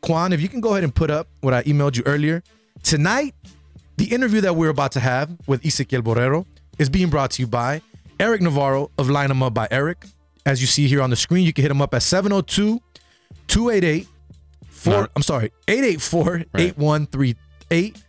Quan, 0.00 0.32
if 0.32 0.40
you 0.40 0.48
can 0.48 0.60
go 0.60 0.70
ahead 0.70 0.84
and 0.84 0.94
put 0.94 1.10
up 1.10 1.28
what 1.40 1.54
I 1.54 1.62
emailed 1.64 1.96
you 1.96 2.02
earlier. 2.06 2.42
Tonight, 2.82 3.34
the 3.96 4.06
interview 4.06 4.40
that 4.42 4.56
we're 4.56 4.70
about 4.70 4.92
to 4.92 5.00
have 5.00 5.30
with 5.46 5.62
Ezequiel 5.62 6.02
Borrero 6.02 6.46
is 6.78 6.88
being 6.88 7.10
brought 7.10 7.30
to 7.32 7.42
you 7.42 7.46
by 7.46 7.82
Erik 8.18 8.40
Navarro 8.42 8.90
of 8.98 9.10
Line 9.10 9.30
'em 9.30 9.42
Up 9.42 9.54
by 9.54 9.68
Erik. 9.70 10.06
As 10.44 10.60
you 10.60 10.66
see 10.66 10.88
here 10.88 11.02
on 11.02 11.10
the 11.10 11.16
screen, 11.16 11.44
you 11.44 11.52
can 11.52 11.62
hit 11.62 11.70
him 11.70 11.80
up 11.82 11.94
at 11.94 12.02
702 12.02 12.80
288 13.48 14.08
4 14.68 15.08
I'm 15.14 15.22
sorry, 15.22 15.52
884 15.68 16.44
8138. 16.58 18.02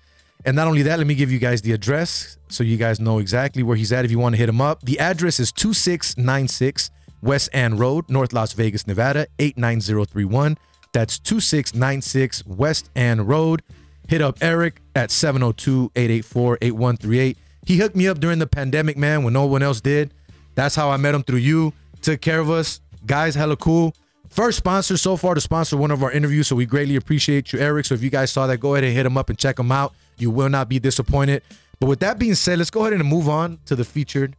And 0.45 0.55
not 0.55 0.67
only 0.67 0.81
that, 0.83 0.97
let 0.97 1.07
me 1.07 1.15
give 1.15 1.31
you 1.31 1.39
guys 1.39 1.61
the 1.61 1.71
address 1.71 2.37
so 2.49 2.63
you 2.63 2.75
guys 2.77 2.99
know 2.99 3.19
exactly 3.19 3.63
where 3.63 3.77
he's 3.77 3.91
at 3.93 4.03
if 4.03 4.11
you 4.11 4.19
want 4.19 4.33
to 4.33 4.37
hit 4.37 4.49
him 4.49 4.59
up. 4.61 4.81
The 4.81 4.99
address 4.99 5.39
is 5.39 5.51
2696 5.51 6.91
West 7.21 7.49
Ann 7.53 7.77
Road, 7.77 8.09
North 8.09 8.33
Las 8.33 8.53
Vegas, 8.53 8.85
Nevada, 8.85 9.27
89031. 9.39 10.57
That's 10.91 11.17
2696 11.19 12.45
West 12.45 12.89
Ann 12.95 13.25
Road. 13.25 13.61
Hit 14.07 14.21
up 14.21 14.37
Erik 14.41 14.81
at 14.95 15.09
702-884-8138. 15.09 17.35
He 17.65 17.77
hooked 17.77 17.95
me 17.95 18.07
up 18.07 18.19
during 18.19 18.39
the 18.39 18.47
pandemic, 18.47 18.97
man, 18.97 19.23
when 19.23 19.33
no 19.33 19.45
one 19.45 19.63
else 19.63 19.81
did. 19.81 20.13
That's 20.55 20.75
how 20.75 20.89
I 20.89 20.97
met 20.97 21.15
him 21.15 21.23
through 21.23 21.39
you. 21.39 21.73
Took 22.01 22.21
care 22.21 22.39
of 22.39 22.49
us. 22.49 22.81
Guys, 23.05 23.35
hella 23.35 23.55
cool. 23.55 23.95
First 24.29 24.57
sponsor 24.57 24.97
so 24.97 25.15
far 25.15 25.35
to 25.35 25.41
sponsor 25.41 25.77
one 25.77 25.91
of 25.91 26.03
our 26.03 26.11
interviews, 26.11 26.47
so 26.47 26.55
we 26.55 26.65
greatly 26.65 26.95
appreciate 26.95 27.53
you, 27.53 27.59
Erik. 27.59 27.85
So 27.85 27.93
if 27.93 28.01
you 28.01 28.09
guys 28.09 28.31
saw 28.31 28.47
that, 28.47 28.57
go 28.57 28.73
ahead 28.73 28.83
and 28.83 28.93
hit 28.93 29.05
him 29.05 29.17
up 29.17 29.29
and 29.29 29.37
check 29.37 29.59
him 29.59 29.71
out. 29.71 29.93
You 30.17 30.31
will 30.31 30.49
not 30.49 30.69
be 30.69 30.79
disappointed. 30.79 31.43
But 31.79 31.87
with 31.87 31.99
that 31.99 32.17
being 32.17 32.35
said, 32.35 32.57
let's 32.57 32.69
go 32.69 32.81
ahead 32.81 32.93
and 32.93 33.07
move 33.07 33.29
on 33.29 33.59
to 33.65 33.75
the 33.75 33.85
featured 33.85 34.35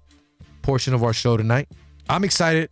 portion 0.63 0.95
of 0.95 1.05
our 1.05 1.13
show 1.13 1.37
tonight. 1.37 1.69
I'm 2.09 2.25
excited. 2.25 2.71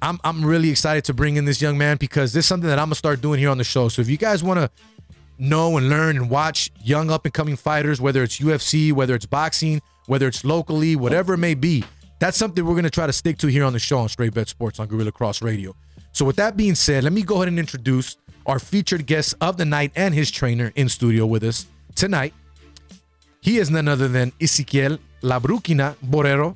I'm 0.00 0.18
I'm 0.24 0.44
really 0.44 0.70
excited 0.70 1.04
to 1.04 1.14
bring 1.14 1.36
in 1.36 1.44
this 1.44 1.60
young 1.60 1.78
man 1.78 1.96
because 1.96 2.32
this 2.32 2.44
is 2.44 2.48
something 2.48 2.68
that 2.68 2.78
I'm 2.78 2.86
gonna 2.86 2.94
start 2.94 3.20
doing 3.20 3.38
here 3.38 3.50
on 3.50 3.58
the 3.58 3.64
show. 3.64 3.88
So 3.88 4.02
if 4.02 4.08
you 4.08 4.16
guys 4.16 4.42
want 4.42 4.58
to 4.58 4.70
know 5.42 5.76
and 5.76 5.88
learn 5.88 6.16
and 6.16 6.30
watch 6.30 6.70
young 6.82 7.10
up 7.10 7.24
and 7.24 7.34
coming 7.34 7.56
fighters, 7.56 8.00
whether 8.00 8.22
it's 8.22 8.38
UFC, 8.38 8.92
whether 8.92 9.14
it's 9.14 9.26
boxing, 9.26 9.82
whether 10.06 10.26
it's 10.28 10.44
locally, 10.44 10.96
whatever 10.96 11.34
it 11.34 11.38
may 11.38 11.54
be, 11.54 11.84
that's 12.18 12.36
something 12.36 12.64
we're 12.64 12.76
gonna 12.76 12.88
try 12.88 13.06
to 13.06 13.12
stick 13.12 13.36
to 13.38 13.48
here 13.48 13.64
on 13.64 13.72
the 13.72 13.78
show 13.78 13.98
on 13.98 14.08
Straight 14.08 14.32
Bet 14.32 14.48
Sports 14.48 14.78
on 14.78 14.86
Guerilla 14.86 15.12
Cross 15.12 15.42
Radio. 15.42 15.74
So 16.12 16.24
with 16.24 16.36
that 16.36 16.56
being 16.56 16.74
said, 16.74 17.04
let 17.04 17.12
me 17.12 17.22
go 17.22 17.36
ahead 17.36 17.48
and 17.48 17.58
introduce 17.58 18.16
our 18.46 18.58
featured 18.58 19.06
guest 19.06 19.34
of 19.40 19.56
the 19.56 19.64
night 19.64 19.92
and 19.96 20.14
his 20.14 20.30
trainer 20.30 20.72
in 20.76 20.88
studio 20.88 21.26
with 21.26 21.42
us 21.42 21.66
tonight. 21.94 22.34
He 23.40 23.58
is 23.58 23.70
none 23.70 23.88
other 23.88 24.08
than 24.08 24.30
Ezequiel 24.40 24.98
La 25.22 25.40
Bruquena 25.40 25.96
Borrero 26.04 26.54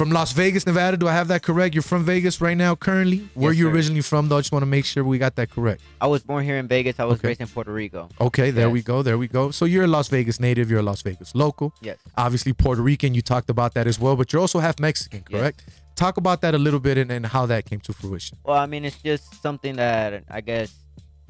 from 0.00 0.12
Las 0.12 0.32
Vegas, 0.32 0.66
Nevada. 0.66 0.96
Do 0.96 1.08
I 1.08 1.12
have 1.12 1.28
that 1.28 1.42
correct? 1.42 1.74
You're 1.74 1.82
from 1.82 2.04
Vegas 2.04 2.40
right 2.40 2.56
now, 2.56 2.74
currently. 2.74 3.18
Where 3.34 3.52
Yes, 3.52 3.58
you 3.58 3.64
sir. 3.66 3.70
originally 3.74 4.00
from, 4.00 4.30
though? 4.30 4.38
I 4.38 4.40
just 4.40 4.50
want 4.50 4.62
to 4.62 4.66
make 4.66 4.86
sure 4.86 5.04
we 5.04 5.18
got 5.18 5.36
that 5.36 5.50
correct. 5.50 5.82
I 6.00 6.06
was 6.06 6.22
born 6.22 6.42
here 6.42 6.56
in 6.56 6.66
Vegas. 6.68 6.98
I 6.98 7.04
was 7.04 7.18
Okay. 7.18 7.28
raised 7.28 7.42
in 7.42 7.48
Puerto 7.48 7.70
Rico. 7.70 8.08
Okay, 8.18 8.50
there 8.50 8.68
Yes. 8.68 8.72
we 8.72 8.82
go. 8.82 9.02
There 9.02 9.18
we 9.18 9.28
go. 9.28 9.50
So 9.50 9.66
you're 9.66 9.84
a 9.84 9.86
Las 9.98 10.08
Vegas 10.08 10.40
native. 10.40 10.70
You're 10.70 10.80
a 10.80 10.82
Las 10.90 11.02
Vegas 11.02 11.34
local. 11.34 11.74
Yes. 11.82 11.98
Obviously 12.16 12.54
Puerto 12.54 12.80
Rican. 12.80 13.12
You 13.14 13.20
talked 13.20 13.50
about 13.50 13.74
that 13.74 13.86
as 13.86 14.00
well, 14.00 14.16
but 14.16 14.32
you're 14.32 14.40
also 14.40 14.58
half 14.60 14.80
Mexican, 14.80 15.20
correct? 15.20 15.64
Talk 15.96 16.16
about 16.16 16.40
that 16.40 16.54
a 16.54 16.58
little 16.58 16.80
bit 16.80 16.96
and, 16.96 17.10
and 17.12 17.26
how 17.26 17.44
that 17.44 17.66
came 17.66 17.80
to 17.80 17.92
fruition. 17.92 18.38
Well, 18.42 18.56
I 18.56 18.64
mean, 18.64 18.86
it's 18.86 19.02
just 19.02 19.42
something 19.42 19.76
that 19.76 20.24
I 20.30 20.40
guess 20.40 20.72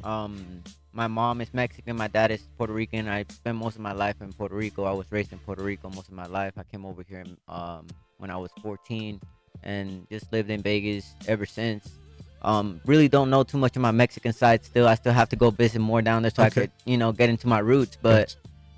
um, 0.04 0.62
my 0.92 1.08
mom 1.08 1.40
is 1.40 1.52
Mexican, 1.52 1.96
my 1.96 2.06
dad 2.06 2.30
is 2.30 2.42
Puerto 2.56 2.72
Rican. 2.72 3.08
I 3.08 3.24
spent 3.30 3.58
most 3.58 3.74
of 3.74 3.80
my 3.80 3.94
life 3.94 4.14
in 4.20 4.32
Puerto 4.32 4.54
Rico. 4.54 4.84
I 4.84 4.92
was 4.92 5.06
raised 5.10 5.32
in 5.32 5.40
Puerto 5.40 5.64
Rico 5.64 5.90
most 5.90 6.06
of 6.06 6.14
my 6.14 6.26
life. 6.26 6.52
I 6.56 6.62
came 6.62 6.86
over 6.86 7.02
here 7.02 7.24
um, 7.48 7.88
when 8.20 8.30
I 8.30 8.36
was 8.36 8.50
14 8.62 9.20
and 9.62 10.06
just 10.10 10.32
lived 10.32 10.50
in 10.50 10.62
Vegas 10.62 11.14
ever 11.26 11.46
since. 11.46 11.90
Um, 12.42 12.80
really 12.86 13.08
don't 13.08 13.28
know 13.28 13.42
too 13.42 13.58
much 13.58 13.76
of 13.76 13.82
my 13.82 13.90
Mexican 13.90 14.32
side 14.32 14.64
still. 14.64 14.86
I 14.88 14.94
still 14.94 15.12
have 15.12 15.28
to 15.30 15.36
go 15.36 15.50
visit 15.50 15.80
more 15.80 16.00
down 16.00 16.22
there 16.22 16.30
so 16.30 16.42
I 16.42 16.50
could, 16.50 16.70
you 16.86 16.96
know, 16.96 17.12
get 17.12 17.28
into 17.28 17.46
my 17.46 17.58
roots. 17.58 17.98
But 18.00 18.34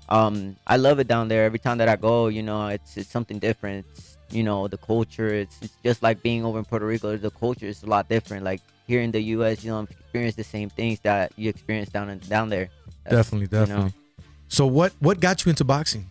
um, 0.09 0.57
I 0.67 0.77
love 0.77 0.99
it 0.99 1.07
down 1.07 1.29
there. 1.29 1.45
Every 1.45 1.59
time 1.59 1.77
that 1.77 1.87
I 1.87 1.95
go, 1.95 2.27
you 2.27 2.43
know, 2.43 2.67
it's 2.67 2.97
it's 2.97 3.09
something 3.09 3.39
different. 3.39 3.85
It's, 3.91 4.17
you 4.31 4.43
know, 4.43 4.67
the 4.67 4.77
culture. 4.77 5.29
It's, 5.29 5.57
it's 5.61 5.77
just 5.83 6.03
like 6.03 6.21
being 6.21 6.43
over 6.43 6.59
in 6.59 6.65
Puerto 6.65 6.85
Rico. 6.85 7.15
The 7.15 7.29
culture 7.31 7.67
is 7.67 7.83
a 7.83 7.85
lot 7.85 8.09
different. 8.09 8.43
Like 8.43 8.59
here 8.85 8.99
in 8.99 9.11
the 9.11 9.21
U.S., 9.37 9.63
you 9.63 9.71
know, 9.71 9.87
experience 9.89 10.35
the 10.35 10.43
same 10.43 10.69
things 10.69 10.99
that 11.01 11.31
you 11.37 11.49
experience 11.49 11.89
down 11.89 12.09
in, 12.09 12.19
down 12.19 12.49
there. 12.49 12.69
That's- 13.05 13.25
definitely, 13.29 13.47
you 13.57 13.59
know. 13.59 13.65
definitely. 13.65 13.93
So 14.49 14.67
what 14.67 14.93
what 14.99 15.19
got 15.21 15.45
you 15.45 15.51
into 15.51 15.63
boxing? 15.63 16.09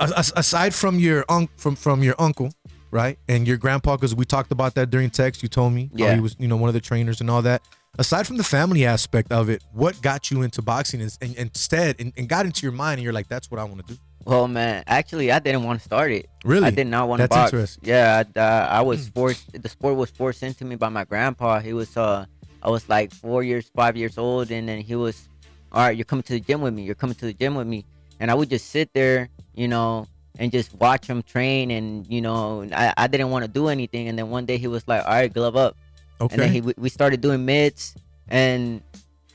Aside 0.00 0.74
from 0.74 0.98
your 0.98 1.24
un- 1.28 1.48
from 1.56 1.76
from 1.76 2.02
your 2.02 2.14
uncle, 2.18 2.52
right, 2.90 3.18
and 3.28 3.46
your 3.46 3.56
grandpa, 3.56 3.96
because 3.96 4.14
we 4.14 4.24
talked 4.24 4.52
about 4.52 4.74
that 4.74 4.90
during 4.90 5.10
text. 5.10 5.42
You 5.42 5.48
told 5.48 5.72
me 5.72 5.90
Yeah. 5.94 6.14
he 6.14 6.20
was, 6.20 6.36
you 6.38 6.48
know, 6.48 6.56
one 6.56 6.68
of 6.68 6.74
the 6.74 6.80
trainers 6.80 7.20
and 7.20 7.30
all 7.30 7.42
that. 7.42 7.62
Aside 7.98 8.26
from 8.26 8.38
the 8.38 8.44
family 8.44 8.84
aspect 8.84 9.30
of 9.30 9.48
it, 9.48 9.62
what 9.72 10.00
got 10.02 10.28
you 10.30 10.42
into 10.42 10.60
boxing 10.62 11.00
is, 11.00 11.16
and, 11.22 11.34
instead 11.36 11.94
and, 12.00 12.12
and 12.16 12.28
got 12.28 12.44
into 12.44 12.62
your 12.66 12.72
mind, 12.72 12.94
and 12.98 13.04
you're 13.04 13.12
like, 13.12 13.28
that's 13.28 13.50
what 13.52 13.60
I 13.60 13.64
want 13.64 13.86
to 13.86 13.94
do. 13.94 14.00
Well, 14.24 14.48
man, 14.48 14.82
actually, 14.88 15.30
I 15.30 15.38
didn't 15.38 15.62
want 15.64 15.78
to 15.80 15.84
start 15.84 16.10
it. 16.10 16.28
Really? 16.44 16.66
I 16.66 16.70
did 16.70 16.88
not 16.88 17.08
want 17.08 17.20
to 17.20 17.28
That's 17.28 17.36
box. 17.36 17.52
interesting. 17.52 17.84
Yeah, 17.86 18.24
I, 18.34 18.38
uh, 18.40 18.68
I 18.78 18.80
was 18.80 19.08
forced. 19.10 19.62
The 19.62 19.68
sport 19.68 19.96
was 19.96 20.10
forced 20.10 20.42
into 20.42 20.64
me 20.64 20.74
by 20.76 20.88
my 20.88 21.04
grandpa. 21.04 21.60
He 21.60 21.72
was, 21.72 21.96
uh, 21.96 22.24
I 22.62 22.70
was 22.70 22.88
like 22.88 23.12
four 23.12 23.44
years, 23.44 23.70
five 23.76 23.96
years 23.96 24.18
old, 24.18 24.50
and 24.50 24.68
then 24.68 24.80
he 24.80 24.96
was, 24.96 25.28
all 25.70 25.82
right, 25.86 25.96
you're 25.96 26.06
coming 26.06 26.22
to 26.24 26.32
the 26.32 26.40
gym 26.40 26.62
with 26.62 26.74
me. 26.74 26.82
You're 26.82 26.94
coming 26.96 27.14
to 27.16 27.26
the 27.26 27.34
gym 27.34 27.54
with 27.54 27.66
me, 27.68 27.84
and 28.18 28.28
I 28.30 28.34
would 28.34 28.48
just 28.50 28.70
sit 28.70 28.90
there, 28.94 29.28
you 29.54 29.68
know, 29.68 30.06
and 30.38 30.50
just 30.50 30.74
watch 30.74 31.06
him 31.06 31.22
train, 31.22 31.70
and 31.70 32.06
you 32.08 32.20
know, 32.20 32.68
I, 32.72 32.94
I 32.96 33.06
didn't 33.06 33.30
want 33.30 33.44
to 33.44 33.50
do 33.50 33.68
anything. 33.68 34.08
And 34.08 34.18
then 34.18 34.30
one 34.30 34.46
day 34.46 34.58
he 34.58 34.66
was 34.66 34.86
like, 34.88 35.04
all 35.04 35.12
right, 35.12 35.32
glove 35.32 35.56
up. 35.56 35.76
Okay. 36.20 36.34
And 36.34 36.42
then 36.42 36.52
he, 36.52 36.60
we 36.60 36.88
started 36.88 37.20
doing 37.20 37.44
mitts, 37.44 37.94
and 38.28 38.82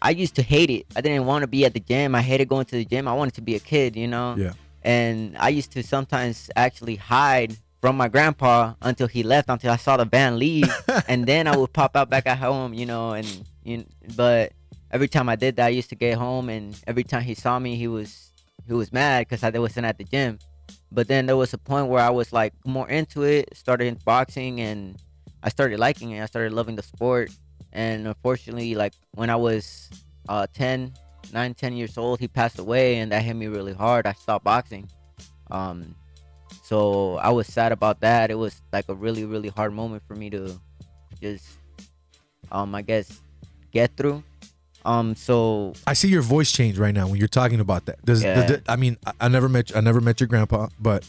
I 0.01 0.11
used 0.11 0.35
to 0.35 0.41
hate 0.41 0.69
it. 0.69 0.85
I 0.95 1.01
didn't 1.01 1.25
want 1.25 1.43
to 1.43 1.47
be 1.47 1.65
at 1.65 1.73
the 1.73 1.79
gym. 1.79 2.15
I 2.15 2.21
hated 2.21 2.47
going 2.47 2.65
to 2.65 2.75
the 2.75 2.85
gym. 2.85 3.07
I 3.07 3.13
wanted 3.13 3.35
to 3.35 3.41
be 3.41 3.55
a 3.55 3.59
kid, 3.59 3.95
you 3.95 4.07
know. 4.07 4.35
Yeah. 4.37 4.53
And 4.83 5.37
I 5.37 5.49
used 5.49 5.71
to 5.73 5.83
sometimes 5.83 6.49
actually 6.55 6.95
hide 6.95 7.57
from 7.81 7.97
my 7.97 8.07
grandpa 8.07 8.73
until 8.81 9.07
he 9.07 9.23
left, 9.23 9.49
until 9.49 9.71
I 9.71 9.77
saw 9.77 9.97
the 9.97 10.05
van 10.05 10.39
leave, 10.39 10.69
and 11.07 11.25
then 11.25 11.47
I 11.47 11.55
would 11.55 11.73
pop 11.73 11.95
out 11.95 12.09
back 12.09 12.27
at 12.27 12.37
home, 12.37 12.73
you 12.73 12.85
know. 12.85 13.11
And 13.11 13.27
you, 13.63 13.85
but 14.15 14.53
every 14.91 15.07
time 15.07 15.29
I 15.29 15.35
did 15.35 15.57
that, 15.57 15.65
I 15.65 15.69
used 15.69 15.89
to 15.89 15.95
get 15.95 16.17
home, 16.17 16.49
and 16.49 16.79
every 16.87 17.03
time 17.03 17.23
he 17.23 17.33
saw 17.33 17.59
me, 17.59 17.75
he 17.75 17.87
was 17.87 18.28
he 18.69 18.75
was 18.75 18.93
mad 18.93 19.27
because 19.27 19.43
I 19.43 19.49
wasn't 19.57 19.85
at 19.87 19.97
the 19.97 20.03
gym. 20.03 20.39
But 20.91 21.07
then 21.07 21.25
there 21.25 21.37
was 21.37 21.53
a 21.53 21.57
point 21.57 21.87
where 21.87 22.01
I 22.01 22.09
was 22.09 22.31
like 22.31 22.53
more 22.65 22.87
into 22.87 23.23
it, 23.23 23.49
started 23.55 24.03
boxing, 24.05 24.61
and 24.61 24.95
I 25.41 25.49
started 25.49 25.79
liking 25.79 26.11
it. 26.11 26.21
I 26.21 26.25
started 26.25 26.53
loving 26.53 26.75
the 26.75 26.83
sport. 26.83 27.31
And 27.73 28.07
unfortunately, 28.07 28.75
like 28.75 28.93
when 29.15 29.29
I 29.29 29.35
was 29.35 29.89
uh, 30.27 30.47
10, 30.53 30.93
9, 31.33 31.53
10 31.53 31.73
years 31.73 31.97
old, 31.97 32.19
he 32.19 32.27
passed 32.27 32.59
away, 32.59 32.97
and 32.97 33.11
that 33.11 33.23
hit 33.23 33.35
me 33.35 33.47
really 33.47 33.73
hard. 33.73 34.05
I 34.05 34.13
stopped 34.13 34.45
boxing. 34.45 34.89
Um, 35.51 35.95
so 36.63 37.15
I 37.17 37.29
was 37.29 37.47
sad 37.47 37.71
about 37.71 38.01
that. 38.01 38.29
It 38.29 38.35
was 38.35 38.61
like 38.71 38.85
a 38.89 38.95
really, 38.95 39.25
really 39.25 39.49
hard 39.49 39.73
moment 39.73 40.03
for 40.07 40.15
me 40.15 40.29
to 40.29 40.59
just, 41.19 41.47
um, 42.51 42.75
I 42.75 42.83
guess, 42.83 43.21
get 43.71 43.97
through. 43.97 44.23
Um, 44.85 45.15
so 45.15 45.73
I 45.85 45.93
see 45.93 46.07
your 46.07 46.21
voice 46.21 46.51
change 46.51 46.77
right 46.77 46.93
now 46.93 47.07
when 47.07 47.17
you're 47.17 47.27
talking 47.27 47.59
about 47.59 47.85
that. 47.85 48.03
Does 48.05 48.23
Yeah. 48.23 48.41
the, 48.43 48.61
I 48.67 48.75
mean 48.75 48.97
I, 49.05 49.11
I 49.21 49.27
never 49.27 49.49
met 49.49 49.75
I 49.75 49.81
never 49.81 50.01
met 50.01 50.19
your 50.19 50.27
grandpa, 50.27 50.67
but 50.79 51.05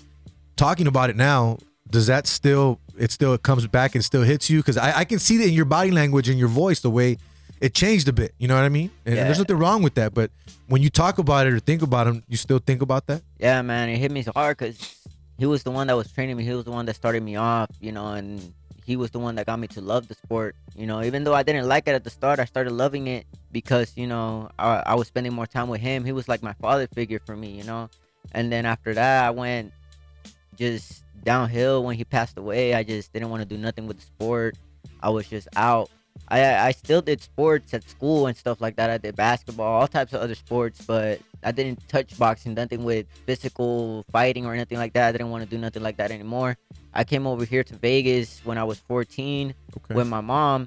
talking 0.57 0.87
about 0.87 1.11
it 1.11 1.17
now, 1.17 1.59
does 1.89 2.07
that 2.09 2.27
still 2.27 2.79
it 2.99 3.11
still 3.11 3.37
comes 3.39 3.67
back 3.67 3.95
and 3.95 4.05
still 4.05 4.23
hits 4.23 4.51
you? 4.51 4.59
Because 4.59 4.77
I, 4.77 4.99
I 4.99 5.05
can 5.05 5.19
see 5.19 5.37
that 5.39 5.47
in 5.49 5.55
your 5.55 5.65
body 5.65 5.91
language 5.91 6.29
and 6.29 6.39
your 6.39 6.49
voice, 6.49 6.81
the 6.81 6.91
way 6.91 7.17
it 7.61 7.73
changed 7.75 8.09
a 8.09 8.13
bit. 8.13 8.35
You 8.39 8.49
know 8.49 8.55
what 8.57 8.65
I 8.65 8.69
mean? 8.69 8.91
And 9.07 9.15
Yeah. 9.17 9.25
there's 9.25 9.39
nothing 9.39 9.57
wrong 9.59 9.83
with 9.83 9.95
that. 9.95 10.13
But 10.15 10.31
when 10.69 10.83
you 10.83 10.91
talk 10.91 11.19
about 11.19 11.47
it 11.47 11.53
or 11.53 11.61
think 11.61 11.83
about 11.83 12.07
him, 12.07 12.23
you 12.29 12.37
still 12.37 12.59
think 12.59 12.83
about 12.83 13.07
that. 13.07 13.23
Yeah, 13.39 13.63
man, 13.63 13.89
it 13.89 13.99
hit 13.99 14.11
me 14.11 14.23
so 14.23 14.33
hard 14.35 14.57
because 14.59 14.97
he 15.39 15.47
was 15.47 15.63
the 15.63 15.71
one 15.71 15.87
that 15.87 15.97
was 15.97 16.11
training 16.13 16.37
me. 16.37 16.45
He 16.45 16.53
was 16.53 16.65
the 16.65 16.71
one 16.73 16.87
that 16.87 16.97
started 16.97 17.23
me 17.23 17.37
off, 17.37 17.71
you 17.81 17.93
know, 17.93 18.09
and 18.13 18.53
he 18.91 18.97
was 18.97 19.13
the 19.13 19.21
one 19.21 19.37
that 19.37 19.47
got 19.47 19.61
me 19.61 19.69
to 19.69 19.81
love 19.81 20.09
the 20.09 20.15
sport. 20.15 20.57
You 20.75 20.85
know, 20.85 21.01
even 21.05 21.23
though 21.23 21.33
I 21.33 21.45
didn't 21.45 21.69
like 21.69 21.87
it 21.87 21.95
at 21.95 22.03
the 22.03 22.11
start, 22.11 22.41
I 22.41 22.45
started 22.45 22.73
loving 22.73 23.07
it 23.07 23.25
because 23.53 23.97
you 23.97 24.09
know 24.09 24.51
I, 24.59 24.83
I 24.85 24.95
was 24.97 25.07
spending 25.07 25.33
more 25.33 25.47
time 25.47 25.69
with 25.69 25.81
him. 25.81 26.05
He 26.05 26.11
was 26.11 26.27
like 26.29 26.43
my 26.43 26.55
father 26.55 26.89
figure 26.89 27.21
for 27.25 27.37
me, 27.37 27.51
you 27.53 27.63
know. 27.63 27.89
And 28.33 28.51
then 28.51 28.67
after 28.67 28.93
that, 28.95 29.25
I 29.25 29.31
went 29.31 29.73
just 30.57 31.05
downhill 31.23 31.85
when 31.85 31.97
he 31.97 32.03
passed 32.03 32.37
away. 32.37 32.75
I 32.75 32.83
just 32.83 33.13
didn't 33.13 33.31
want 33.31 33.43
to 33.43 33.49
do 33.49 33.57
nothing 33.57 33.87
with 33.87 33.99
the 33.99 34.07
sport. 34.07 34.57
I 35.01 35.11
was 35.11 35.29
just 35.29 35.47
out. 35.55 35.89
I 36.27 36.41
I 36.57 36.73
still 36.73 37.01
did 37.01 37.23
sports 37.23 37.73
at 37.73 37.89
school 37.89 38.27
and 38.27 38.37
stuff 38.37 38.61
like 38.61 38.75
that. 38.75 38.91
I 38.91 38.99
did 38.99 39.15
basketball, 39.15 39.73
all 39.81 39.87
types 39.87 40.13
of 40.15 40.21
other 40.21 40.35
sports, 40.35 40.85
but 40.85 41.21
I 41.45 41.53
didn't 41.53 41.89
touch 41.89 42.19
boxing, 42.19 42.55
nothing 42.55 42.83
with 42.83 43.07
physical 43.25 44.05
fighting 44.11 44.47
or 44.47 44.53
anything 44.53 44.79
like 44.79 44.95
that. 44.95 45.11
I 45.11 45.13
didn't 45.13 45.31
want 45.31 45.45
to 45.45 45.49
do 45.49 45.59
nothing 45.59 45.85
like 45.85 45.97
that 45.99 46.11
anymore. 46.11 46.59
I 46.95 47.05
came 47.05 47.27
over 47.27 47.45
here 47.45 47.63
to 47.65 47.75
Vegas 47.77 48.41
when 48.45 48.59
I 48.59 48.65
was 48.65 48.79
14 48.81 49.55
Okay. 49.77 49.95
with 49.95 50.07
my 50.09 50.21
mom, 50.21 50.67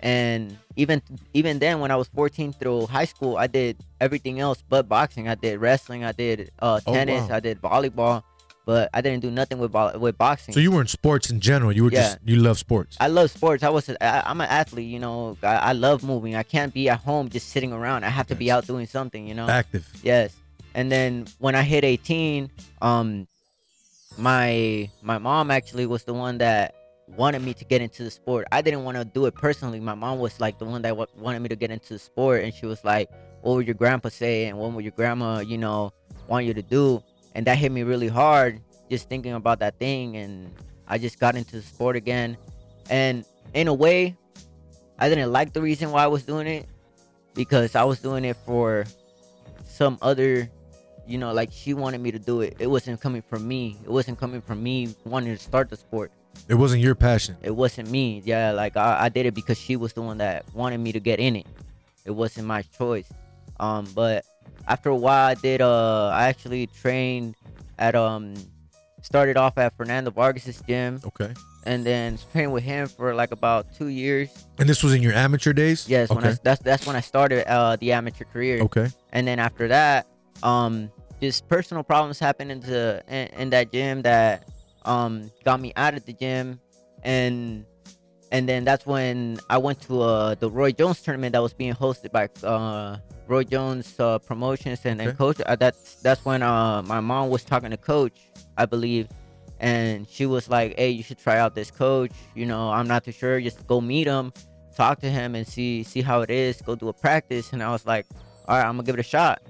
and 0.00 0.56
even 0.76 1.00
even 1.32 1.58
then 1.58 1.80
when 1.80 1.90
I 1.90 1.96
was 1.96 2.08
14 2.08 2.52
through 2.52 2.86
high 2.86 3.04
school, 3.06 3.36
I 3.36 3.46
did 3.46 3.76
everything 4.00 4.40
else 4.40 4.62
but 4.68 4.88
boxing. 4.88 5.28
I 5.28 5.34
did 5.34 5.60
wrestling, 5.60 6.04
I 6.04 6.12
did 6.12 6.50
uh, 6.60 6.80
Oh, 6.86 6.92
tennis, 6.92 7.28
wow. 7.28 7.36
I 7.36 7.40
did 7.40 7.60
volleyball, 7.62 8.22
but 8.66 8.90
I 8.92 9.00
didn't 9.00 9.20
do 9.22 9.30
nothing 9.30 9.58
with 9.58 9.72
with 9.96 10.18
boxing. 10.18 10.54
So 10.54 10.60
you 10.60 10.70
were 10.72 10.80
in 10.80 10.88
sports 10.88 11.30
in 11.30 11.40
general. 11.40 11.72
You 11.72 11.84
were 11.84 11.90
Yeah. 11.92 12.00
just 12.02 12.18
you 12.24 12.36
love 12.36 12.58
sports. 12.58 12.96
I 13.00 13.08
love 13.08 13.30
sports. 13.30 13.62
I 13.62 13.68
was 13.70 13.88
a, 13.88 14.02
I, 14.04 14.28
I'm 14.28 14.40
an 14.40 14.48
athlete, 14.48 14.88
you 14.90 14.98
know. 14.98 15.36
I, 15.42 15.56
I 15.56 15.72
love 15.72 16.02
moving. 16.02 16.34
I 16.36 16.42
can't 16.42 16.74
be 16.74 16.88
at 16.88 16.98
home 17.00 17.28
just 17.28 17.48
sitting 17.50 17.72
around. 17.72 18.04
I 18.04 18.08
have 18.10 18.26
to 18.28 18.34
be 18.34 18.50
out 18.50 18.66
doing 18.66 18.86
something, 18.86 19.26
you 19.26 19.34
know. 19.34 19.48
Active. 19.48 19.88
Yes. 20.02 20.34
And 20.74 20.90
then 20.90 21.26
when 21.38 21.54
I 21.54 21.62
hit 21.62 21.84
18, 21.84 22.50
um 22.80 23.26
my 24.18 24.90
my 25.02 25.18
mom 25.18 25.50
actually 25.50 25.86
was 25.86 26.04
the 26.04 26.14
one 26.14 26.38
that 26.38 26.74
wanted 27.08 27.42
me 27.42 27.54
to 27.54 27.64
get 27.64 27.82
into 27.82 28.04
the 28.04 28.10
sport. 28.10 28.46
I 28.52 28.62
didn't 28.62 28.84
want 28.84 28.96
to 28.96 29.04
do 29.04 29.26
it 29.26 29.34
personally. 29.34 29.80
My 29.80 29.94
mom 29.94 30.18
was 30.18 30.40
like 30.40 30.58
the 30.58 30.64
one 30.64 30.82
that 30.82 30.96
wa- 30.96 31.06
wanted 31.16 31.40
me 31.40 31.48
to 31.48 31.56
get 31.56 31.70
into 31.70 31.94
the 31.94 31.98
sport 31.98 32.44
and 32.44 32.54
she 32.54 32.66
was 32.66 32.84
like, 32.84 33.10
"What 33.42 33.54
would 33.54 33.66
your 33.66 33.74
grandpa 33.74 34.08
say 34.08 34.46
and 34.46 34.58
what 34.58 34.72
would 34.72 34.84
your 34.84 34.92
grandma, 34.92 35.40
you 35.40 35.58
know, 35.58 35.92
want 36.28 36.46
you 36.46 36.54
to 36.54 36.62
do?" 36.62 37.02
And 37.34 37.46
that 37.46 37.58
hit 37.58 37.72
me 37.72 37.82
really 37.82 38.08
hard 38.08 38.60
just 38.90 39.08
thinking 39.08 39.32
about 39.32 39.58
that 39.60 39.78
thing 39.78 40.16
and 40.16 40.52
I 40.86 40.98
just 40.98 41.18
got 41.18 41.34
into 41.36 41.56
the 41.56 41.62
sport 41.62 41.96
again. 41.96 42.36
And 42.90 43.24
in 43.54 43.68
a 43.68 43.74
way, 43.74 44.16
I 44.98 45.08
didn't 45.08 45.32
like 45.32 45.52
the 45.52 45.62
reason 45.62 45.90
why 45.90 46.04
I 46.04 46.06
was 46.06 46.22
doing 46.22 46.46
it 46.46 46.66
because 47.34 47.74
I 47.74 47.84
was 47.84 48.00
doing 48.00 48.24
it 48.24 48.36
for 48.36 48.84
some 49.66 49.98
other 50.02 50.50
you 51.12 51.18
know 51.18 51.32
like 51.40 51.50
she 51.52 51.74
wanted 51.74 52.00
me 52.00 52.10
to 52.10 52.18
do 52.18 52.40
it 52.40 52.56
it 52.58 52.66
wasn't 52.66 52.98
coming 53.04 53.20
from 53.30 53.46
me 53.46 53.76
it 53.84 53.90
wasn't 53.98 54.18
coming 54.18 54.40
from 54.40 54.62
me 54.62 54.76
wanting 55.04 55.36
to 55.36 55.42
start 55.50 55.68
the 55.68 55.76
sport 55.76 56.10
It 56.48 56.54
wasn't 56.54 56.80
your 56.80 56.94
passion. 56.94 57.36
it 57.42 57.54
wasn't 57.62 57.90
me 57.90 58.22
yeah 58.24 58.52
like 58.52 58.74
I, 58.78 59.04
I 59.06 59.08
did 59.10 59.26
it 59.26 59.34
because 59.34 59.58
she 59.58 59.76
was 59.76 59.92
the 59.92 60.00
one 60.00 60.18
that 60.24 60.46
wanted 60.54 60.78
me 60.86 60.90
to 60.92 61.00
get 61.00 61.20
in 61.20 61.36
it 61.36 61.46
it 62.06 62.12
wasn't 62.22 62.46
my 62.46 62.62
choice 62.78 63.08
um 63.60 63.86
but 63.94 64.24
after 64.66 64.88
a 64.88 64.96
while 64.96 65.28
i 65.28 65.34
did 65.34 65.60
uh 65.60 66.06
i 66.20 66.22
actually 66.32 66.66
trained 66.68 67.36
at 67.78 67.94
um 67.94 68.32
started 69.02 69.36
off 69.36 69.58
at 69.58 69.76
fernando 69.76 70.10
vargas's 70.10 70.62
gym 70.66 70.98
Okay. 71.04 71.30
and 71.68 71.84
then 71.84 72.16
trained 72.32 72.52
with 72.56 72.64
him 72.64 72.88
for 72.88 73.14
like 73.14 73.32
about 73.32 73.66
two 73.76 73.88
years 73.88 74.30
And 74.58 74.66
this 74.68 74.80
was 74.82 74.94
in 74.94 75.02
your 75.02 75.12
amateur 75.12 75.52
days. 75.52 75.84
yes 75.88 76.08
when 76.08 76.24
I, 76.24 76.28
Okay. 76.30 76.38
that's 76.42 76.62
that's 76.62 76.86
when 76.86 76.96
i 76.96 77.04
started 77.04 77.44
uh 77.50 77.76
the 77.76 77.92
amateur 77.92 78.24
career 78.24 78.62
Okay. 78.62 78.88
and 79.12 79.26
then 79.28 79.38
after 79.38 79.68
that 79.68 80.06
um 80.42 80.90
just 81.22 81.48
personal 81.48 81.82
problems 81.84 82.18
happened 82.18 82.50
into 82.50 83.02
in, 83.08 83.28
in 83.40 83.50
that 83.50 83.72
gym 83.72 84.02
that 84.02 84.48
um 84.84 85.30
got 85.44 85.60
me 85.60 85.72
out 85.76 85.94
of 85.94 86.04
the 86.04 86.12
gym. 86.12 86.60
And 87.04 87.64
and 88.32 88.48
then 88.48 88.64
that's 88.64 88.86
when 88.86 89.38
i 89.50 89.58
went 89.58 89.78
to 89.82 90.00
uh 90.00 90.34
the 90.36 90.48
roy 90.50 90.72
jones 90.72 91.02
tournament 91.02 91.32
that 91.34 91.42
was 91.42 91.52
being 91.52 91.74
hosted 91.74 92.10
by 92.12 92.26
uh 92.46 92.96
roy 93.28 93.44
jones 93.44 93.94
uh, 94.00 94.18
promotions 94.20 94.80
and 94.86 94.98
then 94.98 95.08
Okay. 95.08 95.16
coach. 95.18 95.38
Uh, 95.44 95.54
that's 95.54 95.96
that's 95.96 96.24
when 96.24 96.42
uh 96.42 96.80
my 96.82 97.00
mom 97.00 97.28
was 97.30 97.44
talking 97.44 97.70
to 97.70 97.76
coach 97.76 98.18
i 98.56 98.64
believe. 98.66 99.06
And 99.60 100.08
she 100.08 100.26
was 100.26 100.48
like 100.48 100.76
hey 100.78 100.90
you 100.90 101.02
should 101.04 101.18
try 101.18 101.38
out 101.38 101.54
this 101.54 101.70
coach. 101.70 102.12
You 102.34 102.46
know 102.46 102.70
i'm 102.70 102.88
not 102.88 103.04
too 103.04 103.12
sure. 103.12 103.40
Just 103.40 103.66
go 103.66 103.80
meet 103.80 104.06
him 104.06 104.32
talk 104.74 105.00
to 105.00 105.10
him 105.10 105.34
and 105.34 105.46
see 105.46 105.82
see 105.82 106.00
how 106.02 106.22
it 106.22 106.30
is. 106.30 106.62
Go 106.62 106.74
do 106.74 106.88
a 106.88 106.92
practice. 106.92 107.52
And 107.52 107.62
i 107.62 107.70
was 107.70 107.84
like 107.86 108.06
all 108.48 108.56
right 108.56 108.66
i'm 108.66 108.74
gonna 108.76 108.84
give 108.86 108.96
it 108.96 109.00
a 109.00 109.10
shot. 109.16 109.42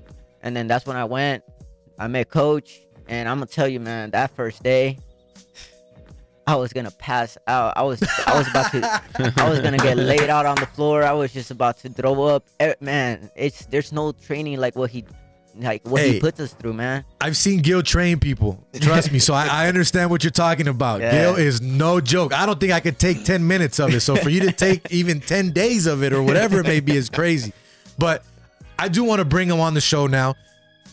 And 0.42 0.56
then 0.56 0.66
that's 0.66 0.87
when 0.87 0.96
i 0.96 1.04
went 1.04 1.44
i 1.98 2.07
met 2.07 2.28
coach 2.28 2.81
and 3.09 3.28
i'm 3.28 3.37
gonna 3.38 3.46
tell 3.46 3.68
you 3.68 3.81
man 3.81 4.11
that 4.11 4.31
first 4.31 4.62
day 4.62 4.98
i 6.46 6.55
was 6.57 6.72
gonna 6.72 6.90
pass 6.92 7.38
out 7.46 7.72
i 7.76 7.83
was 7.83 8.02
i 8.26 8.37
was 8.37 8.48
about 8.48 8.70
to 8.72 9.33
i 9.37 9.48
was 9.48 9.61
gonna 9.61 9.78
get 9.78 9.96
laid 9.96 10.28
out 10.28 10.46
on 10.46 10.57
the 10.57 10.66
floor 10.66 11.02
i 11.02 11.12
was 11.12 11.33
just 11.33 11.50
about 11.50 11.78
to 11.78 11.88
throw 11.88 12.24
up 12.24 12.44
Eh, 12.61 12.74
man 12.81 13.31
it's 13.37 13.66
there's 13.66 13.92
no 13.92 14.12
training 14.12 14.59
like 14.59 14.74
what 14.76 14.90
he 14.90 15.05
like 15.57 15.87
what 15.87 16.00
Hey. 16.00 16.14
he 16.14 16.20
puts 16.20 16.40
us 16.40 16.52
through 16.55 16.72
man 16.72 17.05
I've 17.20 17.37
seen 17.37 17.61
Gil 17.61 17.83
train 17.85 18.18
people. 18.18 18.66
Trust 18.81 19.12
me. 19.12 19.18
So 19.20 19.33
I, 19.35 19.46
I 19.46 19.68
understand 19.68 20.11
what 20.11 20.24
you're 20.24 20.31
talking 20.33 20.66
about. 20.66 21.00
Yeah. 21.02 21.11
Gil 21.12 21.37
is 21.37 21.61
no 21.61 22.00
joke. 22.00 22.33
I 22.35 22.46
don't 22.46 22.59
think 22.59 22.72
I 22.72 22.81
could 22.81 22.98
take 22.98 23.22
10 23.24 23.46
minutes 23.46 23.78
of 23.78 23.94
it. 23.94 24.00
So 24.00 24.16
for 24.16 24.28
you 24.28 24.40
to 24.40 24.50
take 24.50 24.81
even 24.90 25.20
10 25.20 25.50
days 25.52 25.87
of 25.87 26.02
it 26.02 26.12
or 26.12 26.20
whatever 26.22 26.59
it 26.61 26.66
may 26.66 26.81
be 26.81 26.96
is 26.96 27.09
crazy. 27.09 27.52
But 27.96 28.24
I 28.76 28.88
do 28.88 29.05
want 29.05 29.20
to 29.20 29.24
bring 29.24 29.48
him 29.48 29.61
on 29.61 29.74
the 29.74 29.81
show 29.81 30.07
now. 30.09 30.35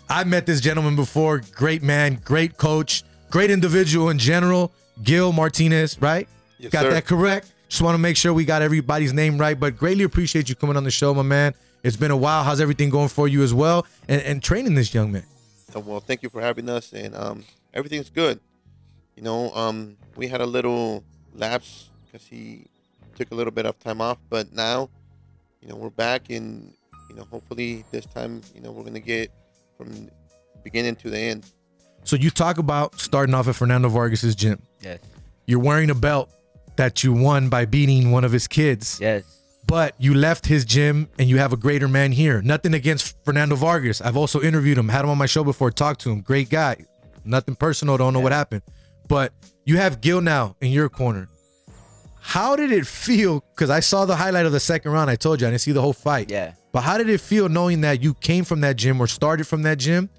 I 0.10 0.24
met 0.24 0.46
this 0.46 0.60
gentleman 0.60 0.96
before. 0.96 1.42
Great 1.54 1.84
man, 1.84 2.20
great 2.26 2.58
coach, 2.58 3.04
great 3.30 3.52
individual 3.52 4.10
in 4.10 4.18
general. 4.18 4.72
Gil 5.04 5.32
Martinez, 5.32 6.02
right? 6.02 6.28
Yes, 6.58 6.72
got 6.72 6.82
sir. 6.84 6.90
that 6.92 7.06
correct? 7.06 7.54
Just 7.70 7.82
want 7.82 7.94
to 7.94 8.00
make 8.00 8.18
sure 8.18 8.34
we 8.34 8.44
got 8.44 8.62
everybody's 8.62 9.14
name 9.14 9.38
right. 9.38 9.58
But 9.58 9.78
greatly 9.78 10.04
appreciate 10.04 10.50
you 10.50 10.56
coming 10.56 10.76
on 10.76 10.84
the 10.84 10.92
show, 10.92 11.14
my 11.14 11.22
man. 11.22 11.54
It's 11.84 11.96
been 11.96 12.12
a 12.12 12.18
while. 12.18 12.44
How's 12.44 12.60
everything 12.60 12.90
going 12.90 13.08
for 13.08 13.28
you 13.28 13.44
as 13.44 13.54
well? 13.54 13.86
And, 14.08 14.22
and 14.24 14.44
training 14.44 14.74
this 14.74 14.94
young 14.94 15.12
man. 15.12 15.26
So, 15.72 15.80
well, 15.80 16.00
thank 16.00 16.24
you 16.24 16.30
for 16.30 16.42
having 16.42 16.68
us, 16.68 16.92
and 16.92 17.16
um, 17.16 17.46
everything's 17.74 18.10
good. 18.10 18.40
You 19.16 19.22
know, 19.24 19.52
um, 19.52 19.96
we 20.16 20.28
had 20.28 20.42
a 20.42 20.46
little 20.46 21.04
lapse 21.36 21.90
because 22.06 22.26
he 22.26 22.66
took 23.16 23.32
a 23.32 23.36
little 23.36 23.52
bit 23.52 23.66
of 23.68 23.78
time 23.80 24.02
off, 24.02 24.18
but 24.30 24.52
now, 24.52 24.90
you 25.62 25.70
know, 25.70 25.76
we're 25.76 25.92
back, 25.92 26.30
and 26.32 26.74
you 27.10 27.16
know, 27.16 27.28
hopefully 27.30 27.86
this 27.92 28.06
time, 28.08 28.42
you 28.56 28.62
know, 28.62 28.72
we're 28.72 28.84
gonna 28.84 29.00
get 29.00 29.32
from 29.80 30.10
beginning 30.64 30.96
to 30.98 31.10
the 31.10 31.18
end. 31.18 31.46
So 32.04 32.16
you 32.18 32.30
talk 32.30 32.58
about 32.58 33.00
starting 33.00 33.34
off 33.34 33.48
at 33.48 33.56
Fernando 33.56 33.88
Vargas's 33.90 34.36
gym. 34.36 34.62
yes 34.82 35.00
You're 35.48 35.60
wearing 35.60 35.90
a 35.90 35.96
belt 35.96 36.30
that 36.76 37.02
you 37.04 37.14
won 37.14 37.48
by 37.50 37.66
beating 37.66 38.12
one 38.12 38.24
of 38.26 38.32
his 38.32 38.46
kids. 38.48 39.00
yes 39.02 39.24
But 39.68 39.96
you 39.98 40.14
left 40.14 40.46
his 40.46 40.66
gym 40.66 41.08
and 41.18 41.30
you 41.30 41.38
have 41.38 41.54
a 41.54 41.58
greater 41.58 41.88
man 41.88 42.12
here. 42.12 42.42
Nothing 42.42 42.74
against 42.74 43.16
Fernando 43.24 43.56
Vargas. 43.56 44.02
I've 44.02 44.18
also 44.18 44.42
interviewed 44.42 44.78
him, 44.78 44.90
had 44.90 45.04
him 45.06 45.10
on 45.12 45.18
my 45.18 45.26
show 45.28 45.44
before, 45.46 45.72
talked 45.72 46.02
to 46.02 46.12
him. 46.12 46.22
Great 46.22 46.50
guy. 46.50 46.86
Nothing 47.24 47.56
personal, 47.56 47.96
don't 47.98 48.14
know 48.14 48.20
what 48.20 48.32
happened. 48.34 48.64
But 49.08 49.32
you 49.66 49.78
have 49.78 50.02
Gil 50.02 50.20
now 50.22 50.56
in 50.62 50.72
your 50.72 50.90
corner. 50.90 51.30
How 52.22 52.56
did 52.58 52.72
it 52.72 52.86
feel? 52.86 53.44
Because 53.56 53.70
I 53.70 53.80
saw 53.80 54.06
the 54.06 54.16
highlight 54.18 54.46
of 54.46 54.52
the 54.52 54.60
second 54.60 54.92
round. 54.92 55.10
I 55.10 55.16
told 55.16 55.40
you 55.42 55.48
I 55.48 55.52
didn't 55.52 55.62
see 55.62 55.72
the 55.72 55.82
whole 55.82 55.94
fight. 55.94 56.30
yeah 56.30 56.54
But 56.72 56.82
how 56.82 56.98
did 56.98 57.10
it 57.10 57.20
feel 57.20 57.50
knowing 57.50 57.82
that 57.82 58.02
you 58.02 58.14
came 58.16 58.44
from 58.44 58.62
that 58.62 58.76
gym 58.76 59.02
or 59.02 59.08
started 59.08 59.48
from 59.48 59.64
that 59.64 59.80
gym 59.80 60.10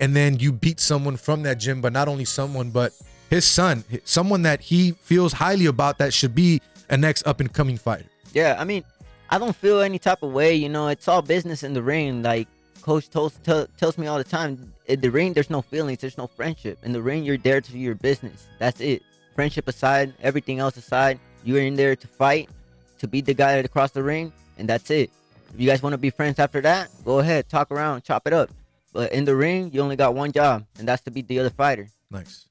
and 0.00 0.16
then 0.16 0.38
you 0.38 0.52
beat 0.52 0.80
someone 0.80 1.16
from 1.16 1.42
that 1.44 1.58
gym, 1.58 1.80
but 1.80 1.92
not 1.92 2.08
only 2.08 2.24
someone, 2.24 2.70
but 2.70 2.92
his 3.30 3.44
son, 3.44 3.84
someone 4.04 4.42
that 4.42 4.60
he 4.60 4.92
feels 4.92 5.32
highly 5.32 5.66
about 5.66 5.98
that 5.98 6.12
should 6.12 6.34
be 6.34 6.60
a 6.90 6.96
next 6.96 7.26
up 7.26 7.40
and 7.40 7.52
coming 7.52 7.76
fighter? 7.76 8.06
Yeah, 8.32 8.56
I 8.58 8.64
mean, 8.64 8.82
I 9.30 9.38
don't 9.38 9.54
feel 9.54 9.80
any 9.80 9.98
type 9.98 10.22
of 10.22 10.32
way. 10.32 10.54
You 10.54 10.68
know, 10.68 10.88
it's 10.88 11.06
all 11.06 11.22
business 11.22 11.62
in 11.62 11.72
the 11.72 11.82
ring. 11.82 12.22
Like 12.22 12.48
Coach 12.82 13.08
tells 13.08 13.36
tell, 13.44 13.66
tells 13.76 13.96
me 13.96 14.08
all 14.08 14.18
the 14.18 14.24
time. 14.24 14.72
In 14.86 15.00
the 15.00 15.10
ring, 15.10 15.32
there's 15.32 15.50
no 15.50 15.62
feelings. 15.62 16.00
There's 16.00 16.18
no 16.18 16.26
friendship. 16.26 16.78
In 16.82 16.92
the 16.92 17.00
ring, 17.00 17.22
you're 17.22 17.38
there 17.38 17.60
to 17.60 17.72
do 17.72 17.78
your 17.78 17.94
business. 17.94 18.48
That's 18.58 18.80
it. 18.80 19.02
Friendship 19.34 19.68
aside, 19.68 20.12
everything 20.20 20.58
else 20.58 20.76
aside, 20.76 21.18
you're 21.44 21.62
in 21.62 21.76
there 21.76 21.96
to 21.96 22.06
fight, 22.06 22.50
to 22.98 23.08
beat 23.08 23.24
the 23.24 23.34
guy 23.34 23.52
across 23.52 23.92
the 23.92 24.02
ring, 24.02 24.32
and 24.58 24.68
that's 24.68 24.90
it. 24.90 25.10
If 25.54 25.60
you 25.60 25.66
guys 25.66 25.82
want 25.82 25.92
to 25.92 25.98
be 25.98 26.10
friends 26.10 26.38
after 26.38 26.60
that, 26.62 26.88
go 27.04 27.18
ahead, 27.18 27.48
talk 27.48 27.70
around, 27.70 28.02
chop 28.04 28.26
it 28.26 28.32
up. 28.32 28.50
But 28.92 29.12
in 29.12 29.24
the 29.24 29.34
ring, 29.36 29.70
you 29.72 29.80
only 29.80 29.96
got 29.96 30.14
one 30.14 30.32
job, 30.32 30.64
and 30.78 30.86
that's 30.88 31.02
to 31.02 31.10
beat 31.10 31.28
the 31.28 31.38
other 31.40 31.50
fighter. 31.50 31.88
Nice. 32.10 32.46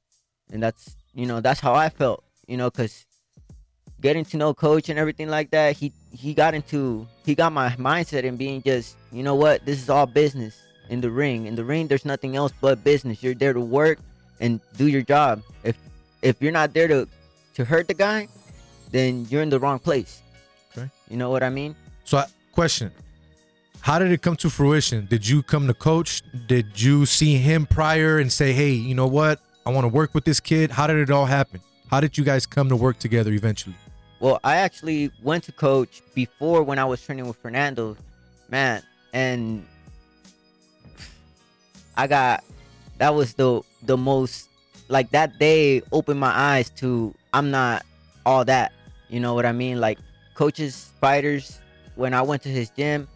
and 0.52 0.62
that's 0.62 0.96
you 1.14 1.26
know 1.26 1.40
that's 1.42 1.60
how 1.60 1.74
I 1.74 1.90
felt. 1.90 2.24
You 2.48 2.58
know, 2.58 2.70
because 2.70 3.06
getting 4.02 4.26
to 4.26 4.38
know 4.38 4.54
coach 4.54 4.90
and 4.90 4.98
everything 4.98 5.30
like 5.30 5.52
that, 5.52 5.78
he 5.78 5.94
he 6.12 6.34
got 6.34 6.54
into 6.54 7.08
he 7.26 7.36
got 7.36 7.52
my 7.54 7.70
mindset 7.78 8.24
in 8.24 8.38
being 8.38 8.62
just 8.64 8.96
you 9.12 9.24
know 9.24 9.36
what 9.36 9.66
this 9.66 9.82
is 9.82 9.90
all 9.90 10.06
business 10.06 10.60
in 10.90 11.02
the 11.02 11.10
ring. 11.12 11.46
In 11.46 11.56
the 11.56 11.64
ring, 11.64 11.88
there's 11.88 12.06
nothing 12.06 12.36
else 12.36 12.52
but 12.60 12.84
business. 12.84 13.22
You're 13.24 13.36
there 13.36 13.54
to 13.54 13.62
work 13.62 14.00
and 14.40 14.60
do 14.78 14.88
your 14.88 15.04
job. 15.04 15.42
If 15.64 15.78
if 16.22 16.42
you're 16.42 16.52
not 16.52 16.74
there 16.74 16.88
to 16.88 17.08
to 17.56 17.66
hurt 17.66 17.88
the 17.88 17.94
guy, 17.94 18.28
then 18.92 19.26
you're 19.30 19.42
in 19.44 19.50
the 19.50 19.60
wrong 19.60 19.78
place. 19.80 20.22
Okay. 20.76 20.90
You 21.10 21.18
know 21.18 21.30
what 21.30 21.44
I 21.44 21.50
mean? 21.50 21.76
So, 22.04 22.18
I- 22.18 22.28
question: 22.52 22.92
How 23.82 24.00
did 24.00 24.12
it 24.12 24.22
come 24.22 24.36
to 24.38 24.50
fruition? 24.50 25.08
Did 25.10 25.28
you 25.28 25.44
come 25.44 25.68
to 25.68 25.74
coach? 25.74 26.22
Did 26.48 26.82
you 26.82 27.06
see 27.06 27.38
him 27.38 27.66
prior 27.66 28.20
and 28.20 28.32
say, 28.32 28.54
"Hey, 28.54 28.72
you 28.72 28.96
know 28.96 29.08
what? 29.08 29.40
I 29.66 29.72
want 29.72 29.86
to 29.86 29.90
work 29.90 30.14
with 30.14 30.26
this 30.26 30.40
kid"? 30.40 30.72
How 30.72 30.88
did 30.88 30.98
it 30.98 31.10
all 31.12 31.26
happen? 31.26 31.62
How 31.90 32.00
did 32.00 32.18
you 32.18 32.24
guys 32.24 32.46
come 32.46 32.70
to 32.70 32.76
work 32.76 33.00
together 33.00 33.32
eventually? 33.32 33.76
Well, 34.20 34.40
I 34.44 34.58
actually 34.58 35.12
went 35.24 35.44
to 35.46 35.52
coach 35.52 36.02
before 36.14 36.64
when 36.64 36.78
I 36.78 36.86
was 36.86 37.04
training 37.04 37.28
with 37.28 37.38
Fernando, 37.38 37.98
man, 38.50 38.84
and 39.14 39.66
I 41.98 42.08
got 42.08 42.44
that 42.98 43.16
was 43.16 43.34
the 43.34 43.62
the 43.84 43.98
most 43.98 44.48
like 44.90 45.10
that 45.12 45.40
day 45.40 45.82
opened 45.92 46.20
my 46.20 46.30
eyes 46.30 46.70
to 46.82 47.14
I'm 47.34 47.50
not 47.50 47.84
all 48.26 48.46
that. 48.46 48.74
You 49.10 49.20
know 49.20 49.34
what 49.34 49.46
I 49.46 49.52
mean? 49.52 49.80
Like 49.80 49.98
coaches, 50.36 50.92
fighters. 51.02 51.61
When 51.96 52.14
I 52.14 52.22
went 52.22 52.42
to 52.44 52.50
his 52.50 52.70
gym, 52.70 53.08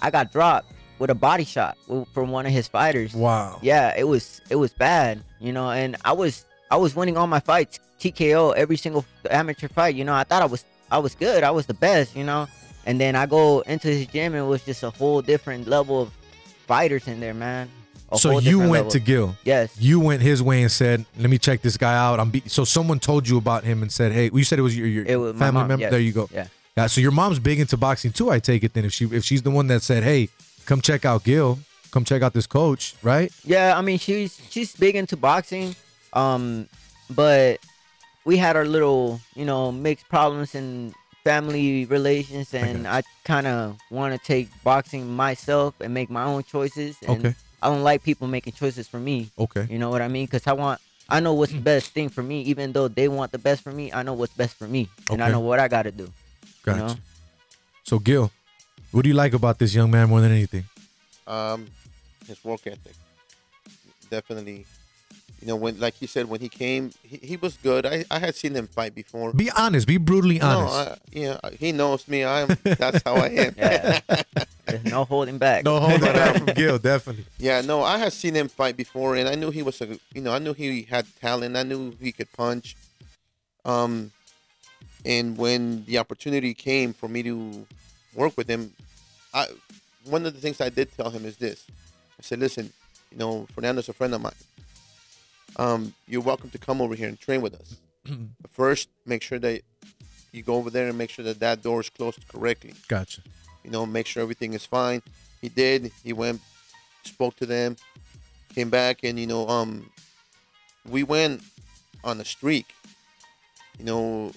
I 0.00 0.10
got 0.10 0.32
dropped 0.32 0.72
with 0.98 1.10
a 1.10 1.14
body 1.14 1.44
shot 1.44 1.76
from 2.12 2.30
one 2.30 2.46
of 2.46 2.52
his 2.52 2.68
fighters. 2.68 3.14
Wow. 3.14 3.58
Yeah, 3.62 3.94
it 3.96 4.04
was 4.04 4.40
it 4.50 4.56
was 4.56 4.72
bad, 4.72 5.22
you 5.40 5.52
know, 5.52 5.70
and 5.70 5.96
I 6.04 6.12
was 6.12 6.44
I 6.70 6.76
was 6.76 6.94
winning 6.94 7.16
all 7.16 7.26
my 7.26 7.40
fights, 7.40 7.80
TKO 8.00 8.54
every 8.54 8.76
single 8.76 9.04
amateur 9.30 9.68
fight. 9.68 9.94
You 9.94 10.04
know, 10.04 10.14
I 10.14 10.24
thought 10.24 10.42
I 10.42 10.46
was 10.46 10.64
I 10.90 10.98
was 10.98 11.14
good, 11.14 11.42
I 11.42 11.50
was 11.50 11.66
the 11.66 11.74
best, 11.74 12.14
you 12.16 12.24
know. 12.24 12.46
And 12.84 13.00
then 13.00 13.14
I 13.14 13.26
go 13.26 13.60
into 13.60 13.88
his 13.88 14.06
gym 14.08 14.34
and 14.34 14.44
it 14.44 14.48
was 14.48 14.64
just 14.64 14.82
a 14.82 14.90
whole 14.90 15.22
different 15.22 15.68
level 15.68 16.02
of 16.02 16.12
fighters 16.66 17.06
in 17.06 17.20
there, 17.20 17.34
man. 17.34 17.68
A 18.10 18.18
so 18.18 18.38
you 18.40 18.58
went 18.58 18.72
level. 18.72 18.90
to 18.90 19.00
Gil. 19.00 19.36
Yes. 19.44 19.74
You 19.80 19.98
went 19.98 20.20
his 20.20 20.42
way 20.42 20.62
and 20.62 20.70
said, 20.70 21.06
"Let 21.18 21.30
me 21.30 21.38
check 21.38 21.62
this 21.62 21.78
guy 21.78 21.96
out." 21.96 22.20
I'm 22.20 22.30
be-. 22.30 22.42
so 22.46 22.64
someone 22.64 22.98
told 23.00 23.26
you 23.26 23.38
about 23.38 23.64
him 23.64 23.80
and 23.82 23.90
said, 23.90 24.12
"Hey, 24.12 24.30
you 24.32 24.44
said 24.44 24.58
it 24.58 24.62
was 24.62 24.76
your, 24.76 24.86
your 24.86 25.04
It 25.06 25.16
was 25.16 25.32
family 25.36 25.60
mom, 25.60 25.68
member." 25.68 25.80
yes. 25.82 25.90
There 25.90 26.00
you 26.00 26.12
go. 26.12 26.28
Yeah. 26.30 26.46
Yeah. 26.76 26.86
So 26.86 27.00
your 27.00 27.10
mom's 27.10 27.38
big 27.38 27.60
into 27.60 27.76
boxing 27.76 28.12
too. 28.12 28.30
I 28.30 28.38
take 28.38 28.64
it 28.64 28.74
then 28.74 28.84
if 28.84 28.92
she 28.92 29.04
if 29.06 29.24
she's 29.24 29.42
the 29.42 29.50
one 29.50 29.66
that 29.68 29.82
said, 29.82 30.02
"Hey, 30.02 30.28
come 30.66 30.80
check 30.80 31.04
out 31.04 31.24
Gil, 31.24 31.58
come 31.90 32.04
check 32.04 32.22
out 32.22 32.32
this 32.32 32.46
coach," 32.46 32.94
right? 33.02 33.30
Yeah, 33.44 33.76
I 33.76 33.82
mean 33.82 33.98
she's 33.98 34.40
she's 34.50 34.74
big 34.74 34.96
into 34.96 35.16
boxing, 35.16 35.74
um, 36.12 36.68
but 37.10 37.58
we 38.24 38.36
had 38.36 38.56
our 38.56 38.64
little 38.64 39.20
you 39.34 39.44
know 39.44 39.70
mixed 39.72 40.08
problems 40.08 40.54
in 40.54 40.94
family 41.24 41.84
relations, 41.84 42.52
and 42.54 42.86
I 42.86 43.02
kind 43.24 43.46
of 43.46 43.78
want 43.90 44.12
to 44.14 44.18
take 44.26 44.48
boxing 44.64 45.08
myself 45.12 45.74
and 45.80 45.94
make 45.94 46.10
my 46.10 46.24
own 46.24 46.42
choices. 46.42 46.96
And 47.06 47.18
Okay. 47.26 47.34
I 47.62 47.68
don't 47.68 47.84
like 47.84 48.02
people 48.02 48.26
making 48.26 48.54
choices 48.54 48.88
for 48.88 48.98
me. 48.98 49.30
Okay. 49.38 49.68
You 49.70 49.78
know 49.78 49.88
what 49.90 50.02
I 50.02 50.08
mean? 50.08 50.26
Because 50.26 50.46
I 50.48 50.52
want 50.52 50.80
I 51.08 51.20
know 51.20 51.34
what's 51.34 51.52
the 51.52 51.60
best 51.60 51.92
thing 51.92 52.08
for 52.08 52.22
me, 52.22 52.40
even 52.42 52.72
though 52.72 52.88
they 52.88 53.06
want 53.08 53.30
the 53.32 53.38
best 53.38 53.62
for 53.62 53.70
me. 53.70 53.92
I 53.92 54.02
know 54.02 54.14
what's 54.14 54.32
best 54.32 54.56
for 54.56 54.66
me, 54.66 54.88
and 55.10 55.22
I 55.22 55.30
know 55.30 55.40
what 55.40 55.58
I 55.60 55.68
got 55.68 55.82
to 55.82 55.92
do. 55.92 56.10
Gotcha. 56.62 56.80
You 56.80 56.86
know? 56.86 56.96
So 57.84 57.98
Gil, 57.98 58.30
what 58.90 59.02
do 59.02 59.08
you 59.08 59.14
like 59.14 59.32
about 59.34 59.58
this 59.58 59.74
young 59.74 59.90
man 59.90 60.08
more 60.08 60.20
than 60.20 60.32
anything? 60.32 60.64
Um, 61.26 61.66
his 62.26 62.42
work 62.44 62.66
ethic, 62.66 62.94
definitely. 64.10 64.66
You 65.40 65.48
know, 65.48 65.56
when 65.56 65.80
like 65.80 65.94
he 65.94 66.06
said, 66.06 66.28
when 66.28 66.40
he 66.40 66.48
came, 66.48 66.92
he, 67.02 67.16
he 67.16 67.36
was 67.36 67.56
good. 67.56 67.84
I, 67.84 68.04
I 68.10 68.20
had 68.20 68.36
seen 68.36 68.54
him 68.54 68.68
fight 68.68 68.94
before. 68.94 69.32
Be 69.32 69.50
honest. 69.50 69.88
Be 69.88 69.96
brutally 69.96 70.40
honest. 70.40 70.72
No, 70.72 70.80
I, 70.80 70.96
yeah, 71.10 71.50
he 71.58 71.72
knows 71.72 72.06
me. 72.06 72.24
I'm. 72.24 72.56
That's 72.62 73.02
how 73.02 73.16
I 73.16 73.28
am. 73.28 73.54
Yeah. 73.58 74.00
There's 74.64 74.84
no 74.84 75.04
holding 75.04 75.38
back. 75.38 75.64
no 75.64 75.80
holding 75.80 76.00
back 76.00 76.36
from 76.36 76.46
Gil, 76.46 76.78
definitely. 76.78 77.24
Yeah, 77.38 77.60
no, 77.60 77.82
I 77.82 77.98
had 77.98 78.12
seen 78.12 78.34
him 78.34 78.48
fight 78.48 78.76
before, 78.76 79.16
and 79.16 79.28
I 79.28 79.34
knew 79.34 79.50
he 79.50 79.62
was 79.62 79.80
a, 79.80 79.98
you 80.14 80.20
know, 80.22 80.32
I 80.32 80.38
knew 80.38 80.52
he 80.52 80.82
had 80.82 81.06
talent. 81.20 81.56
I 81.56 81.64
knew 81.64 81.94
he 82.00 82.12
could 82.12 82.32
punch. 82.32 82.76
Um, 83.64 84.12
and 85.04 85.36
when 85.36 85.84
the 85.84 85.98
opportunity 85.98 86.54
came 86.54 86.92
for 86.92 87.08
me 87.08 87.22
to 87.22 87.66
work 88.14 88.36
with 88.36 88.48
him, 88.48 88.72
I, 89.34 89.46
one 90.04 90.26
of 90.26 90.34
the 90.34 90.40
things 90.40 90.60
I 90.60 90.68
did 90.68 90.94
tell 90.96 91.10
him 91.10 91.24
is 91.24 91.36
this: 91.36 91.66
I 92.18 92.22
said, 92.22 92.38
listen, 92.38 92.72
you 93.10 93.18
know, 93.18 93.46
Fernando's 93.54 93.88
a 93.88 93.92
friend 93.92 94.14
of 94.14 94.20
mine. 94.20 94.32
Um, 95.56 95.94
you're 96.08 96.22
welcome 96.22 96.50
to 96.50 96.58
come 96.58 96.80
over 96.80 96.94
here 96.94 97.08
and 97.08 97.18
train 97.20 97.42
with 97.42 97.54
us. 97.54 97.76
but 98.04 98.50
first, 98.50 98.88
make 99.04 99.22
sure 99.22 99.38
that 99.38 99.62
you 100.32 100.42
go 100.42 100.54
over 100.54 100.70
there 100.70 100.88
and 100.88 100.96
make 100.96 101.10
sure 101.10 101.24
that 101.24 101.40
that 101.40 101.62
door 101.62 101.80
is 101.80 101.90
closed 101.90 102.26
correctly 102.26 102.72
Gotcha. 102.88 103.20
you 103.64 103.70
know, 103.70 103.84
make 103.84 104.06
sure 104.06 104.22
everything 104.22 104.54
is 104.54 104.64
fine. 104.64 105.02
He 105.42 105.48
did. 105.50 105.92
He 106.02 106.12
went, 106.12 106.40
spoke 107.04 107.36
to 107.36 107.46
them, 107.46 107.76
came 108.54 108.70
back, 108.70 109.00
and 109.04 109.18
you 109.18 109.26
know, 109.26 109.46
um, 109.48 109.90
we 110.88 111.02
went 111.02 111.42
on 112.02 112.20
a 112.20 112.24
streak. 112.24 112.74
You 113.78 113.84
know, 113.84 114.32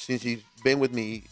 since 0.00 0.22
he's 0.22 0.42
been 0.64 0.78
with 0.80 0.92
me, 0.92 1.24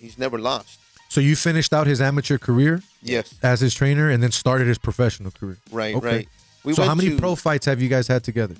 he's 0.00 0.16
never 0.18 0.38
lost. 0.38 0.78
So 1.08 1.20
you 1.20 1.36
finished 1.36 1.72
out 1.72 1.86
his 1.86 2.00
amateur 2.00 2.38
career 2.38 2.82
Yes, 3.02 3.34
as 3.42 3.60
his 3.60 3.74
trainer, 3.74 4.08
and 4.08 4.22
then 4.22 4.30
started 4.32 4.66
his 4.66 4.78
professional 4.78 5.30
career. 5.30 5.58
right, 5.70 5.94
Okay. 5.94 6.06
right. 6.16 6.28
We 6.64 6.74
so 6.74 6.84
how 6.84 6.94
many 6.94 7.10
to- 7.10 7.18
pro 7.18 7.34
fights 7.34 7.66
have 7.66 7.82
you 7.82 7.88
guys 7.88 8.06
had 8.08 8.22
together? 8.24 8.54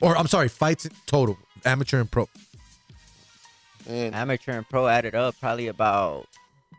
Or 0.00 0.16
I'm 0.16 0.26
sorry, 0.26 0.48
fights 0.48 0.88
total, 1.06 1.38
amateur 1.64 2.00
and 2.00 2.10
pro. 2.10 2.28
Man, 3.88 4.14
amateur 4.14 4.52
and 4.52 4.68
pro 4.68 4.86
added 4.88 5.14
up 5.14 5.34
probably 5.40 5.66
about 5.68 6.28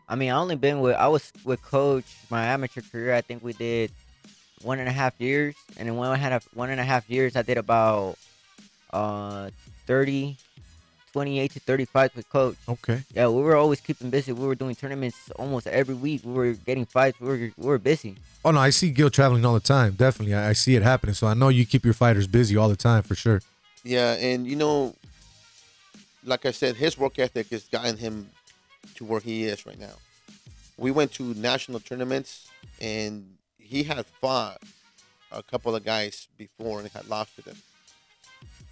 i 0.07 0.15
mean 0.15 0.29
i 0.31 0.35
only 0.35 0.55
been 0.55 0.79
with 0.79 0.95
i 0.95 1.07
was 1.07 1.31
with 1.43 1.61
coach 1.61 2.05
my 2.29 2.45
amateur 2.45 2.81
career 2.81 3.13
i 3.13 3.19
think 3.21 3.43
we 3.43 3.51
did 3.53 3.91
one 4.61 4.79
and 4.79 4.87
a 4.87 4.91
half 4.91 5.13
years 5.19 5.53
and 5.77 5.87
in 5.89 5.95
one 5.97 6.07
and 6.07 6.15
a 6.15 6.17
half 6.17 6.43
one 6.53 6.69
and 6.69 6.79
a 6.79 6.83
half 6.83 7.09
years 7.09 7.35
i 7.35 7.41
did 7.41 7.57
about 7.57 8.17
uh 8.91 9.49
30 9.87 10.37
28 11.13 11.51
to 11.51 11.59
35 11.59 12.15
with 12.15 12.29
coach 12.29 12.55
Okay. 12.67 13.01
yeah 13.13 13.27
we 13.27 13.41
were 13.41 13.55
always 13.55 13.79
keeping 13.79 14.09
busy 14.09 14.31
we 14.33 14.45
were 14.45 14.55
doing 14.55 14.75
tournaments 14.75 15.17
almost 15.37 15.67
every 15.67 15.95
week 15.95 16.21
we 16.25 16.33
were 16.33 16.53
getting 16.53 16.85
fights 16.85 17.19
we 17.21 17.27
were, 17.27 17.37
we 17.37 17.51
were 17.57 17.77
busy 17.77 18.17
Oh 18.45 18.51
no, 18.51 18.59
I 18.59 18.71
see 18.71 18.89
Gil 18.91 19.09
traveling 19.09 19.45
all 19.45 19.53
the 19.53 19.61
time. 19.61 19.93
Definitely, 19.93 20.35
I, 20.35 20.49
I 20.49 20.53
see 20.53 20.75
it 20.75 20.83
happening. 20.83 21.15
So 21.15 21.27
I 21.27 21.33
know 21.33 21.47
you 21.47 21.65
keep 21.65 21.85
your 21.85 21.93
fighters 21.93 22.27
busy 22.27 22.57
all 22.57 22.67
the 22.67 22.75
time 22.75 23.01
for 23.01 23.15
sure. 23.15 23.41
Yeah, 23.85 24.15
and 24.15 24.45
you 24.45 24.57
know, 24.57 24.95
like 26.25 26.45
I 26.45 26.51
said, 26.51 26.75
his 26.75 26.97
work 26.97 27.19
ethic 27.19 27.47
has 27.51 27.63
gotten 27.63 27.95
him 27.95 28.29
to 28.95 29.05
where 29.05 29.21
he 29.21 29.45
is 29.45 29.65
right 29.65 29.79
now. 29.79 29.95
We 30.77 30.91
went 30.91 31.13
to 31.13 31.23
national 31.35 31.79
tournaments, 31.79 32.49
and 32.81 33.25
he 33.57 33.83
had 33.83 34.05
fought 34.19 34.61
a 35.31 35.41
couple 35.41 35.73
of 35.73 35.85
guys 35.85 36.27
before 36.37 36.81
and 36.81 36.89
had 36.89 37.07
lost 37.07 37.37
to 37.37 37.43
them. 37.43 37.55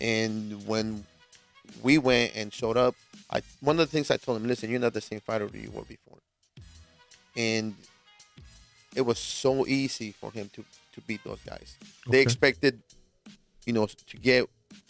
And 0.01 0.67
when 0.67 1.05
we 1.81 1.97
went 1.97 2.35
and 2.35 2.53
showed 2.53 2.77
up, 2.77 2.95
I 3.29 3.41
one 3.61 3.79
of 3.79 3.87
the 3.87 3.91
things 3.91 4.11
I 4.11 4.17
told 4.17 4.41
him, 4.41 4.47
listen, 4.47 4.69
you're 4.69 4.79
not 4.79 4.93
the 4.93 5.01
same 5.01 5.19
fighter 5.19 5.47
that 5.47 5.57
you 5.57 5.71
were 5.71 5.83
before. 5.83 6.17
And 7.35 7.75
it 8.95 9.01
was 9.01 9.19
so 9.19 9.65
easy 9.67 10.11
for 10.11 10.31
him 10.31 10.49
to 10.53 10.63
to 10.93 11.01
beat 11.01 11.23
those 11.23 11.39
guys. 11.45 11.77
They 12.07 12.21
expected, 12.21 12.81
you 13.65 13.73
know, 13.73 13.87
to 13.87 14.17
get 14.17 14.49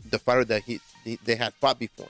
the 0.10 0.20
fighter 0.20 0.46
that 0.46 0.64
he, 0.64 0.80
he 1.04 1.20
they 1.24 1.36
had 1.36 1.54
fought 1.56 1.80
before, 1.80 2.10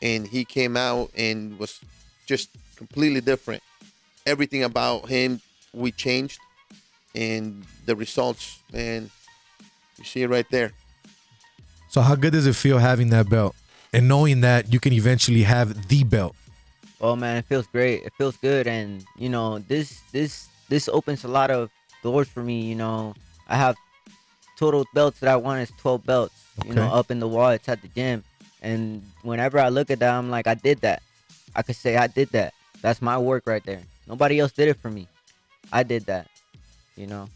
and 0.00 0.26
he 0.26 0.44
came 0.44 0.76
out 0.76 1.10
and 1.16 1.58
was 1.58 1.80
just 2.26 2.50
completely 2.76 3.20
different. 3.20 3.62
Everything 4.26 4.62
about 4.64 5.08
him 5.08 5.40
we 5.72 5.90
changed, 5.90 6.38
and 7.14 7.64
the 7.86 7.96
results, 7.96 8.60
man, 8.72 9.10
you 9.96 10.04
see 10.04 10.22
it 10.22 10.30
right 10.30 10.46
there. 10.50 10.72
So 11.88 12.00
how 12.00 12.14
good 12.14 12.32
does 12.32 12.46
it 12.46 12.54
feel 12.54 12.78
having 12.78 13.10
that 13.10 13.28
belt 13.28 13.56
and 13.92 14.08
knowing 14.08 14.42
that 14.42 14.72
you 14.72 14.80
can 14.80 14.92
eventually 14.92 15.42
have 15.42 15.88
the 15.88 16.04
belt? 16.04 16.34
Oh 17.00 17.16
man, 17.16 17.36
it 17.36 17.44
feels 17.44 17.66
great. 17.66 18.02
It 18.02 18.12
feels 18.18 18.36
good, 18.36 18.66
and 18.66 19.04
you 19.16 19.28
know 19.28 19.60
this 19.60 20.00
this 20.12 20.48
this 20.68 20.88
opens 20.88 21.24
a 21.24 21.28
lot 21.28 21.50
of 21.50 21.70
doors 22.02 22.28
for 22.28 22.42
me. 22.42 22.62
You 22.62 22.74
know, 22.74 23.14
I 23.48 23.56
have 23.56 23.76
total 24.58 24.84
belts 24.92 25.20
that 25.20 25.30
I 25.30 25.36
want 25.36 25.62
is 25.62 25.70
twelve 25.78 26.04
belts. 26.04 26.34
You 26.66 26.74
know, 26.74 26.92
up 26.92 27.12
in 27.12 27.20
the 27.20 27.28
wall. 27.28 27.50
It's 27.50 27.68
at 27.68 27.80
the 27.82 27.88
gym, 27.88 28.24
and 28.60 29.02
whenever 29.22 29.60
I 29.60 29.68
look 29.68 29.90
at 29.90 30.00
that, 30.00 30.12
I'm 30.12 30.28
like, 30.28 30.48
I 30.48 30.54
did 30.54 30.80
that. 30.80 31.02
I 31.54 31.62
could 31.62 31.76
say 31.76 31.96
I 31.96 32.08
did 32.08 32.30
that. 32.30 32.52
That's 32.82 33.00
my 33.00 33.16
work 33.16 33.46
right 33.46 33.64
there. 33.64 33.82
Nobody 34.08 34.40
else 34.40 34.50
did 34.50 34.68
it 34.68 34.76
for 34.76 34.90
me. 34.90 35.06
I 35.72 35.84
did 35.84 36.06
that. 36.06 36.26
You 36.96 37.06
know. 37.06 37.28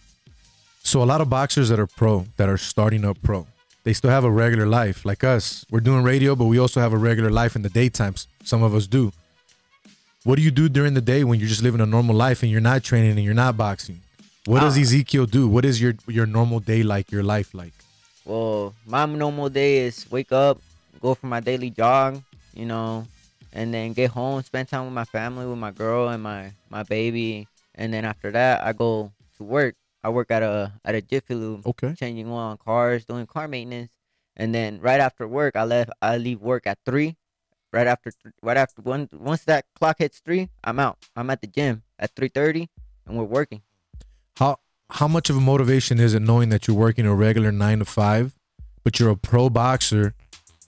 So 0.82 1.02
a 1.02 1.06
lot 1.06 1.20
of 1.20 1.30
boxers 1.30 1.68
that 1.68 1.78
are 1.78 1.86
pro, 1.86 2.26
that 2.36 2.48
are 2.48 2.58
starting 2.58 3.04
up 3.04 3.16
pro, 3.22 3.46
they 3.84 3.92
still 3.92 4.10
have 4.10 4.24
a 4.24 4.30
regular 4.30 4.66
life 4.66 5.04
like 5.04 5.24
us. 5.24 5.64
We're 5.70 5.80
doing 5.80 6.02
radio, 6.04 6.34
but 6.36 6.44
we 6.46 6.58
also 6.58 6.80
have 6.80 6.92
a 6.92 6.96
regular 6.98 7.30
life 7.30 7.56
in 7.56 7.62
the 7.62 7.68
daytimes. 7.70 8.26
Some 8.44 8.62
of 8.62 8.74
us 8.74 8.86
do. 8.86 9.12
What 10.24 10.36
do 10.36 10.42
you 10.42 10.52
do 10.52 10.68
during 10.68 10.94
the 10.94 11.00
day 11.00 11.24
when 11.24 11.40
you're 11.40 11.48
just 11.48 11.62
living 11.62 11.80
a 11.80 11.86
normal 11.86 12.14
life 12.14 12.42
and 12.42 12.50
you're 12.52 12.60
not 12.60 12.84
training 12.84 13.12
and 13.12 13.24
you're 13.24 13.34
not 13.34 13.56
boxing? 13.56 14.00
What 14.46 14.60
does 14.60 14.76
Ah. 14.76 14.80
Ezekiel 14.80 15.26
do? 15.26 15.48
What 15.48 15.64
is 15.64 15.80
your 15.80 15.94
your 16.08 16.26
normal 16.26 16.60
day 16.60 16.82
like? 16.82 17.10
Your 17.10 17.22
life 17.24 17.54
like? 17.54 17.72
Well, 18.24 18.74
my 18.86 19.04
normal 19.06 19.48
day 19.48 19.78
is 19.78 20.06
wake 20.10 20.30
up, 20.32 20.60
go 21.00 21.14
for 21.14 21.26
my 21.26 21.40
daily 21.40 21.70
jog, 21.70 22.22
you 22.54 22.66
know, 22.66 23.06
and 23.52 23.74
then 23.74 23.92
get 23.94 24.10
home, 24.10 24.42
spend 24.42 24.68
time 24.68 24.84
with 24.84 24.94
my 24.94 25.04
family, 25.04 25.46
with 25.46 25.58
my 25.58 25.72
girl 25.72 26.08
and 26.08 26.22
my 26.22 26.52
my 26.70 26.82
baby, 26.84 27.48
and 27.74 27.92
then 27.92 28.04
after 28.04 28.30
that, 28.30 28.62
I 28.64 28.72
go 28.72 29.10
to 29.38 29.42
work. 29.44 29.74
I 30.04 30.08
work 30.10 30.30
at 30.30 30.42
a 30.42 30.72
at 30.84 30.94
a 30.94 31.00
Jiffy 31.02 31.34
Lube, 31.34 31.66
Okay. 31.66 31.94
changing 31.94 32.28
oil 32.28 32.36
on 32.36 32.56
cars, 32.58 33.04
doing 33.04 33.26
car 33.26 33.46
maintenance, 33.48 33.92
and 34.36 34.54
then 34.54 34.80
right 34.80 35.00
after 35.00 35.26
work, 35.28 35.54
I 35.56 35.64
left. 35.64 35.90
I 36.00 36.16
leave 36.16 36.40
work 36.40 36.66
at 36.66 36.78
three. 36.84 37.16
Right 37.72 37.86
after, 37.86 38.12
right 38.42 38.58
after 38.58 38.82
one, 38.82 39.08
once 39.14 39.44
that 39.44 39.64
clock 39.78 39.96
hits 39.98 40.18
three, 40.20 40.50
I'm 40.62 40.78
out. 40.78 40.98
I'm 41.16 41.30
at 41.30 41.40
the 41.40 41.46
gym 41.46 41.82
at 41.98 42.14
three 42.14 42.28
thirty, 42.28 42.68
and 43.06 43.16
we're 43.16 43.24
working. 43.24 43.62
How 44.36 44.58
how 44.90 45.08
much 45.08 45.30
of 45.30 45.36
a 45.38 45.40
motivation 45.40 45.98
is 45.98 46.12
it 46.12 46.20
knowing 46.20 46.50
that 46.50 46.66
you're 46.68 46.76
working 46.76 47.06
a 47.06 47.14
regular 47.14 47.50
nine 47.50 47.78
to 47.78 47.86
five, 47.86 48.34
but 48.84 49.00
you're 49.00 49.08
a 49.10 49.16
pro 49.16 49.48
boxer, 49.48 50.12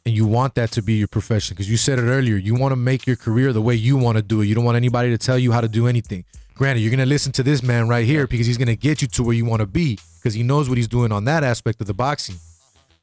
and 0.07 0.14
you 0.14 0.24
want 0.26 0.55
that 0.55 0.70
to 0.72 0.82
be 0.82 0.95
your 0.95 1.09
profession? 1.09 1.55
Because 1.55 1.68
you 1.70 1.76
said 1.76 1.99
it 1.99 2.05
earlier, 2.05 2.37
you 2.37 2.55
want 2.55 2.72
to 2.72 2.76
make 2.76 3.07
your 3.07 3.16
career 3.16 3.53
the 3.53 3.61
way 3.61 3.74
you 3.74 3.99
want 3.99 4.16
to 4.16 4.22
do 4.22 4.41
it. 4.41 4.47
You 4.47 4.55
don't 4.55 4.64
want 4.64 4.76
anybody 4.76 5.11
to 5.11 5.18
tell 5.18 5.39
you 5.39 5.53
how 5.53 5.61
to 5.61 5.68
do 5.68 5.87
anything. 5.87 6.24
Granted, 6.55 6.81
you're 6.81 6.91
gonna 6.91 7.07
listen 7.07 7.33
to 7.33 7.43
this 7.43 7.63
man 7.63 7.89
right 7.89 8.07
here 8.07 8.27
because 8.27 8.47
he's 8.47 8.59
gonna 8.59 8.77
get 8.77 9.03
you 9.03 9.09
to 9.09 9.23
where 9.23 9.35
you 9.35 9.45
want 9.45 9.61
to 9.61 9.67
be 9.67 9.99
because 10.19 10.35
he 10.35 10.43
knows 10.43 10.69
what 10.69 10.79
he's 10.79 10.89
doing 10.89 11.11
on 11.13 11.25
that 11.25 11.43
aspect 11.43 11.81
of 11.81 11.87
the 11.87 11.95
boxing. 11.95 12.37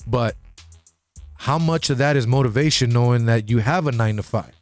But 0.08 0.36
how 1.36 1.58
much 1.58 1.90
of 1.90 1.98
that 1.98 2.16
is 2.16 2.28
motivation 2.28 2.92
knowing 2.92 3.26
that 3.26 3.50
you 3.50 3.60
have 3.60 3.88
a 3.88 3.92
nine 3.92 4.16
to 4.18 4.24
five 4.24 4.54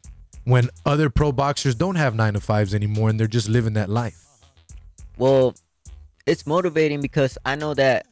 when 0.44 0.70
other 0.84 1.10
pro 1.10 1.30
boxers 1.30 1.74
don't 1.74 1.96
have 1.96 2.14
nine 2.14 2.34
to 2.34 2.40
fives 2.40 2.74
anymore 2.74 3.10
and 3.10 3.20
they're 3.20 3.26
just 3.26 3.48
living 3.48 3.74
that 3.74 3.88
life? 3.88 4.26
Well, 5.18 5.54
it's 6.26 6.46
motivating 6.46 7.00
because 7.00 7.36
I 7.44 7.54
know 7.54 7.74
that 7.74 8.06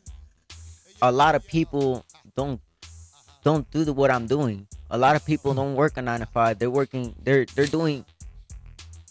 a 1.02 1.10
lot 1.10 1.34
of 1.34 1.46
people 1.46 2.04
don't 2.36 2.60
don't 3.44 3.70
do 3.70 3.84
the, 3.84 3.92
what 3.92 4.10
I'm 4.10 4.26
doing. 4.26 4.66
A 4.90 4.98
lot 4.98 5.16
of 5.16 5.24
people 5.24 5.52
hmm. 5.52 5.58
don't 5.58 5.74
work 5.74 5.96
a 5.96 6.02
nine 6.02 6.20
to 6.20 6.26
five. 6.26 6.58
They're 6.58 6.70
working. 6.70 7.14
They're 7.22 7.46
they're 7.46 7.66
doing 7.66 8.04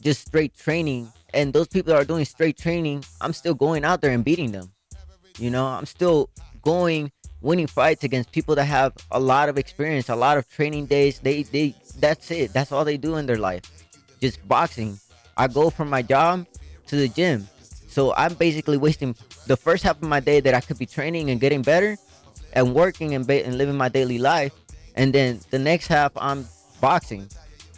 just 0.01 0.27
straight 0.27 0.55
training, 0.55 1.11
and 1.33 1.53
those 1.53 1.67
people 1.67 1.93
that 1.93 2.01
are 2.01 2.05
doing 2.05 2.25
straight 2.25 2.57
training, 2.57 3.03
I'm 3.21 3.33
still 3.33 3.53
going 3.53 3.83
out 3.83 4.01
there 4.01 4.11
and 4.11 4.23
beating 4.23 4.51
them. 4.51 4.71
You 5.37 5.49
know, 5.51 5.65
I'm 5.65 5.85
still 5.85 6.29
going 6.61 7.11
winning 7.41 7.67
fights 7.67 8.03
against 8.03 8.31
people 8.31 8.55
that 8.55 8.65
have 8.65 8.93
a 9.11 9.19
lot 9.19 9.49
of 9.49 9.57
experience, 9.57 10.09
a 10.09 10.15
lot 10.15 10.37
of 10.37 10.49
training 10.49 10.87
days. 10.87 11.19
They 11.19 11.43
they 11.43 11.75
that's 11.99 12.31
it. 12.31 12.53
That's 12.53 12.71
all 12.71 12.85
they 12.85 12.97
do 12.97 13.17
in 13.17 13.25
their 13.25 13.37
life. 13.37 13.63
Just 14.19 14.45
boxing. 14.47 14.99
I 15.37 15.47
go 15.47 15.69
from 15.69 15.89
my 15.89 16.01
job 16.01 16.47
to 16.87 16.95
the 16.95 17.07
gym. 17.07 17.47
So 17.87 18.13
I'm 18.15 18.33
basically 18.33 18.77
wasting 18.77 19.15
the 19.47 19.57
first 19.57 19.83
half 19.83 19.97
of 20.01 20.07
my 20.07 20.19
day 20.19 20.39
that 20.39 20.53
I 20.53 20.61
could 20.61 20.77
be 20.77 20.85
training 20.85 21.29
and 21.29 21.39
getting 21.39 21.61
better 21.61 21.97
and 22.53 22.73
working 22.73 23.13
and, 23.13 23.25
ba- 23.25 23.45
and 23.45 23.57
living 23.57 23.75
my 23.75 23.89
daily 23.89 24.17
life. 24.17 24.53
And 24.95 25.13
then 25.13 25.39
the 25.51 25.59
next 25.59 25.87
half 25.87 26.11
I'm 26.15 26.47
boxing. 26.81 27.27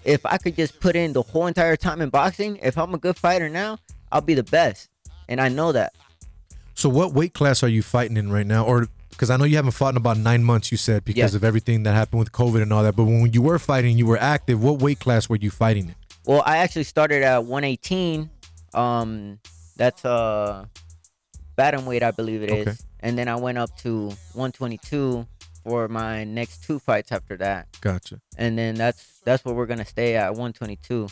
If 0.05 0.25
I 0.25 0.37
could 0.37 0.55
just 0.55 0.79
put 0.79 0.95
in 0.95 1.13
the 1.13 1.21
whole 1.21 1.47
entire 1.47 1.75
time 1.75 2.01
in 2.01 2.09
boxing, 2.09 2.57
if 2.61 2.77
I'm 2.77 2.93
a 2.93 2.97
good 2.97 3.17
fighter 3.17 3.49
now, 3.49 3.79
I'll 4.11 4.21
be 4.21 4.33
the 4.33 4.43
best. 4.43 4.89
And 5.27 5.39
I 5.39 5.49
know 5.49 5.71
that. 5.71 5.93
So 6.73 6.89
what 6.89 7.13
weight 7.13 7.33
class 7.33 7.61
are 7.63 7.67
you 7.67 7.83
fighting 7.83 8.17
in 8.17 8.31
right 8.31 8.47
now? 8.47 8.65
Or 8.65 8.87
because 9.09 9.29
I 9.29 9.37
know 9.37 9.43
you 9.43 9.57
haven't 9.57 9.71
fought 9.71 9.89
in 9.89 9.97
about 9.97 10.17
nine 10.17 10.43
months, 10.43 10.71
you 10.71 10.77
said 10.77 11.03
because 11.03 11.35
of 11.35 11.43
everything 11.43 11.83
that 11.83 11.93
happened 11.93 12.19
with 12.19 12.31
COVID 12.31 12.61
and 12.61 12.71
all 12.71 12.83
that. 12.83 12.95
But 12.95 13.03
when 13.03 13.33
you 13.33 13.41
were 13.41 13.59
fighting, 13.59 13.97
you 13.97 14.05
were 14.05 14.17
active. 14.17 14.63
What 14.63 14.81
weight 14.81 14.99
class 14.99 15.27
were 15.27 15.35
you 15.35 15.51
fighting 15.51 15.89
in? 15.89 15.95
Well, 16.25 16.41
I 16.45 16.57
actually 16.57 16.83
started 16.83 17.21
at 17.23 17.43
118. 17.43 18.29
Um, 18.73 19.39
that's 19.75 20.05
uh, 20.05 20.65
bottom 21.57 21.85
weight, 21.85 22.01
I 22.01 22.11
believe 22.11 22.43
it 22.43 22.51
is. 22.51 22.67
Okay. 22.67 22.77
And 23.01 23.17
then 23.17 23.27
I 23.27 23.35
went 23.35 23.57
up 23.57 23.75
to 23.79 24.07
122 24.33 25.27
for 25.63 25.87
my 25.89 26.23
next 26.23 26.63
two 26.63 26.79
fights 26.79 27.11
after 27.11 27.35
that. 27.37 27.67
Gotcha. 27.81 28.21
And 28.37 28.57
then 28.57 28.75
that's 28.75 29.18
that's 29.29 29.45
where 29.45 29.53
we're 29.53 29.67
gonna 29.67 29.85
stay 29.85 30.15
at 30.15 30.29
122. 30.31 31.07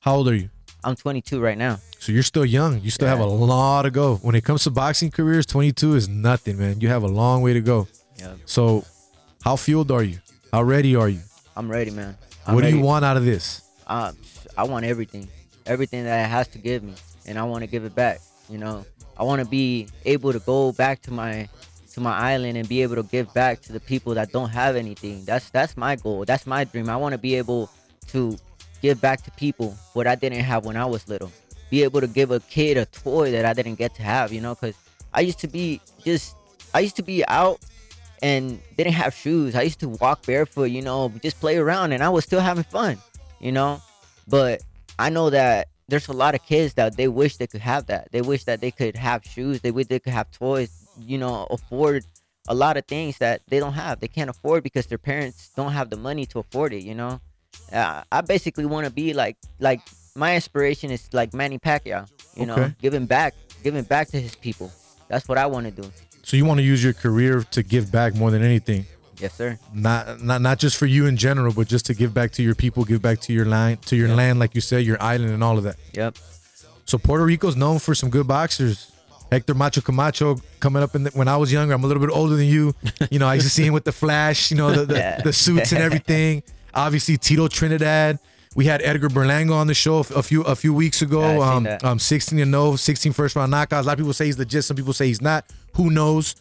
How 0.00 0.14
old 0.16 0.28
are 0.28 0.34
you? 0.34 0.48
I'm 0.84 0.94
22 0.94 1.40
right 1.40 1.58
now. 1.58 1.80
So 1.98 2.12
you're 2.12 2.22
still 2.22 2.44
young. 2.44 2.80
You 2.80 2.90
still 2.90 3.08
have 3.08 3.18
a 3.18 3.26
lot 3.26 3.82
to 3.82 3.90
go. 3.90 4.16
When 4.16 4.36
it 4.36 4.44
comes 4.44 4.62
to 4.64 4.70
boxing 4.70 5.10
careers, 5.10 5.44
22 5.44 5.96
is 5.96 6.08
nothing, 6.08 6.56
man. 6.56 6.80
You 6.80 6.88
have 6.88 7.02
a 7.02 7.08
long 7.08 7.42
way 7.42 7.52
to 7.54 7.60
go. 7.60 7.88
Yeah. 8.16 8.34
So, 8.44 8.84
how 9.42 9.56
fueled 9.56 9.90
are 9.90 10.04
you? 10.04 10.18
How 10.52 10.62
ready 10.62 10.94
are 10.94 11.08
you? 11.08 11.20
I'm 11.56 11.68
ready, 11.68 11.90
man. 11.90 12.16
I'm 12.46 12.54
what 12.54 12.62
do 12.62 12.70
you 12.70 12.80
want 12.80 13.04
out 13.04 13.16
of 13.16 13.24
this? 13.24 13.62
Uh, 13.86 14.12
I 14.56 14.62
want 14.64 14.84
everything, 14.84 15.28
everything 15.66 16.04
that 16.04 16.24
it 16.24 16.28
has 16.28 16.46
to 16.48 16.58
give 16.58 16.82
me, 16.82 16.94
and 17.26 17.38
I 17.38 17.42
want 17.42 17.62
to 17.62 17.66
give 17.66 17.84
it 17.84 17.94
back. 17.94 18.20
You 18.48 18.58
know, 18.58 18.86
I 19.18 19.24
want 19.24 19.42
to 19.42 19.48
be 19.48 19.88
able 20.04 20.32
to 20.32 20.38
go 20.38 20.72
back 20.72 21.02
to 21.02 21.10
my 21.10 21.48
to 21.98 22.02
my 22.02 22.16
island 22.16 22.56
and 22.56 22.68
be 22.68 22.82
able 22.82 22.96
to 22.96 23.02
give 23.02 23.32
back 23.34 23.60
to 23.62 23.72
the 23.72 23.80
people 23.80 24.14
that 24.14 24.32
don't 24.32 24.48
have 24.48 24.76
anything. 24.76 25.24
That's 25.24 25.50
that's 25.50 25.76
my 25.76 25.96
goal. 25.96 26.24
That's 26.24 26.46
my 26.46 26.64
dream. 26.64 26.88
I 26.88 26.96
want 26.96 27.12
to 27.12 27.18
be 27.18 27.34
able 27.34 27.70
to 28.08 28.36
give 28.80 29.00
back 29.00 29.22
to 29.22 29.30
people 29.32 29.76
what 29.92 30.06
I 30.06 30.14
didn't 30.14 30.40
have 30.40 30.64
when 30.64 30.76
I 30.76 30.86
was 30.86 31.08
little. 31.08 31.30
Be 31.70 31.82
able 31.82 32.00
to 32.00 32.06
give 32.06 32.30
a 32.30 32.40
kid 32.40 32.76
a 32.78 32.86
toy 32.86 33.30
that 33.32 33.44
I 33.44 33.52
didn't 33.52 33.74
get 33.74 33.94
to 33.96 34.02
have. 34.02 34.32
You 34.32 34.40
know, 34.40 34.54
because 34.54 34.76
I 35.12 35.20
used 35.20 35.40
to 35.40 35.48
be 35.48 35.80
just 36.04 36.34
I 36.72 36.80
used 36.80 36.96
to 36.96 37.02
be 37.02 37.26
out 37.26 37.60
and 38.22 38.60
didn't 38.76 38.94
have 38.94 39.14
shoes. 39.14 39.54
I 39.54 39.62
used 39.62 39.80
to 39.80 39.88
walk 39.88 40.24
barefoot, 40.26 40.70
you 40.70 40.82
know, 40.82 41.12
just 41.22 41.40
play 41.40 41.56
around 41.56 41.92
and 41.92 42.02
I 42.02 42.08
was 42.08 42.24
still 42.24 42.40
having 42.40 42.64
fun, 42.64 42.98
you 43.40 43.52
know. 43.52 43.82
But 44.26 44.62
I 44.98 45.08
know 45.10 45.30
that 45.30 45.68
there's 45.88 46.08
a 46.08 46.12
lot 46.12 46.34
of 46.34 46.44
kids 46.44 46.74
that 46.74 46.96
they 46.96 47.08
wish 47.08 47.36
they 47.36 47.46
could 47.46 47.62
have 47.62 47.86
that. 47.86 48.12
They 48.12 48.20
wish 48.20 48.44
that 48.44 48.60
they 48.60 48.70
could 48.70 48.96
have 48.96 49.24
shoes. 49.24 49.60
They 49.60 49.70
wish 49.70 49.86
they 49.86 49.98
could 49.98 50.12
have 50.12 50.30
toys, 50.30 50.77
you 51.00 51.18
know, 51.18 51.46
afford 51.50 52.04
a 52.48 52.54
lot 52.54 52.76
of 52.76 52.86
things 52.86 53.18
that 53.18 53.42
they 53.48 53.58
don't 53.60 53.74
have. 53.74 54.00
They 54.00 54.08
can't 54.08 54.30
afford 54.30 54.62
because 54.62 54.86
their 54.86 54.98
parents 54.98 55.50
don't 55.54 55.72
have 55.72 55.90
the 55.90 55.96
money 55.96 56.26
to 56.26 56.38
afford 56.38 56.72
it, 56.72 56.82
you 56.82 56.94
know. 56.94 57.20
Uh, 57.72 58.02
I 58.10 58.20
basically 58.22 58.66
want 58.66 58.86
to 58.86 58.92
be 58.92 59.12
like 59.12 59.36
like 59.60 59.80
my 60.14 60.34
inspiration 60.34 60.90
is 60.90 61.08
like 61.12 61.34
Manny 61.34 61.58
Pacquiao, 61.58 62.08
you 62.36 62.46
know, 62.46 62.72
giving 62.80 63.06
back, 63.06 63.34
giving 63.62 63.84
back 63.84 64.08
to 64.08 64.20
his 64.20 64.34
people. 64.34 64.72
That's 65.08 65.28
what 65.28 65.38
I 65.38 65.46
want 65.46 65.66
to 65.66 65.82
do. 65.82 65.90
So 66.22 66.36
you 66.36 66.44
want 66.44 66.58
to 66.58 66.64
use 66.64 66.82
your 66.82 66.92
career 66.92 67.42
to 67.52 67.62
give 67.62 67.90
back 67.90 68.14
more 68.14 68.30
than 68.30 68.42
anything. 68.42 68.84
Yes, 69.18 69.34
sir. 69.34 69.58
Not 69.72 70.22
not 70.22 70.40
not 70.42 70.58
just 70.58 70.76
for 70.76 70.86
you 70.86 71.06
in 71.06 71.16
general, 71.16 71.52
but 71.52 71.68
just 71.68 71.86
to 71.86 71.94
give 71.94 72.14
back 72.14 72.32
to 72.32 72.42
your 72.42 72.54
people, 72.54 72.84
give 72.84 73.02
back 73.02 73.20
to 73.22 73.32
your 73.32 73.46
line, 73.46 73.78
to 73.86 73.96
your 73.96 74.08
land, 74.08 74.38
like 74.38 74.54
you 74.54 74.60
said, 74.60 74.84
your 74.84 75.00
island, 75.02 75.32
and 75.32 75.42
all 75.42 75.58
of 75.58 75.64
that. 75.64 75.76
Yep. 75.94 76.16
So 76.84 76.98
Puerto 76.98 77.24
Rico's 77.24 77.56
known 77.56 77.78
for 77.78 77.94
some 77.94 78.10
good 78.10 78.26
boxers. 78.26 78.92
Hector 79.30 79.54
Macho 79.54 79.80
Camacho 79.80 80.38
coming 80.60 80.82
up 80.82 80.94
in 80.94 81.04
the, 81.04 81.10
when 81.10 81.28
I 81.28 81.36
was 81.36 81.52
younger. 81.52 81.74
I'm 81.74 81.84
a 81.84 81.86
little 81.86 82.00
bit 82.00 82.10
older 82.14 82.36
than 82.36 82.46
you. 82.46 82.74
You 83.10 83.18
know, 83.18 83.26
I 83.28 83.34
used 83.34 83.46
to 83.46 83.50
see 83.52 83.64
him 83.64 83.72
with 83.74 83.84
the 83.84 83.92
flash. 83.92 84.50
You 84.50 84.56
know, 84.56 84.70
the 84.70 84.84
the, 84.86 84.94
Yeah. 84.98 85.20
the 85.22 85.32
suits 85.32 85.72
and 85.72 85.80
everything. 85.82 86.42
Obviously, 86.74 87.16
Tito 87.16 87.48
Trinidad. 87.48 88.18
We 88.56 88.64
had 88.64 88.82
Edgar 88.82 89.08
Berlanga 89.08 89.52
on 89.54 89.66
the 89.66 89.74
show 89.74 89.98
a 89.98 90.22
few 90.22 90.42
a 90.42 90.56
few 90.56 90.72
weeks 90.74 91.00
ago. 91.02 91.20
Yeah, 91.20 91.78
um, 91.82 91.90
um, 91.92 91.98
16 91.98 92.38
and 92.38 92.50
0, 92.52 92.76
16 92.76 93.12
first 93.12 93.36
round 93.36 93.52
knockouts. 93.52 93.80
A 93.80 93.82
lot 93.82 93.92
of 93.92 93.98
people 93.98 94.12
say 94.12 94.26
he's 94.26 94.38
legit. 94.38 94.64
Some 94.64 94.76
people 94.76 94.92
say 94.92 95.06
he's 95.06 95.20
not. 95.22 95.44
Who 95.76 95.90
knows? 95.90 96.34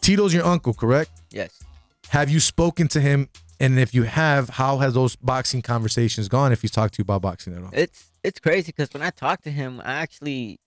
Tito's 0.00 0.32
your 0.32 0.44
uncle, 0.44 0.72
correct? 0.72 1.10
Yes. 1.30 1.62
Have 2.08 2.30
you 2.30 2.40
spoken 2.40 2.88
to 2.88 3.00
him? 3.00 3.28
And 3.60 3.78
if 3.78 3.92
you 3.94 4.04
have, 4.04 4.48
how 4.48 4.78
has 4.78 4.94
those 4.94 5.16
boxing 5.16 5.60
conversations 5.60 6.28
gone? 6.28 6.50
If 6.52 6.62
he's 6.62 6.70
talked 6.70 6.94
to 6.94 7.00
you 7.00 7.02
about 7.02 7.20
boxing 7.22 7.54
at 7.54 7.62
all? 7.62 7.70
It's 7.72 8.10
it's 8.24 8.40
crazy 8.40 8.72
because 8.74 8.92
when 8.94 9.02
I 9.02 9.10
talk 9.10 9.42
to 9.42 9.50
him, 9.50 9.80
I 9.84 9.92
actually 9.94 10.58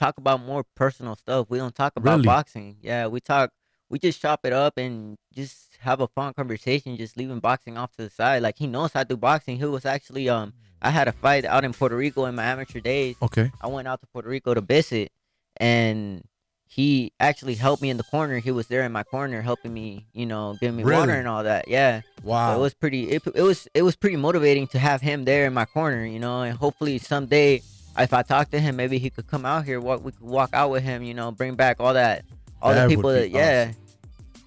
talk 0.00 0.18
about 0.18 0.42
more 0.44 0.64
personal 0.74 1.14
stuff. 1.14 1.46
We 1.50 1.58
don't 1.58 1.74
talk 1.74 1.92
about 1.96 2.12
Really? 2.16 2.24
boxing. 2.26 2.76
Yeah, 2.82 3.06
we 3.06 3.20
talk. 3.20 3.50
We 3.90 3.98
just 3.98 4.20
chop 4.22 4.40
it 4.44 4.52
up 4.52 4.78
and 4.78 5.16
just 5.34 5.76
have 5.80 6.00
a 6.00 6.08
fun 6.08 6.32
conversation. 6.34 6.96
Just 6.96 7.16
leaving 7.16 7.40
boxing 7.40 7.76
off 7.76 7.90
to 7.96 8.04
the 8.04 8.10
side. 8.10 8.42
Like 8.42 8.56
he 8.58 8.66
knows 8.66 8.90
I 8.94 9.04
do 9.04 9.16
boxing. 9.16 9.58
He 9.58 9.64
was 9.66 9.84
actually 9.84 10.28
um. 10.28 10.54
I 10.82 10.88
had 10.88 11.08
a 11.08 11.12
fight 11.12 11.44
out 11.44 11.62
in 11.64 11.74
Puerto 11.74 11.94
Rico 11.94 12.24
in 12.24 12.34
my 12.34 12.44
amateur 12.44 12.80
days. 12.80 13.14
Okay. 13.20 13.52
I 13.60 13.66
went 13.66 13.86
out 13.86 14.00
to 14.00 14.06
Puerto 14.06 14.30
Rico 14.30 14.54
to 14.54 14.62
visit, 14.62 15.12
and 15.58 16.22
he 16.66 17.12
actually 17.20 17.54
helped 17.56 17.82
me 17.82 17.90
in 17.90 17.98
the 17.98 18.02
corner. 18.04 18.38
He 18.38 18.50
was 18.50 18.68
there 18.68 18.84
in 18.84 18.92
my 18.92 19.02
corner, 19.02 19.42
helping 19.42 19.74
me, 19.74 20.06
you 20.14 20.24
know, 20.24 20.56
giving 20.60 20.76
me 20.76 20.84
water 20.84 21.12
and 21.12 21.28
all 21.28 21.42
that. 21.42 21.68
Yeah. 21.68 22.00
Wow. 22.22 22.54
So 22.54 22.60
it 22.60 22.62
was 22.62 22.74
pretty. 22.74 23.10
It, 23.10 23.22
it 23.34 23.42
was 23.42 23.68
it 23.74 23.82
was 23.82 23.94
pretty 23.96 24.16
motivating 24.16 24.68
to 24.68 24.78
have 24.78 25.02
him 25.02 25.24
there 25.24 25.44
in 25.46 25.52
my 25.52 25.66
corner, 25.66 26.04
you 26.06 26.18
know, 26.18 26.40
and 26.42 26.56
hopefully 26.56 26.96
someday, 26.98 27.60
if 27.98 28.12
I 28.12 28.22
talk 28.22 28.50
to 28.50 28.60
him, 28.60 28.76
maybe 28.76 28.98
he 28.98 29.10
could 29.10 29.26
come 29.26 29.44
out 29.44 29.64
here. 29.64 29.80
What 29.80 30.02
we 30.02 30.12
could 30.12 30.22
walk 30.22 30.50
out 30.52 30.70
with 30.70 30.82
him, 30.82 31.02
you 31.02 31.14
know, 31.14 31.30
bring 31.32 31.54
back 31.54 31.78
all 31.80 31.94
that, 31.94 32.24
all 32.62 32.72
That 32.72 32.88
the 32.88 32.94
people 32.96 33.12
be 33.12 33.20
that, 33.20 33.30
yeah, 33.30 33.72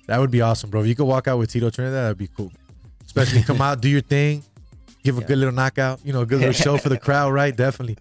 That 0.07 0.19
would 0.19 0.31
be 0.31 0.41
awesome, 0.41 0.69
bro. 0.69 0.81
If 0.81 0.87
you 0.87 0.95
could 0.95 1.05
walk 1.05 1.27
out 1.27 1.37
with 1.37 1.51
Tito 1.51 1.69
Trinidad, 1.69 2.05
that'd 2.05 2.17
be 2.17 2.27
cool. 2.27 2.51
Especially 3.05 3.43
come 3.43 3.61
out, 3.61 3.81
do 3.81 3.89
your 3.89 4.01
thing, 4.01 4.43
give 5.03 5.17
a 5.17 5.21
good 5.21 5.37
little 5.37 5.53
knockout, 5.53 5.99
you 6.03 6.13
know, 6.13 6.21
a 6.21 6.25
good 6.25 6.39
little 6.39 6.53
show 6.53 6.77
for 6.77 6.89
the 6.89 6.97
crowd, 7.05 7.31
right? 7.33 7.55
Definitely. 7.55 7.97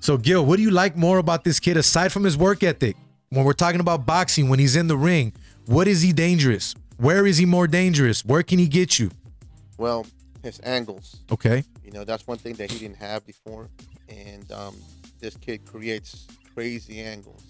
So, 0.00 0.16
Gil, 0.16 0.44
what 0.44 0.56
do 0.56 0.62
you 0.62 0.70
like 0.70 0.96
more 0.96 1.18
about 1.18 1.44
this 1.44 1.58
kid 1.58 1.76
aside 1.76 2.12
from 2.12 2.24
his 2.24 2.36
work 2.36 2.62
ethic? 2.62 2.96
When 3.30 3.44
we're 3.44 3.52
talking 3.54 3.80
about 3.80 4.06
boxing, 4.06 4.48
when 4.48 4.58
he's 4.58 4.76
in 4.76 4.86
the 4.86 4.96
ring, 4.96 5.32
what 5.66 5.88
is 5.88 6.02
he 6.02 6.12
dangerous? 6.12 6.74
Where 6.98 7.26
is 7.26 7.38
he 7.38 7.46
more 7.46 7.66
dangerous? 7.66 8.24
Where 8.24 8.42
can 8.42 8.58
he 8.58 8.68
get 8.68 8.98
you? 8.98 9.10
Well, 9.78 10.06
his 10.42 10.60
angles. 10.62 11.16
Okay. 11.32 11.64
You 11.82 11.90
know, 11.90 12.04
that's 12.04 12.26
one 12.26 12.38
thing 12.38 12.54
that 12.54 12.70
he 12.70 12.78
didn't 12.78 12.98
have 12.98 13.26
before. 13.26 13.70
And 14.08 14.50
um, 14.52 14.76
this 15.20 15.36
kid 15.36 15.64
creates 15.64 16.26
crazy 16.54 17.00
angles 17.00 17.42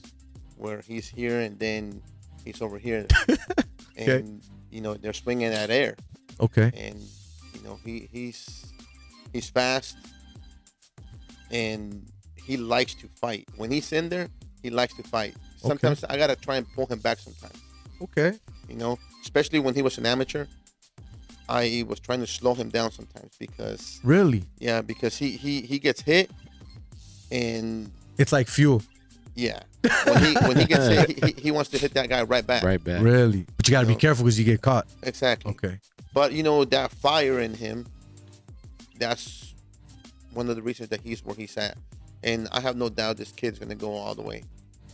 where 0.57 0.81
he's 0.81 1.09
here 1.09 1.41
and 1.41 1.59
then 1.59 2.01
he's 2.45 2.63
over 2.63 2.79
here. 2.79 3.07
and, 3.97 4.09
Okay. 4.09 4.25
you 4.71 4.81
know, 4.81 4.95
they're 4.95 5.13
swinging 5.13 5.53
at 5.53 5.71
air. 5.71 5.97
Okay. 6.41 6.71
And, 6.77 7.01
you 7.55 7.63
know, 7.63 7.79
he 7.85 8.09
he's 8.13 8.73
he's 9.33 9.49
fast 9.49 9.97
and 11.51 12.07
he 12.37 12.57
likes 12.57 12.95
to 12.97 13.09
fight. 13.21 13.49
When 13.57 13.71
he's 13.71 13.93
in 13.93 14.09
there, 14.09 14.29
he 14.63 14.71
likes 14.71 14.95
to 14.95 15.03
fight. 15.03 15.35
Sometimes 15.57 16.05
I 16.05 16.17
got 16.17 16.29
to 16.29 16.37
try 16.37 16.57
and 16.57 16.67
pull 16.75 16.87
him 16.87 16.99
back 16.99 17.19
sometimes. 17.19 17.59
Okay. 18.03 18.35
You 18.69 18.77
know, 18.77 18.99
especially 19.23 19.61
when 19.61 19.75
he 19.75 19.83
was 19.83 19.97
an 19.99 20.07
amateur, 20.07 20.47
I 21.49 21.85
was 21.87 22.01
trying 22.01 22.21
to 22.21 22.27
slow 22.27 22.55
him 22.55 22.69
down 22.71 22.91
sometimes 22.91 23.37
because 23.39 24.01
Really? 24.03 24.45
yeah, 24.59 24.81
because 24.83 25.17
he 25.17 25.33
he 25.37 25.61
he 25.63 25.79
gets 25.79 26.01
hit, 26.01 26.31
and 27.31 27.91
It's 28.19 28.33
like 28.33 28.49
fuel. 28.49 28.83
yeah, 29.35 29.61
when 30.07 30.25
he 30.25 30.35
when 30.47 30.57
he 30.57 30.65
gets 30.65 30.87
hit, 30.87 31.11
he, 31.25 31.33
he, 31.33 31.41
he 31.43 31.51
wants 31.51 31.71
to 31.71 31.79
hit 31.79 31.95
that 31.95 32.09
guy 32.09 32.23
right 32.23 32.47
back. 32.47 32.63
Right 32.63 32.83
back. 32.83 33.03
Really? 33.03 33.47
But 33.57 33.67
you 33.69 33.73
got 33.73 33.81
to 33.83 33.87
be 33.87 33.95
No. 33.95 33.99
careful 33.99 34.25
because 34.25 34.39
you 34.39 34.45
get 34.45 34.61
caught. 34.63 34.87
Exactly. 35.03 35.51
Okay. 35.53 35.79
But 36.13 36.33
you 36.33 36.43
know 36.43 36.65
that 36.67 36.91
fire 36.93 37.41
in 37.41 37.55
him, 37.55 37.87
that's 38.99 39.55
one 40.33 40.49
of 40.49 40.57
the 40.57 40.63
reasons 40.63 40.89
that 40.91 41.01
he's 41.01 41.25
where 41.25 41.35
he's 41.37 41.57
at, 41.57 41.77
and 42.23 42.49
I 42.53 42.61
have 42.61 42.77
no 42.77 42.89
doubt 42.89 43.17
this 43.17 43.33
kid's 43.33 43.59
gonna 43.59 43.75
go 43.75 43.93
all 43.93 44.15
the 44.15 44.23
way. 44.23 44.43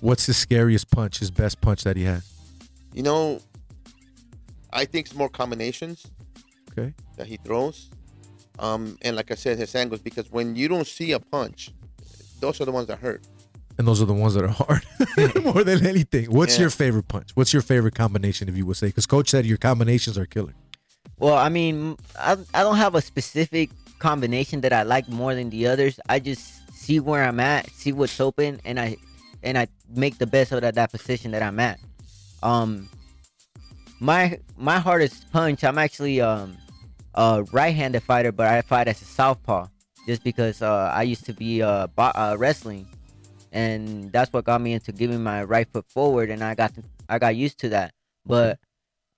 What's 0.01 0.25
his 0.27 0.37
scariest 0.39 0.91
punch? 0.91 1.19
His 1.19 1.31
best 1.31 1.61
punch 1.61 1.85
that 1.85 1.97
he 1.97 2.05
has? 2.05 2.27
You 2.95 3.03
know, 3.03 3.41
I 4.73 4.85
think 4.87 5.07
it's 5.09 5.15
more 5.15 5.29
combinations 5.29 6.07
Okay. 6.73 6.95
that 7.17 7.27
he 7.27 7.37
throws, 7.39 7.91
um, 8.59 8.97
and 9.03 9.15
like 9.17 9.31
I 9.31 9.35
said, 9.35 9.59
his 9.59 9.75
angles 9.75 10.01
because 10.01 10.31
when 10.31 10.57
you 10.57 10.69
don't 10.69 10.87
see 10.87 11.13
a 11.13 11.21
punch, 11.21 11.71
those 12.41 12.61
are 12.61 12.65
the 12.65 12.73
ones 12.73 12.87
that 12.89 12.99
hurt. 12.99 13.23
And 13.79 13.87
those 13.89 14.03
are 14.03 14.05
the 14.05 14.13
ones 14.15 14.35
that 14.35 14.45
are 14.45 14.49
hard 14.49 14.83
more 15.45 15.65
than 15.65 15.87
anything. 15.87 16.27
What's 16.31 16.55
Yeah. 16.57 16.63
your 16.63 16.71
favorite 16.71 17.09
punch? 17.09 17.31
What's 17.35 17.53
your 17.53 17.63
favorite 17.63 17.95
combination, 17.95 18.49
if 18.49 18.57
you 18.57 18.67
would 18.67 18.77
say? 18.77 18.89
Because 18.89 19.07
coach 19.07 19.31
said 19.31 19.47
your 19.47 19.57
combinations 19.59 20.19
are 20.19 20.27
killer. 20.27 20.53
Well, 21.19 21.35
I 21.37 21.49
mean, 21.49 21.97
I, 22.19 22.37
I 22.53 22.63
don't 22.63 22.77
have 22.77 22.95
a 22.95 23.01
specific 23.01 23.71
combination 23.99 24.61
that 24.63 24.73
I 24.73 24.83
like 24.83 25.09
more 25.09 25.35
than 25.35 25.49
the 25.51 25.67
others. 25.67 25.99
I 26.09 26.19
just 26.19 26.75
see 26.75 27.01
where 27.01 27.25
I'm 27.25 27.41
at, 27.41 27.71
see 27.71 27.93
what's 27.93 28.21
open, 28.21 28.61
and 28.65 28.79
I 28.81 28.97
and 29.43 29.57
I 29.57 29.69
make 29.95 30.19
the 30.19 30.27
best 30.27 30.53
out 30.53 30.57
of 30.57 30.63
that, 30.63 30.75
that 30.75 30.91
position 30.91 31.31
that 31.31 31.43
I'm 31.43 31.59
at. 31.61 31.79
Um, 32.43 32.89
my 34.01 34.39
my 34.57 34.79
hardest 34.79 35.31
punch, 35.33 35.65
I'm 35.65 35.79
actually 35.79 36.21
um 36.21 36.57
a 37.15 37.45
right-handed 37.53 38.03
fighter, 38.03 38.33
but 38.33 38.47
I 38.47 38.63
fight 38.63 38.89
as 38.89 39.01
a 39.03 39.05
southpaw, 39.05 39.67
just 40.07 40.25
because 40.25 40.63
uh, 40.63 40.91
I 40.95 41.03
used 41.03 41.27
to 41.27 41.33
be 41.33 41.63
uh, 41.63 41.87
bo- 41.89 42.13
uh 42.15 42.37
wrestling, 42.39 42.87
and 43.53 44.11
that's 44.13 44.33
what 44.33 44.45
got 44.45 44.61
me 44.61 44.73
into 44.73 44.93
giving 44.93 45.23
my 45.23 45.45
right 45.45 45.69
foot 45.73 45.87
forward, 45.89 46.31
and 46.31 46.43
I 46.43 46.55
got 46.55 46.75
to, 46.75 46.83
I 47.09 47.19
got 47.19 47.37
used 47.37 47.59
to 47.61 47.69
that. 47.71 47.93
But 48.27 48.59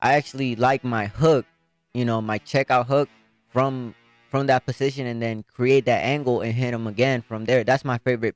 I 0.01 0.15
actually 0.15 0.57
like 0.57 0.85
my 0.85 1.07
hook, 1.07 1.47
you 1.95 2.05
know, 2.05 2.21
my 2.21 2.39
checkout 2.39 2.87
hook 2.87 3.09
from 3.51 3.95
from 4.31 4.47
that 4.47 4.65
position, 4.65 5.07
and 5.07 5.21
then 5.21 5.45
create 5.53 5.85
that 5.85 6.05
angle 6.05 6.41
and 6.41 6.53
hit 6.55 6.73
him 6.75 6.87
again 6.87 7.23
from 7.23 7.45
there. 7.45 7.65
That's 7.65 7.85
my 7.85 7.99
favorite 7.99 8.35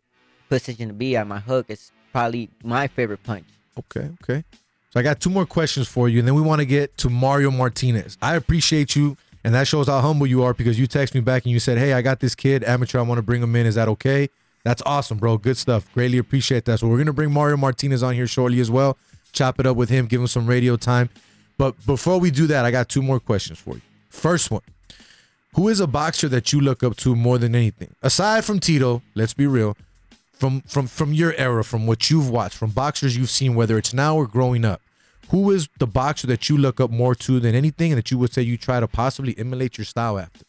position 0.48 0.88
to 0.88 0.94
be 0.94 1.16
at. 1.16 1.26
My 1.26 1.40
hook 1.40 1.66
is 1.68 1.90
probably 2.12 2.50
my 2.62 2.86
favorite 2.86 3.22
punch. 3.22 3.46
Okay, 3.78 4.10
okay. 4.22 4.44
So 4.90 5.00
I 5.00 5.02
got 5.02 5.20
two 5.20 5.30
more 5.30 5.46
questions 5.46 5.88
for 5.88 6.08
you, 6.08 6.20
and 6.20 6.28
then 6.28 6.34
we 6.34 6.42
want 6.42 6.60
to 6.60 6.66
get 6.66 6.96
to 6.98 7.10
Mario 7.10 7.50
Martinez. 7.50 8.16
I 8.22 8.36
appreciate 8.36 8.96
you, 8.96 9.16
and 9.46 9.54
that 9.54 9.68
shows 9.68 9.86
how 9.86 10.00
humble 10.00 10.26
you 10.26 10.42
are 10.42 10.52
because 10.52 10.76
you 10.76 10.88
text 10.88 11.14
me 11.14 11.20
back 11.20 11.44
and 11.44 11.52
you 11.52 11.60
said, 11.60 11.78
"Hey, 11.78 11.92
I 11.92 12.02
got 12.02 12.18
this 12.18 12.34
kid, 12.34 12.64
amateur. 12.64 12.98
I 12.98 13.02
want 13.02 13.18
to 13.18 13.22
bring 13.22 13.40
him 13.40 13.54
in. 13.54 13.64
Is 13.64 13.76
that 13.76 13.86
okay?" 13.88 14.28
That's 14.64 14.82
awesome, 14.84 15.18
bro. 15.18 15.38
Good 15.38 15.56
stuff. 15.56 15.86
Greatly 15.94 16.18
appreciate 16.18 16.64
that. 16.64 16.80
So 16.80 16.88
we're 16.88 16.98
gonna 16.98 17.12
bring 17.12 17.32
Mario 17.32 17.56
Martinez 17.56 18.02
on 18.02 18.14
here 18.14 18.26
shortly 18.26 18.58
as 18.58 18.72
well. 18.72 18.98
Chop 19.32 19.60
it 19.60 19.66
up 19.66 19.76
with 19.76 19.88
him, 19.88 20.06
give 20.06 20.20
him 20.20 20.26
some 20.26 20.48
radio 20.48 20.76
time. 20.76 21.10
But 21.58 21.86
before 21.86 22.18
we 22.18 22.32
do 22.32 22.48
that, 22.48 22.64
I 22.64 22.72
got 22.72 22.88
two 22.88 23.02
more 23.02 23.20
questions 23.20 23.60
for 23.60 23.76
you. 23.76 23.82
First 24.10 24.50
one. 24.50 24.62
Who 25.54 25.68
is 25.68 25.78
a 25.78 25.86
boxer 25.86 26.28
that 26.28 26.52
you 26.52 26.60
look 26.60 26.82
up 26.82 26.96
to 26.96 27.14
more 27.14 27.38
than 27.38 27.54
anything? 27.54 27.94
Aside 28.02 28.44
from 28.44 28.58
Tito, 28.58 29.00
let's 29.14 29.32
be 29.32 29.46
real. 29.46 29.76
From 30.32 30.62
from 30.62 30.88
from 30.88 31.12
your 31.12 31.32
era, 31.34 31.62
from 31.62 31.86
what 31.86 32.10
you've 32.10 32.28
watched, 32.28 32.56
from 32.56 32.70
boxers 32.70 33.16
you've 33.16 33.30
seen, 33.30 33.54
whether 33.54 33.78
it's 33.78 33.94
now 33.94 34.16
or 34.16 34.26
growing 34.26 34.64
up, 34.64 34.82
who 35.30 35.50
is 35.50 35.68
the 35.78 35.86
boxer 35.86 36.26
that 36.28 36.48
you 36.48 36.56
look 36.56 36.80
up 36.80 36.90
more 36.90 37.14
to 37.14 37.40
than 37.40 37.54
anything, 37.54 37.92
and 37.92 37.98
that 37.98 38.10
you 38.10 38.18
would 38.18 38.32
say 38.32 38.42
you 38.42 38.56
try 38.56 38.80
to 38.80 38.88
possibly 38.88 39.36
emulate 39.38 39.78
your 39.78 39.84
style 39.84 40.18
after? 40.18 40.44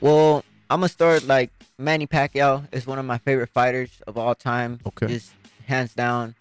Well, 0.00 0.44
I'm 0.68 0.80
gonna 0.80 0.88
start 0.88 1.24
like 1.24 1.50
Manny 1.78 2.06
Pacquiao 2.06 2.66
is 2.72 2.86
one 2.86 2.98
of 2.98 3.04
my 3.04 3.18
favorite 3.18 3.50
fighters 3.50 3.90
of 4.06 4.18
all 4.18 4.34
time. 4.34 4.80
Okay. 4.86 5.06
Just 5.06 5.32
hands 5.66 5.94
down. 5.94 6.34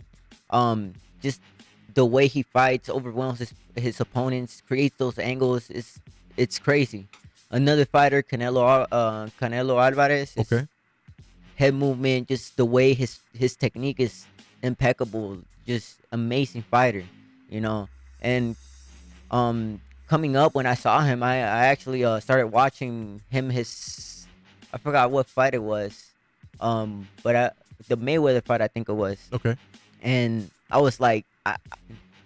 Um, 0.49 0.93
just 1.21 1.41
the 1.93 2.05
way 2.05 2.27
he 2.27 2.43
fights, 2.43 2.89
overwhelms 2.89 3.39
his 3.39 3.53
his 3.75 3.99
opponents, 3.99 4.61
creates 4.67 4.95
those 4.97 5.17
angles. 5.19 5.69
It's 5.69 5.99
it's 6.37 6.59
crazy. 6.59 7.07
Another 7.51 7.85
fighter, 7.85 8.21
Canelo 8.23 8.87
uh, 8.91 9.27
Canelo 9.39 9.81
Alvarez. 9.81 10.33
Okay. 10.37 10.67
Head 11.55 11.73
movement, 11.73 12.27
just 12.27 12.57
the 12.57 12.65
way 12.65 12.93
his 12.93 13.19
his 13.33 13.55
technique 13.55 13.99
is 13.99 14.25
impeccable. 14.61 15.37
Just 15.65 15.99
amazing 16.11 16.63
fighter, 16.69 17.03
you 17.55 17.61
know. 17.61 17.87
And 18.21 18.57
um, 19.31 19.79
coming 20.07 20.35
up 20.35 20.53
when 20.53 20.65
I 20.65 20.75
saw 20.75 20.99
him, 21.01 21.23
I, 21.23 21.35
I 21.35 21.67
actually 21.67 22.03
uh, 22.03 22.19
started 22.19 22.47
watching 22.47 23.21
him. 23.29 23.49
His 23.49 24.27
I 24.73 24.77
forgot 24.77 25.09
what 25.09 25.27
fight 25.27 25.53
it 25.53 25.63
was, 25.63 26.11
um, 26.59 27.07
but 27.23 27.35
I, 27.35 27.51
the 27.87 27.97
Mayweather 27.97 28.43
fight 28.43 28.61
I 28.61 28.67
think 28.67 28.89
it 28.89 28.93
was. 28.93 29.17
Okay. 29.31 29.55
And 30.01 30.51
I 30.69 30.79
was 30.79 30.99
like, 30.99 31.25
I, 31.45 31.55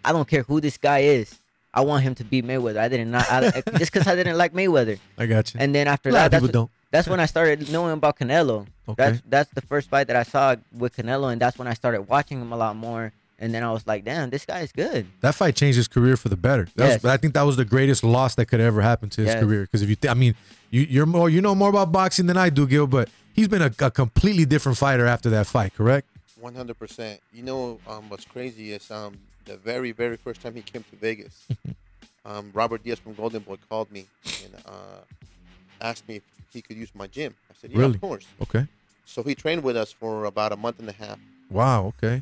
I 0.04 0.12
don't 0.12 0.28
care 0.28 0.42
who 0.44 0.60
this 0.60 0.78
guy 0.78 1.00
is. 1.00 1.38
I 1.72 1.82
want 1.82 2.02
him 2.02 2.16
to 2.16 2.24
beat 2.24 2.44
Mayweather. 2.44 2.78
I 2.78 2.88
didn't 2.88 3.12
not 3.12 3.32
I, 3.32 3.62
just 3.78 3.94
because 3.94 4.08
I 4.08 4.16
didn't 4.16 4.38
like 4.38 4.54
Mayweather. 4.54 4.98
I 5.20 5.28
got 5.28 5.54
you. 5.54 5.60
And 5.60 5.76
then 5.76 5.88
after 5.88 6.12
that, 6.12 6.32
that's, 6.32 6.48
don't. 6.48 6.72
that's 6.90 7.08
when 7.08 7.20
I 7.20 7.28
started 7.28 7.72
knowing 7.72 7.94
about 7.94 8.18
Canelo. 8.18 8.66
Okay. 8.88 8.96
That's 8.98 9.22
that's 9.30 9.52
the 9.52 9.62
first 9.62 9.92
fight 9.92 10.08
that 10.08 10.16
I 10.16 10.24
saw 10.24 10.56
with 10.76 10.96
Canelo, 10.96 11.32
and 11.32 11.40
that's 11.40 11.60
when 11.60 11.68
I 11.68 11.76
started 11.76 12.10
watching 12.10 12.42
him 12.42 12.52
a 12.52 12.58
lot 12.58 12.76
more. 12.76 13.14
And 13.42 13.54
then 13.54 13.64
I 13.64 13.72
was 13.72 13.88
like, 13.88 14.04
damn, 14.04 14.30
this 14.30 14.46
guy 14.46 14.60
is 14.60 14.72
good. 14.74 15.08
That 15.22 15.34
fight 15.34 15.56
changed 15.56 15.78
his 15.78 15.88
career 15.88 16.18
for 16.18 16.28
the 16.28 16.36
better. 16.36 16.68
That 16.76 16.86
Yes. 16.90 17.04
was, 17.04 17.12
I 17.12 17.18
think 17.18 17.34
that 17.36 17.44
was 17.44 17.56
the 17.56 17.64
greatest 17.66 18.04
loss 18.04 18.36
that 18.36 18.48
could 18.48 18.60
ever 18.60 18.82
happen 18.82 19.10
to 19.12 19.22
his 19.22 19.30
Yes. 19.34 19.42
career. 19.42 19.62
Because 19.62 19.82
if 19.82 19.90
you, 19.90 19.96
th- 19.96 20.12
I 20.12 20.14
mean, 20.14 20.36
you, 20.72 20.82
you're 20.82 21.06
more, 21.06 21.30
you 21.30 21.40
know 21.42 21.56
more 21.56 21.70
about 21.70 21.92
boxing 21.92 22.26
than 22.26 22.36
I 22.38 22.50
do, 22.50 22.68
Gil. 22.68 22.86
But 22.86 23.10
he's 23.34 23.48
been 23.48 23.62
a, 23.62 23.72
a 23.80 23.90
completely 23.92 24.44
different 24.46 24.78
fighter 24.78 25.06
after 25.06 25.30
that 25.30 25.48
fight. 25.48 25.74
Correct? 25.74 26.06
One 26.40 26.54
hundred 26.54 26.78
percent. 26.78 27.22
You 27.34 27.44
know, 27.44 27.80
um, 27.88 28.10
what's 28.10 28.26
crazy 28.26 28.74
is 28.74 28.92
um, 28.92 29.18
the 29.46 29.56
very, 29.58 29.92
very 29.94 30.18
first 30.18 30.42
time 30.42 30.56
he 30.56 30.62
came 30.62 30.84
to 30.90 30.96
Vegas, 30.98 31.48
um, 32.26 32.50
Robert 32.54 32.84
Diaz 32.84 33.00
from 33.00 33.14
Golden 33.14 33.42
Boy 33.44 33.56
called 33.70 33.90
me 33.92 34.06
and 34.44 34.54
uh, 34.66 35.02
asked 35.82 36.08
me 36.08 36.18
if 36.18 36.24
he 36.52 36.62
could 36.62 36.76
use 36.78 36.90
my 36.94 37.08
gym. 37.08 37.36
I 37.50 37.54
said, 37.60 37.72
"Yeah, 37.72 37.80
Really? 37.80 37.96
of 37.96 38.02
course." 38.02 38.26
Okay. 38.42 38.68
So 39.06 39.24
he 39.24 39.34
trained 39.36 39.64
with 39.64 39.76
us 39.78 39.92
for 39.94 40.26
about 40.26 40.52
a 40.52 40.58
month 40.58 40.80
and 40.80 40.88
a 40.90 40.94
half. 40.94 41.20
Wow. 41.50 41.88
Okay. 41.98 42.22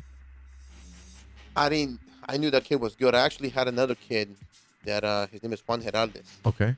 I 1.56 1.68
didn't. 1.68 2.00
I 2.28 2.36
knew 2.36 2.50
that 2.50 2.64
kid 2.64 2.76
was 2.80 2.94
good. 2.94 3.14
I 3.14 3.20
actually 3.20 3.48
had 3.48 3.68
another 3.68 3.94
kid 3.94 4.34
that 4.84 5.02
uh, 5.04 5.26
his 5.28 5.42
name 5.42 5.52
is 5.52 5.62
Juan 5.66 5.82
Heraldez, 5.82 6.26
Okay. 6.46 6.76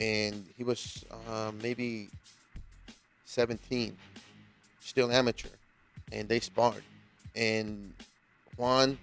and 0.00 0.44
he 0.56 0.64
was 0.64 1.04
uh, 1.28 1.52
maybe 1.62 2.08
seventeen, 3.24 3.96
still 4.80 5.10
amateur, 5.12 5.48
and 6.12 6.28
they 6.28 6.40
sparred, 6.40 6.82
and 7.36 7.92
Juan, 8.56 8.98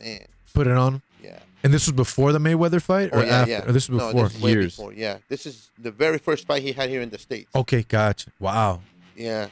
man, 0.00 0.20
Put 0.54 0.66
it 0.66 0.76
on. 0.76 1.02
yeah. 1.22 1.38
And 1.64 1.74
this 1.74 1.86
was 1.86 1.92
before 1.92 2.32
the 2.32 2.38
Mayweather 2.38 2.80
fight, 2.80 3.10
or 3.12 3.18
Oh, 3.18 3.22
yeah, 3.24 3.32
after? 3.40 3.50
yeah. 3.50 3.68
Or 3.68 3.72
this 3.72 3.88
was 3.88 3.98
No, 3.98 4.12
before. 4.12 4.40
way 4.42 4.54
before. 4.54 4.92
Yeah, 4.92 5.18
this 5.28 5.44
is 5.44 5.70
the 5.78 5.90
very 5.90 6.18
first 6.18 6.46
fight 6.46 6.62
he 6.62 6.72
had 6.72 6.88
here 6.88 7.02
in 7.02 7.10
the 7.10 7.18
states. 7.18 7.50
Okay, 7.54 7.82
gotcha. 7.82 8.30
Wow. 8.38 8.80
Yeah. 9.16 9.48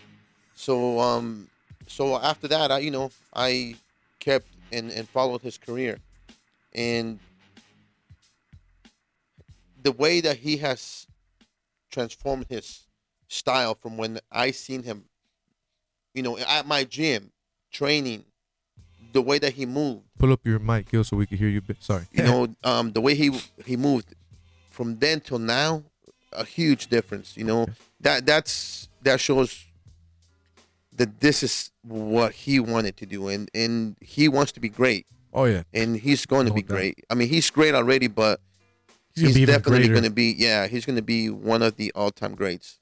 So 0.55 1.01
um, 1.01 1.49
so 1.89 2.17
after 2.17 2.47
that, 2.49 2.71
I 2.71 2.79
you 2.79 2.91
know 2.93 3.11
I 3.35 3.75
kept 4.27 4.49
and 4.73 4.91
and 4.91 5.09
followed 5.09 5.41
his 5.43 5.57
career, 5.57 5.99
and 6.75 7.19
the 9.83 9.93
way 9.93 10.21
that 10.21 10.37
he 10.39 10.57
has 10.59 11.07
transformed 11.91 12.47
his 12.49 12.87
style 13.29 13.75
from 13.75 13.97
when 13.97 14.19
I 14.33 14.51
seen 14.51 14.83
him, 14.83 15.05
you 16.13 16.23
know, 16.23 16.37
at 16.39 16.67
my 16.67 16.83
gym, 16.85 17.31
training, 17.71 18.25
the 19.13 19.23
way 19.23 19.39
that 19.39 19.53
he 19.53 19.65
moved, 19.65 20.03
Pull 20.19 20.33
up 20.33 20.41
your 20.45 20.59
mic, 20.59 20.91
Gil, 20.91 21.05
so 21.05 21.17
we 21.17 21.27
can 21.27 21.39
hear 21.39 21.49
you. 21.49 21.63
Sorry. 21.79 22.07
you 22.13 22.25
know, 22.25 22.49
um, 22.65 22.93
the 22.93 23.01
way 23.01 23.15
he 23.15 23.31
he 23.65 23.77
moved 23.77 24.15
from 24.71 24.99
then 24.99 25.21
till 25.21 25.39
now, 25.39 25.85
a 26.33 26.45
huge 26.45 26.89
difference. 26.89 27.37
You 27.37 27.45
know, 27.45 27.67
that 28.01 28.27
that's 28.27 28.89
that 29.03 29.21
shows 29.21 29.66
that 30.97 31.21
this 31.21 31.43
is 31.43 31.71
what 31.83 32.33
he 32.33 32.61
wanted 32.61 32.97
to 32.99 33.07
do, 33.07 33.29
and 33.29 33.49
and 33.55 33.97
he 34.01 34.29
wants 34.29 34.53
to 34.53 34.61
be 34.61 34.69
great, 34.69 35.07
Oh 35.33 35.45
yeah. 35.45 35.63
and 35.73 35.97
he's 35.97 36.27
going 36.27 36.47
to 36.47 36.53
be 36.53 36.63
great. 36.63 37.05
I 37.11 37.15
mean, 37.15 37.29
he's 37.29 37.51
great 37.51 37.75
already, 37.75 38.09
but 38.09 38.41
He's 39.15 39.35
he's 39.35 39.47
definitely 39.47 39.89
going 39.89 40.03
to 40.05 40.11
be 40.11 40.35
yeah, 40.37 40.67
he's 40.67 40.85
going 40.85 40.97
to 40.97 41.03
be 41.03 41.31
one 41.31 41.63
of 41.63 41.77
the 41.77 41.91
all-time 41.95 42.35
greats. 42.35 42.79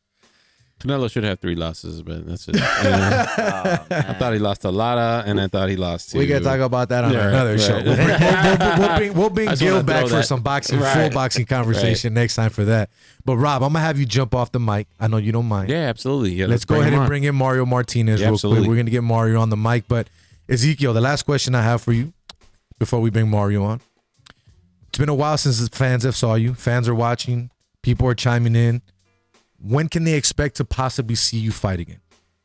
Canelo 0.80 1.10
should 1.10 1.24
have 1.24 1.40
three 1.40 1.54
losses, 1.54 2.02
but 2.02 2.26
that's 2.26 2.46
it. 2.48 2.56
Yeah. 2.84 3.26
Oh, 3.38 3.86
I 3.90 4.12
thought 4.14 4.32
he 4.34 4.38
lost 4.38 4.64
a 4.64 4.70
lot 4.70 4.98
uh, 4.98 5.22
and 5.24 5.40
I 5.40 5.46
thought 5.48 5.68
he 5.70 5.76
lost 5.76 6.10
two. 6.10 6.18
We 6.18 6.26
can 6.26 6.42
talk 6.42 6.60
about 6.60 6.90
that 6.90 7.04
on 7.04 7.12
Yeah, 7.12 7.28
another 7.28 7.52
right. 7.52 7.60
show. 7.60 7.82
We'll 7.82 7.94
bring, 7.96 8.08
we'll, 8.08 8.58
we'll- 8.58 8.78
we'll 8.78 8.96
bring, 8.98 9.14
we'll 9.14 9.30
bring 9.30 9.54
Gil 9.58 9.82
back 9.82 10.04
for 10.08 10.16
that- 10.16 10.26
some 10.26 10.42
boxing, 10.42 10.78
full 10.80 11.10
boxing 11.10 11.46
conversation 11.46 12.12
next 12.12 12.34
time 12.34 12.50
for 12.50 12.64
that. 12.66 12.90
But 13.24 13.36
Rob, 13.38 13.62
I'm 13.62 13.72
gonna 13.72 13.84
have 13.84 13.98
you 13.98 14.04
jump 14.04 14.34
off 14.34 14.52
the 14.52 14.60
mic. 14.60 14.86
I 15.00 15.06
know 15.06 15.16
you 15.16 15.32
don't 15.32 15.46
mind. 15.46 15.70
Yeah, 15.70 15.88
absolutely. 15.88 16.32
Yeah, 16.34 16.46
let's, 16.46 16.64
go 16.66 16.80
ahead 16.80 16.92
and 16.92 17.06
bring 17.06 17.24
in 17.24 17.34
Mario 17.34 17.64
Martinez 17.64 18.20
Yeah, 18.20 18.26
real 18.26 18.34
absolutely. 18.34 18.62
quick. 18.64 18.68
We're 18.70 18.76
gonna 18.76 18.90
get 18.90 19.02
Mario 19.04 19.40
on 19.40 19.48
the 19.48 19.56
mic. 19.56 19.88
But 19.88 20.08
Ezekiel, 20.50 20.92
the 20.92 21.00
last 21.00 21.22
question 21.22 21.54
I 21.54 21.62
have 21.62 21.80
for 21.80 21.92
you 21.92 22.12
before 22.78 23.00
we 23.00 23.08
bring 23.08 23.28
Mario 23.30 23.64
on. 23.64 23.80
It's 24.88 24.98
been 24.98 25.08
a 25.08 25.14
while 25.14 25.38
since 25.38 25.66
the 25.66 25.74
fans 25.74 26.02
have 26.04 26.14
saw 26.14 26.34
you. 26.34 26.52
Fans 26.54 26.88
are 26.88 26.94
watching. 26.94 27.50
People 27.82 28.06
are 28.08 28.14
chiming 28.14 28.54
in. 28.54 28.82
When 29.66 29.88
can 29.88 30.04
they 30.04 30.12
expect 30.12 30.56
to 30.56 30.64
possibly 30.66 31.14
see 31.14 31.38
you 31.38 31.50
fight 31.50 31.80
again? 31.80 32.00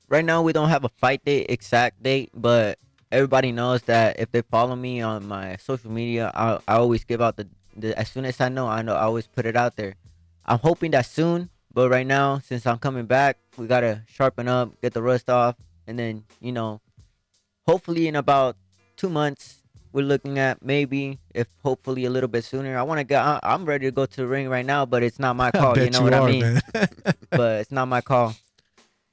Right 0.07 0.24
now, 0.24 0.41
we 0.41 0.53
don't 0.53 0.70
have 0.70 0.86
a 0.86 0.89
fight 0.89 1.26
date, 1.26 1.47
exact 1.49 2.01
date, 2.01 2.32
but 2.34 2.80
everybody 3.11 3.51
knows 3.51 3.82
that 3.84 4.17
if 4.22 4.32
they 4.32 4.41
follow 4.41 4.78
me 4.78 5.01
on 5.01 5.28
my 5.28 5.57
social 5.57 5.91
media, 5.91 6.32
I, 6.34 6.59
I 6.65 6.78
always 6.78 7.03
give 7.03 7.22
out 7.22 7.36
the, 7.36 7.45
the 7.76 7.97
as 7.99 8.07
soon 8.09 8.24
as 8.24 8.39
I 8.39 8.47
know, 8.47 8.67
I 8.67 8.84
know 8.84 8.95
I 8.95 9.01
always 9.01 9.28
put 9.28 9.45
it 9.45 9.57
out 9.57 9.76
there. 9.76 9.95
I'm 10.45 10.59
hoping 10.59 10.91
that 10.91 11.07
soon, 11.07 11.49
but 11.74 11.89
right 11.89 12.07
now, 12.07 12.39
since 12.39 12.65
I'm 12.65 12.80
coming 12.80 13.05
back, 13.05 13.38
we 13.57 13.67
gotta 13.67 14.03
sharpen 14.07 14.47
up, 14.47 14.80
get 14.82 14.93
the 14.93 15.01
rust 15.01 15.30
off, 15.30 15.57
and 15.88 15.99
then 15.99 16.24
you 16.39 16.53
know, 16.53 16.80
hopefully 17.67 18.07
in 18.07 18.15
about 18.15 18.55
two 18.95 19.09
months, 19.09 19.59
we're 19.91 20.05
looking 20.05 20.39
at 20.39 20.63
maybe 20.63 21.19
if 21.33 21.47
hopefully 21.63 22.05
a 22.05 22.09
little 22.09 22.27
bit 22.27 22.43
sooner. 22.43 22.77
I 22.77 22.83
want 22.83 22.99
to 22.99 23.03
get. 23.03 23.21
I, 23.21 23.39
I'm 23.43 23.65
ready 23.65 23.85
to 23.87 23.91
go 23.91 24.05
to 24.05 24.15
the 24.15 24.27
ring 24.27 24.49
right 24.49 24.65
now, 24.65 24.85
but 24.85 25.03
it's 25.03 25.19
not 25.19 25.35
my 25.35 25.51
call. 25.59 25.77
you 25.77 25.89
know 25.89 25.99
you 25.99 26.03
what 26.05 26.13
are, 26.13 26.27
I 26.27 26.31
mean? 26.31 26.61
but 27.29 27.61
it's 27.61 27.71
not 27.71 27.87
my 27.87 28.01
call. 28.01 28.35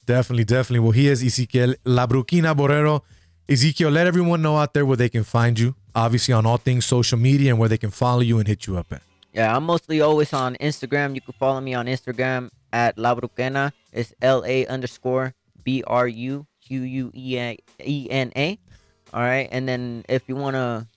Definitely, 0.05 0.45
definitely. 0.45 0.79
Well, 0.79 0.91
he 0.91 1.07
is 1.07 1.23
Ezequiel 1.23 1.75
La 1.85 2.07
Bruquena 2.07 2.55
Borrero. 2.55 3.01
Ezekiel, 3.49 3.89
let 3.91 4.07
everyone 4.07 4.41
know 4.41 4.57
out 4.57 4.73
there 4.73 4.85
where 4.85 4.97
they 4.97 5.09
can 5.09 5.23
find 5.23 5.57
you. 5.59 5.75
Obviously, 5.95 6.33
on 6.33 6.45
all 6.45 6.57
things 6.57 6.85
social 6.85 7.17
media 7.17 7.51
and 7.51 7.59
where 7.59 7.69
they 7.69 7.77
can 7.77 7.91
follow 7.91 8.21
you 8.21 8.39
and 8.39 8.47
hit 8.47 8.67
you 8.67 8.77
up 8.77 8.91
at. 8.91 9.01
Yeah, 9.33 9.55
I'm 9.55 9.63
mostly 9.65 10.01
always 10.01 10.33
on 10.33 10.55
Instagram. 10.55 11.15
You 11.15 11.21
can 11.21 11.33
follow 11.33 11.61
me 11.61 11.73
on 11.73 11.85
Instagram 11.85 12.49
at 12.73 12.97
La 12.97 13.15
Bruquena. 13.15 13.71
It's 13.91 14.13
L 14.21 14.43
A 14.45 14.65
underscore 14.67 15.33
B 15.63 15.83
R 15.85 16.07
U 16.07 16.45
Q 16.61 16.81
U 16.81 17.11
E 17.13 17.37
N 18.09 18.31
A. 18.35 18.59
All 19.13 19.21
right. 19.21 19.47
And 19.51 19.67
then 19.67 20.05
if 20.09 20.27
you 20.27 20.35
want 20.35 20.55
to 20.55 20.87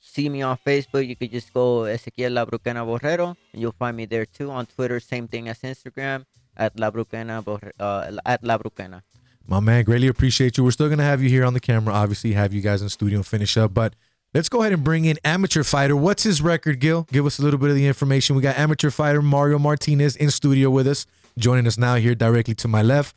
see 0.00 0.28
me 0.28 0.42
on 0.42 0.58
Facebook, 0.66 1.06
you 1.06 1.16
could 1.16 1.30
just 1.30 1.52
go 1.52 1.82
Ezequiel 1.82 2.32
La 2.32 2.44
Bruquena 2.44 2.84
Borrero 2.84 3.36
and 3.52 3.62
you'll 3.62 3.72
find 3.78 3.96
me 3.96 4.06
there 4.06 4.26
too. 4.26 4.50
On 4.50 4.66
Twitter, 4.66 5.00
same 5.00 5.28
thing 5.28 5.48
as 5.48 5.60
Instagram 5.60 6.24
at 6.56 6.78
La 6.78 6.90
Bruquena, 6.90 7.44
uh, 7.78 8.18
at 8.26 8.42
La 8.42 8.58
Bruquena. 8.58 9.02
My 9.46 9.60
man, 9.60 9.84
greatly 9.84 10.08
appreciate 10.08 10.58
you. 10.58 10.64
We're 10.64 10.72
still 10.72 10.88
gonna 10.88 11.04
have 11.04 11.22
you 11.22 11.28
here 11.30 11.44
on 11.44 11.54
the 11.54 11.60
camera, 11.60 11.94
obviously, 11.94 12.32
have 12.32 12.52
you 12.52 12.60
guys 12.60 12.82
in 12.82 12.88
studio 12.88 13.18
and 13.18 13.26
finish 13.26 13.56
up. 13.56 13.72
But 13.72 13.94
let's 14.34 14.48
go 14.48 14.60
ahead 14.60 14.72
and 14.72 14.84
bring 14.84 15.06
in 15.06 15.18
amateur 15.24 15.62
fighter. 15.62 15.96
What's 15.96 16.22
his 16.22 16.42
record, 16.42 16.80
Gil? 16.80 17.06
Give 17.10 17.24
us 17.24 17.38
a 17.38 17.42
little 17.42 17.58
bit 17.58 17.70
of 17.70 17.76
the 17.76 17.86
information. 17.86 18.36
We 18.36 18.42
got 18.42 18.58
amateur 18.58 18.90
fighter 18.90 19.22
Mario 19.22 19.58
Martinez 19.58 20.16
in 20.16 20.30
studio 20.30 20.68
with 20.68 20.86
us, 20.86 21.06
joining 21.38 21.66
us 21.66 21.78
now 21.78 21.94
here 21.94 22.14
directly 22.14 22.54
to 22.56 22.68
my 22.68 22.82
left. 22.82 23.16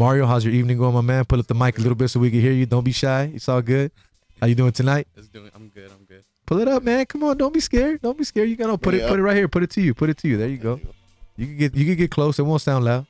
Mario, 0.00 0.24
how's 0.24 0.46
your 0.46 0.54
evening 0.54 0.78
going, 0.78 0.94
my 0.94 1.02
man? 1.02 1.26
Pull 1.26 1.40
up 1.40 1.46
the 1.46 1.52
mic 1.52 1.76
a 1.76 1.82
little 1.82 1.94
bit 1.94 2.08
so 2.08 2.18
we 2.18 2.30
can 2.30 2.40
hear 2.40 2.52
you. 2.52 2.64
Don't 2.64 2.82
be 2.82 2.90
shy. 2.90 3.30
It's 3.34 3.46
all 3.50 3.60
good. 3.60 3.92
How 4.40 4.46
you 4.46 4.54
doing 4.54 4.72
tonight? 4.72 5.06
It's 5.14 5.28
doing. 5.28 5.50
I'm 5.54 5.68
good. 5.68 5.90
I'm 5.90 6.06
good. 6.06 6.24
Pull 6.46 6.58
it 6.60 6.68
up, 6.68 6.82
man. 6.82 7.04
Come 7.04 7.22
on, 7.22 7.36
don't 7.36 7.52
be 7.52 7.60
scared. 7.60 8.00
Don't 8.00 8.16
be 8.16 8.24
scared. 8.24 8.48
You 8.48 8.56
gotta 8.56 8.78
put 8.78 8.92
Bring 8.92 9.02
it, 9.02 9.04
it 9.04 9.08
put 9.10 9.18
it 9.18 9.22
right 9.22 9.36
here. 9.36 9.46
Put 9.46 9.62
it 9.62 9.68
to 9.72 9.82
you. 9.82 9.92
Put 9.92 10.08
it 10.08 10.16
to 10.16 10.28
you. 10.28 10.38
There 10.38 10.48
you 10.48 10.56
go. 10.56 10.80
You 11.36 11.44
can 11.48 11.58
get 11.58 11.74
you 11.74 11.84
can 11.84 11.96
get 11.96 12.10
close. 12.10 12.38
It 12.38 12.44
won't 12.44 12.62
sound 12.62 12.86
loud. 12.86 13.06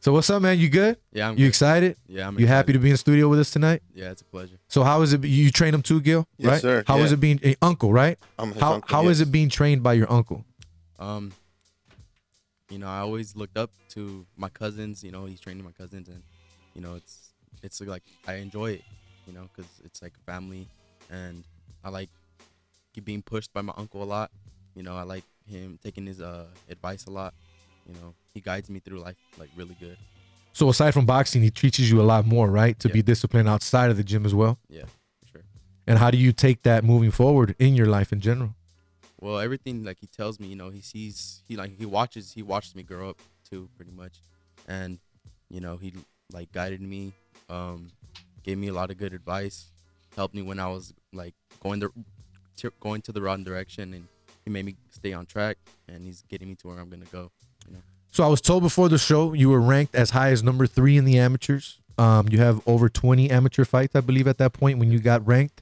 So 0.00 0.12
what's 0.12 0.28
up, 0.28 0.42
man? 0.42 0.58
You 0.58 0.68
good? 0.70 0.96
Yeah, 1.12 1.28
I'm 1.28 1.34
You 1.34 1.44
good. 1.44 1.48
excited? 1.50 1.96
Yeah, 2.08 2.26
I'm 2.26 2.36
You 2.36 2.48
happy 2.48 2.72
to 2.72 2.80
be 2.80 2.88
in 2.88 2.94
the 2.94 2.98
studio 2.98 3.28
with 3.28 3.38
us 3.38 3.52
tonight? 3.52 3.82
Yeah, 3.94 4.10
it's 4.10 4.22
a 4.22 4.24
pleasure. 4.24 4.58
So 4.66 4.82
how 4.82 5.02
is 5.02 5.12
it? 5.12 5.22
You 5.22 5.52
train 5.52 5.72
him 5.72 5.82
too, 5.82 6.00
Gil? 6.00 6.26
Yes, 6.36 6.50
right? 6.50 6.60
sir. 6.60 6.84
How 6.84 6.98
is 6.98 7.12
Yeah. 7.12 7.14
it 7.14 7.20
being 7.20 7.38
a 7.44 7.54
uncle? 7.62 7.92
Right? 7.92 8.18
I'm 8.40 8.50
his 8.50 8.60
how 8.60 8.72
uncle, 8.74 8.88
how 8.92 9.08
is 9.08 9.20
yes. 9.20 9.28
it 9.28 9.30
being 9.30 9.50
trained 9.50 9.84
by 9.84 9.92
your 9.92 10.10
uncle? 10.10 10.44
Um, 10.98 11.32
you 12.72 12.78
know, 12.78 12.88
I 12.88 13.00
always 13.00 13.36
looked 13.36 13.58
up 13.58 13.70
to 13.90 14.24
my 14.36 14.48
cousins. 14.48 15.04
You 15.04 15.12
know, 15.12 15.26
he's 15.26 15.40
training 15.40 15.62
my 15.62 15.72
cousins, 15.72 16.08
and 16.08 16.22
you 16.74 16.80
know, 16.80 16.94
it's 16.94 17.34
it's 17.62 17.80
like 17.82 18.02
I 18.26 18.34
enjoy 18.36 18.70
it. 18.72 18.84
You 19.26 19.34
know, 19.34 19.46
because 19.54 19.70
it's 19.84 20.00
like 20.02 20.12
family, 20.26 20.66
and 21.10 21.44
I 21.84 21.90
like 21.90 22.08
keep 22.94 23.04
being 23.04 23.22
pushed 23.22 23.52
by 23.52 23.60
my 23.60 23.74
uncle 23.76 24.02
a 24.02 24.04
lot. 24.04 24.30
You 24.74 24.82
know, 24.82 24.96
I 24.96 25.02
like 25.02 25.24
him 25.46 25.78
taking 25.84 26.06
his 26.06 26.20
uh 26.20 26.46
advice 26.70 27.04
a 27.06 27.10
lot. 27.10 27.34
You 27.86 27.94
know, 28.00 28.14
he 28.32 28.40
guides 28.40 28.70
me 28.70 28.80
through 28.80 29.00
life 29.00 29.16
like 29.38 29.50
really 29.54 29.76
good. 29.78 29.98
So 30.54 30.68
aside 30.68 30.92
from 30.92 31.06
boxing, 31.06 31.42
he 31.42 31.50
teaches 31.50 31.90
you 31.90 32.00
a 32.00 32.04
lot 32.04 32.26
more, 32.26 32.48
right? 32.48 32.78
To 32.80 32.88
Yeah. 32.88 32.94
be 32.94 33.02
disciplined 33.02 33.48
outside 33.48 33.90
of 33.90 33.96
the 33.96 34.04
gym 34.04 34.24
as 34.24 34.34
well. 34.34 34.58
Yeah, 34.68 34.84
sure. 35.30 35.42
And 35.86 35.98
how 35.98 36.10
do 36.10 36.16
you 36.16 36.32
take 36.32 36.62
that 36.62 36.84
moving 36.84 37.10
forward 37.10 37.54
in 37.58 37.74
your 37.74 37.86
life 37.86 38.12
in 38.12 38.20
general? 38.20 38.54
Well, 39.22 39.38
everything 39.38 39.84
like 39.84 39.98
he 40.00 40.08
tells 40.08 40.40
me, 40.40 40.48
you 40.48 40.56
know, 40.56 40.70
he 40.70 40.80
sees, 40.80 41.44
he 41.46 41.54
like 41.54 41.78
he 41.78 41.86
watches, 41.86 42.32
he 42.32 42.42
watched 42.42 42.74
me 42.74 42.82
grow 42.82 43.10
up 43.10 43.22
too, 43.48 43.68
pretty 43.76 43.92
much, 43.92 44.20
and 44.66 44.98
you 45.48 45.60
know, 45.60 45.76
he 45.76 45.94
like 46.32 46.50
guided 46.50 46.80
me, 46.80 47.12
um, 47.48 47.92
gave 48.42 48.58
me 48.58 48.66
a 48.66 48.72
lot 48.72 48.90
of 48.90 48.98
good 48.98 49.12
advice, 49.12 49.70
helped 50.16 50.34
me 50.34 50.42
when 50.42 50.58
I 50.58 50.66
was 50.66 50.92
like 51.12 51.34
going 51.60 51.78
the 51.78 51.90
going 52.80 53.00
to 53.02 53.12
the 53.12 53.22
wrong 53.22 53.44
direction, 53.44 53.94
and 53.94 54.08
he 54.44 54.50
made 54.50 54.64
me 54.64 54.74
stay 54.90 55.12
on 55.12 55.24
track, 55.26 55.56
and 55.86 56.04
he's 56.04 56.24
getting 56.28 56.48
me 56.48 56.56
to 56.56 56.66
where 56.66 56.80
I'm 56.80 56.90
gonna 56.90 57.04
go. 57.12 57.30
You 57.68 57.74
know, 57.74 57.82
So 58.10 58.24
I 58.24 58.26
was 58.26 58.40
told 58.40 58.64
before 58.64 58.88
the 58.88 58.98
show 58.98 59.34
you 59.34 59.50
were 59.50 59.60
ranked 59.60 59.94
as 59.94 60.10
high 60.10 60.30
as 60.30 60.42
number 60.42 60.66
three 60.66 60.96
in 60.96 61.04
the 61.04 61.20
amateurs. 61.20 61.78
Um, 61.96 62.26
you 62.28 62.38
have 62.38 62.60
over 62.66 62.88
20 62.88 63.30
amateur 63.30 63.64
fights, 63.64 63.94
I 63.94 64.00
believe, 64.00 64.26
at 64.26 64.38
that 64.38 64.52
point 64.52 64.80
when 64.80 64.90
you 64.90 64.98
got 64.98 65.24
ranked. 65.24 65.61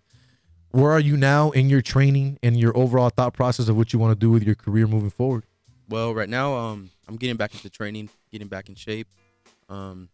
Where 0.72 0.92
are 0.92 1.00
you 1.00 1.16
now 1.16 1.50
in 1.50 1.68
your 1.68 1.82
training 1.82 2.38
and 2.42 2.58
your 2.58 2.76
overall 2.76 3.10
thought 3.10 3.34
process 3.34 3.68
of 3.68 3.76
what 3.76 3.92
you 3.92 3.98
want 3.98 4.12
to 4.12 4.18
do 4.18 4.30
with 4.30 4.44
your 4.44 4.54
career 4.54 4.86
moving 4.86 5.10
forward? 5.10 5.44
Well, 5.88 6.14
right 6.14 6.28
now, 6.28 6.54
um, 6.54 6.90
I'm 7.08 7.16
getting 7.16 7.36
back 7.36 7.52
into 7.54 7.68
training, 7.68 8.08
getting 8.30 8.46
back 8.46 8.68
in 8.68 8.76
shape. 8.76 9.08
Um, 9.68 10.08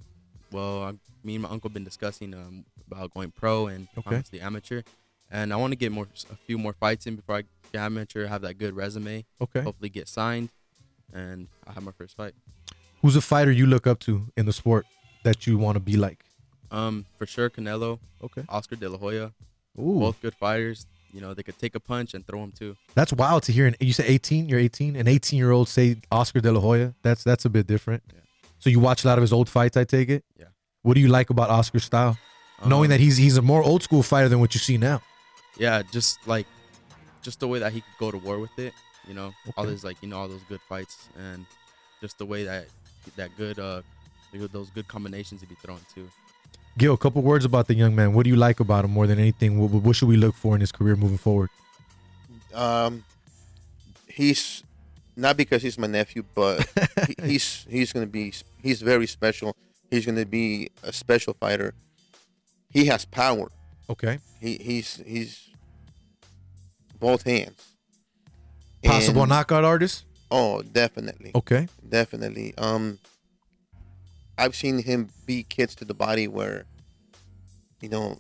well, 0.50 0.82
i 0.84 0.92
me 1.22 1.34
and 1.34 1.42
my 1.42 1.50
uncle 1.50 1.68
been 1.68 1.84
discussing 1.84 2.32
um, 2.32 2.64
about 2.90 3.12
going 3.12 3.32
pro 3.32 3.66
and 3.66 3.88
Okay. 3.98 4.16
obviously 4.16 4.40
amateur, 4.40 4.82
and 5.30 5.52
I 5.52 5.56
want 5.56 5.72
to 5.72 5.76
get 5.76 5.90
more, 5.92 6.06
a 6.30 6.36
few 6.36 6.56
more 6.56 6.72
fights 6.72 7.06
in 7.06 7.16
before 7.16 7.36
I 7.36 7.42
get 7.72 7.80
amateur, 7.80 8.26
have 8.26 8.42
that 8.42 8.56
good 8.58 8.74
resume. 8.76 9.24
Okay. 9.40 9.60
Hopefully, 9.60 9.88
get 9.90 10.08
signed, 10.08 10.50
and 11.12 11.48
I 11.66 11.72
have 11.72 11.82
my 11.82 11.90
first 11.92 12.16
fight. 12.16 12.32
Who's 13.02 13.16
a 13.16 13.20
fighter 13.20 13.50
you 13.50 13.66
look 13.66 13.86
up 13.86 13.98
to 14.00 14.22
in 14.36 14.46
the 14.46 14.52
sport 14.52 14.86
that 15.24 15.46
you 15.46 15.58
want 15.58 15.76
to 15.76 15.80
be 15.80 15.96
like? 15.96 16.24
Um, 16.70 17.04
for 17.18 17.26
sure, 17.26 17.50
Canelo. 17.50 17.98
Okay. 18.22 18.44
Oscar 18.48 18.76
De 18.76 18.88
La 18.88 18.96
Hoya. 18.98 19.32
Ooh. 19.78 20.00
Both 20.00 20.20
good 20.20 20.34
fighters. 20.34 20.86
You 21.12 21.20
know, 21.22 21.32
they 21.34 21.42
could 21.42 21.58
take 21.58 21.74
a 21.74 21.80
punch 21.80 22.12
and 22.14 22.26
throw 22.26 22.40
them 22.40 22.52
too. 22.52 22.76
That's 22.94 23.12
wild 23.12 23.42
to 23.44 23.52
hear. 23.52 23.66
And 23.66 23.76
you 23.80 23.92
say 23.94 24.06
18, 24.06 24.48
you're 24.48 24.58
18, 24.60 24.96
an 24.96 25.08
18 25.08 25.38
year 25.38 25.50
old 25.50 25.68
say 25.68 25.96
Oscar 26.10 26.40
De 26.40 26.52
La 26.52 26.60
Hoya. 26.60 26.94
That's 27.02 27.24
that's 27.24 27.44
a 27.44 27.48
bit 27.50 27.66
different. 27.66 28.02
So 28.58 28.68
you 28.70 28.80
watch 28.80 29.04
a 29.04 29.08
lot 29.08 29.16
of 29.18 29.22
his 29.22 29.32
old 29.32 29.48
fights, 29.48 29.76
I 29.76 29.84
take 29.84 30.08
it. 30.08 30.24
Yeah. 30.38 30.46
What 30.82 30.94
do 30.94 31.00
you 31.00 31.08
like 31.08 31.30
about 31.30 31.48
Oscar's 31.50 31.84
style? 31.84 32.18
Knowing 32.64 32.86
Um, 32.88 32.90
that 32.92 33.00
he's 33.00 33.16
he's 33.16 33.36
a 33.36 33.42
more 33.42 33.62
old 33.62 33.82
school 33.82 34.02
fighter 34.02 34.28
than 34.28 34.40
what 34.40 34.54
you 34.54 34.60
see 34.60 34.76
now. 34.78 35.00
yeah, 35.58 35.82
just 35.92 36.18
like 36.26 36.46
just 37.22 37.40
the 37.40 37.48
way 37.48 37.58
that 37.60 37.72
he 37.72 37.80
could 37.80 37.98
go 37.98 38.10
to 38.10 38.18
war 38.18 38.38
with 38.38 38.58
it, 38.58 38.72
you 39.08 39.14
know, 39.14 39.32
all 39.56 39.64
Okay. 39.64 39.72
his 39.72 39.84
like 39.84 39.96
you 40.02 40.08
know 40.08 40.18
all 40.18 40.28
those 40.28 40.44
good 40.48 40.60
fights 40.68 41.08
and 41.18 41.44
just 42.00 42.18
the 42.18 42.26
way 42.26 42.44
that 42.44 42.66
that 43.16 43.30
good 43.36 43.58
uh 43.58 43.82
those 44.52 44.68
good 44.70 44.86
combinations 44.88 45.40
to 45.40 45.46
be 45.46 45.54
thrown 45.56 45.80
too. 45.94 46.08
Gil, 46.78 46.94
a 46.94 46.98
couple 46.98 47.22
words 47.22 47.44
about 47.44 47.68
the 47.68 47.74
young 47.74 47.94
man. 47.94 48.12
What 48.12 48.24
do 48.24 48.30
you 48.30 48.36
like 48.36 48.60
about 48.60 48.84
him 48.84 48.90
more 48.90 49.06
than 49.06 49.18
anything? 49.18 49.58
What, 49.58 49.70
what 49.70 49.96
should 49.96 50.08
we 50.08 50.16
look 50.16 50.34
for 50.34 50.54
in 50.54 50.60
his 50.60 50.72
career 50.72 50.94
moving 50.96 51.16
forward? 51.18 51.48
Um, 52.52 53.04
he's 54.06 54.62
not 55.16 55.36
because 55.36 55.62
he's 55.62 55.78
my 55.78 55.86
nephew, 55.86 56.24
but 56.34 56.66
he, 57.06 57.14
he's 57.32 57.66
he's 57.68 57.92
gonna 57.92 58.06
be 58.06 58.32
he's 58.62 58.82
very 58.82 59.06
special. 59.06 59.56
He's 59.90 60.04
gonna 60.04 60.26
be 60.26 60.70
a 60.82 60.92
special 60.92 61.34
fighter. 61.34 61.72
He 62.70 62.86
has 62.86 63.04
power. 63.04 63.50
Okay. 63.88 64.18
He 64.40 64.56
he's 64.58 65.02
he's 65.06 65.48
both 66.98 67.22
hands. 67.22 67.62
Possible 68.84 69.22
And- 69.22 69.30
knockout 69.30 69.64
artist? 69.64 70.04
Oh, 70.30 70.60
definitely. 70.62 71.30
Okay. 71.34 71.68
Definitely. 71.88 72.52
Um, 72.58 72.98
I've 74.38 74.54
seen 74.54 74.82
him 74.82 75.08
beat 75.26 75.48
kids 75.48 75.74
to 75.76 75.84
the 75.84 75.94
body 75.94 76.28
where, 76.28 76.64
you 77.80 77.88
know, 77.88 78.18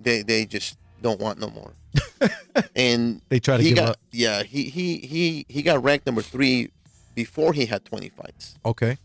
they 0.00 0.22
they 0.22 0.44
just 0.46 0.78
don't 1.00 1.20
want 1.20 1.38
no 1.38 1.48
more. 1.50 1.72
and 2.76 3.20
They 3.28 3.38
try 3.40 3.56
to 3.56 3.62
he 3.62 3.70
give 3.70 3.78
got, 3.78 3.88
up. 3.90 3.96
Yeah, 4.12 4.42
he 4.42 4.64
he 4.64 4.98
he 4.98 5.46
he 5.48 5.62
got 5.62 5.82
ranked 5.82 6.06
number 6.06 6.22
three 6.22 6.70
before 7.14 7.52
he 7.52 7.66
had 7.66 7.84
20 7.84 8.08
fights. 8.08 8.56
Okay. 8.64 8.96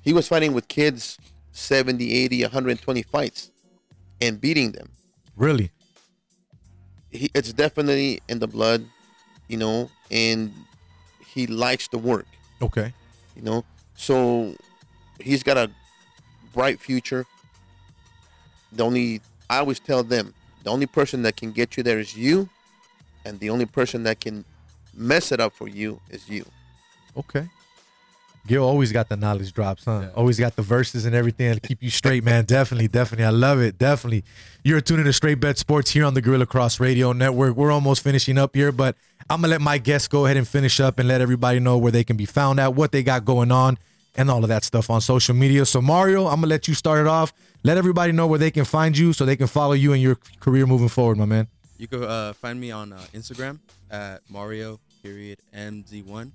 He 0.00 0.12
was 0.12 0.26
fighting 0.28 0.54
with 0.54 0.68
kids 0.68 1.18
70, 1.52 2.12
80, 2.12 2.42
120 2.42 3.02
fights 3.02 3.50
and 4.20 4.40
beating 4.40 4.72
them. 4.72 4.88
Really? 5.36 5.70
He, 7.10 7.30
it's 7.34 7.52
definitely 7.52 8.20
in 8.28 8.38
the 8.38 8.46
blood, 8.46 8.86
you 9.48 9.56
know, 9.58 9.90
and 10.10 10.52
he 11.26 11.46
likes 11.46 11.88
to 11.88 11.98
work. 11.98 12.26
Okay. 12.62 12.94
you 13.34 13.42
know 13.42 13.64
so 13.96 14.54
he's 15.20 15.42
got 15.42 15.56
a 15.56 15.70
bright 16.54 16.80
future 16.80 17.26
the 18.72 18.82
only 18.84 19.20
i 19.50 19.58
always 19.58 19.78
tell 19.78 20.02
them 20.02 20.32
the 20.64 20.70
only 20.70 20.86
person 20.86 21.22
that 21.22 21.36
can 21.36 21.52
get 21.52 21.76
you 21.76 21.82
there 21.82 21.98
is 21.98 22.16
you 22.16 22.48
and 23.24 23.38
the 23.40 23.50
only 23.50 23.66
person 23.66 24.02
that 24.02 24.20
can 24.20 24.44
mess 24.94 25.32
it 25.32 25.40
up 25.40 25.52
for 25.52 25.68
you 25.68 26.00
is 26.10 26.28
you 26.28 26.44
Okay. 27.16 27.48
Gil 28.46 28.62
always 28.62 28.92
got 28.92 29.08
the 29.08 29.16
knowledge 29.16 29.52
drops, 29.52 29.86
huh? 29.86 30.10
Always 30.14 30.38
got 30.38 30.54
the 30.54 30.62
verses 30.62 31.04
and 31.04 31.16
everything 31.16 31.52
to 31.54 31.60
keep 31.60 31.82
you 31.82 31.90
straight, 31.90 32.22
man. 32.22 32.44
definitely, 32.44 32.86
definitely. 32.86 33.24
I 33.24 33.30
love 33.30 33.60
it. 33.60 33.76
Definitely. 33.78 34.22
You're 34.62 34.80
tuning 34.80 35.04
to 35.06 35.12
Straight 35.12 35.40
Bet 35.40 35.58
Sports 35.58 35.90
here 35.90 36.04
on 36.04 36.14
the 36.14 36.20
Guerilla 36.20 36.46
Cross 36.46 36.78
Radio 36.78 37.12
Network. 37.12 37.56
We're 37.56 37.72
almost 37.72 38.04
finishing 38.04 38.38
up 38.38 38.54
here, 38.54 38.70
but 38.70 38.96
I'm 39.28 39.40
gonna 39.40 39.50
let 39.50 39.60
my 39.62 39.78
guests 39.78 40.06
go 40.06 40.26
ahead 40.26 40.36
and 40.36 40.46
finish 40.46 40.78
up 40.78 40.98
and 41.00 41.08
let 41.08 41.20
everybody 41.20 41.58
know 41.58 41.76
where 41.78 41.90
they 41.90 42.04
can 42.04 42.16
be 42.16 42.26
found 42.26 42.60
at, 42.60 42.74
what 42.74 42.92
they 42.92 43.02
got 43.02 43.24
going 43.24 43.50
on, 43.50 43.78
and 44.16 44.30
all 44.30 44.42
of 44.42 44.48
that 44.48 44.64
stuff 44.64 44.90
on 44.90 45.00
social 45.00 45.34
media. 45.34 45.64
So 45.66 45.80
Mario, 45.80 46.26
I'm 46.26 46.36
gonna 46.36 46.48
let 46.48 46.68
you 46.68 46.74
start 46.74 47.00
it 47.00 47.06
off. 47.06 47.32
Let 47.62 47.76
everybody 47.76 48.12
know 48.12 48.26
where 48.26 48.38
they 48.38 48.50
can 48.50 48.64
find 48.64 48.96
you 48.96 49.12
so 49.12 49.24
they 49.24 49.36
can 49.36 49.46
follow 49.46 49.72
you 49.72 49.92
and 49.92 50.02
your 50.02 50.16
career 50.40 50.66
moving 50.66 50.88
forward, 50.88 51.18
my 51.18 51.24
man. 51.24 51.48
You 51.78 51.88
can 51.88 52.02
uh, 52.02 52.32
find 52.32 52.58
me 52.58 52.70
on 52.70 52.92
uh, 52.92 53.00
Instagram 53.12 53.58
at 53.90 54.22
Mario 54.30 54.80
period 55.02 55.38
MZ1, 55.54 56.30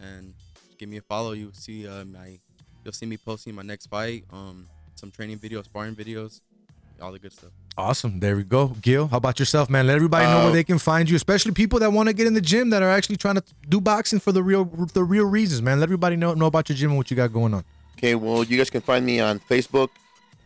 and 0.00 0.34
give 0.78 0.88
me 0.88 0.96
a 0.98 1.02
follow. 1.02 1.32
You 1.32 1.50
see 1.52 1.86
uh, 1.86 2.04
my, 2.04 2.38
you'll 2.84 2.92
see 2.92 3.06
me 3.06 3.16
posting 3.16 3.54
my 3.54 3.62
next 3.62 3.86
fight, 3.86 4.24
um, 4.32 4.66
some 4.94 5.10
training 5.10 5.38
videos, 5.38 5.64
sparring 5.64 5.94
videos, 5.94 6.40
all 7.02 7.12
the 7.12 7.18
good 7.18 7.32
stuff. 7.32 7.50
Awesome. 7.76 8.20
There 8.20 8.36
we 8.36 8.44
go. 8.44 8.68
Gil, 8.80 9.08
how 9.08 9.16
about 9.16 9.40
yourself, 9.40 9.68
man? 9.68 9.88
Let 9.88 9.96
everybody 9.96 10.26
know 10.26 10.40
Uh, 10.40 10.44
where 10.44 10.52
they 10.52 10.62
can 10.62 10.78
find 10.78 11.10
you, 11.10 11.16
especially 11.16 11.50
people 11.52 11.80
that 11.80 11.92
want 11.92 12.08
to 12.08 12.12
get 12.12 12.26
in 12.28 12.34
the 12.34 12.40
gym 12.40 12.70
that 12.70 12.82
are 12.82 12.90
actually 12.90 13.16
trying 13.16 13.34
to 13.34 13.42
do 13.68 13.80
boxing 13.80 14.20
for 14.20 14.30
the 14.30 14.42
real 14.44 14.64
the 14.92 15.02
real 15.02 15.24
reasons, 15.24 15.60
man. 15.60 15.80
Let 15.80 15.84
everybody 15.88 16.14
know 16.14 16.34
know 16.34 16.46
about 16.46 16.68
your 16.68 16.76
gym 16.76 16.90
and 16.90 16.98
what 16.98 17.10
you 17.10 17.16
got 17.16 17.32
going 17.32 17.52
on. 17.52 17.64
Okay, 17.98 18.14
well, 18.14 18.44
you 18.44 18.56
guys 18.56 18.70
can 18.70 18.80
find 18.80 19.04
me 19.04 19.18
on 19.18 19.40
Facebook, 19.40 19.88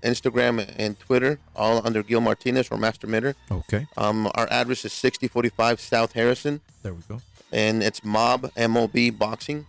Instagram, 0.03 0.67
and 0.79 0.99
Twitter, 1.01 1.39
all 1.55 1.87
under 1.87 2.03
Gil 2.03 2.21
Martinez 2.23 2.69
or 2.71 2.79
Master 2.79 3.07
Mitter. 3.07 3.35
Okay. 3.51 3.87
Um, 3.99 4.27
our 4.35 4.47
address 4.51 4.85
is 4.87 4.93
6045 4.95 5.81
South 5.81 6.13
Harrison, 6.13 6.61
There 6.83 6.95
we 6.95 7.03
go. 7.09 7.21
and 7.53 7.83
it's 7.83 8.03
Mob 8.05 8.51
M-O-B 8.57 9.11
Boxing. 9.11 9.67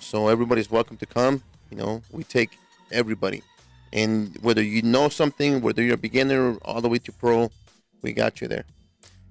So 0.00 0.28
everybody's 0.28 0.70
welcome 0.70 0.96
to 0.98 1.06
come. 1.06 1.42
You 1.70 1.76
know, 1.78 2.02
we 2.10 2.24
take 2.24 2.58
everybody, 2.92 3.42
and 3.92 4.36
whether 4.40 4.62
you 4.62 4.82
know 4.82 5.08
something, 5.08 5.60
whether 5.60 5.82
you're 5.82 5.94
a 5.94 5.98
beginner 5.98 6.56
all 6.64 6.80
the 6.80 6.88
way 6.88 6.98
to 6.98 7.12
pro, 7.12 7.50
we 8.02 8.12
got 8.12 8.40
you 8.40 8.48
there. 8.48 8.64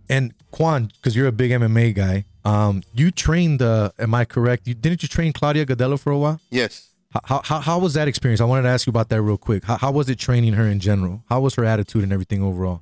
And 0.09 0.33
Quan, 0.51 0.91
because 0.95 1.15
you're 1.15 1.27
a 1.27 1.31
big 1.33 1.51
MMA 1.51 1.93
guy, 1.93 2.25
um, 2.45 2.81
you 2.93 3.11
trained 3.11 3.59
the. 3.59 3.93
Am 3.99 4.13
I 4.13 4.23
correct? 4.25 4.67
You 4.67 4.73
didn't 4.73 5.01
you 5.03 5.09
train 5.09 5.33
Claudia 5.33 5.65
Gadelha 5.65 5.99
for 5.99 6.11
a 6.11 6.17
while? 6.17 6.39
Yes. 6.49 6.89
How, 7.25 7.41
how, 7.43 7.59
how 7.59 7.79
was 7.79 7.93
that 7.95 8.07
experience? 8.07 8.39
I 8.41 8.45
wanted 8.45 8.63
to 8.63 8.69
ask 8.69 8.85
you 8.85 8.91
about 8.91 9.09
that 9.09 9.21
real 9.21 9.37
quick. 9.37 9.63
How, 9.63 9.77
how 9.77 9.91
was 9.91 10.07
it 10.09 10.19
training 10.19 10.53
her 10.53 10.65
in 10.67 10.79
general? 10.79 11.23
How 11.29 11.39
was 11.39 11.55
her 11.55 11.65
attitude 11.65 12.03
and 12.03 12.13
everything 12.13 12.41
overall? 12.43 12.81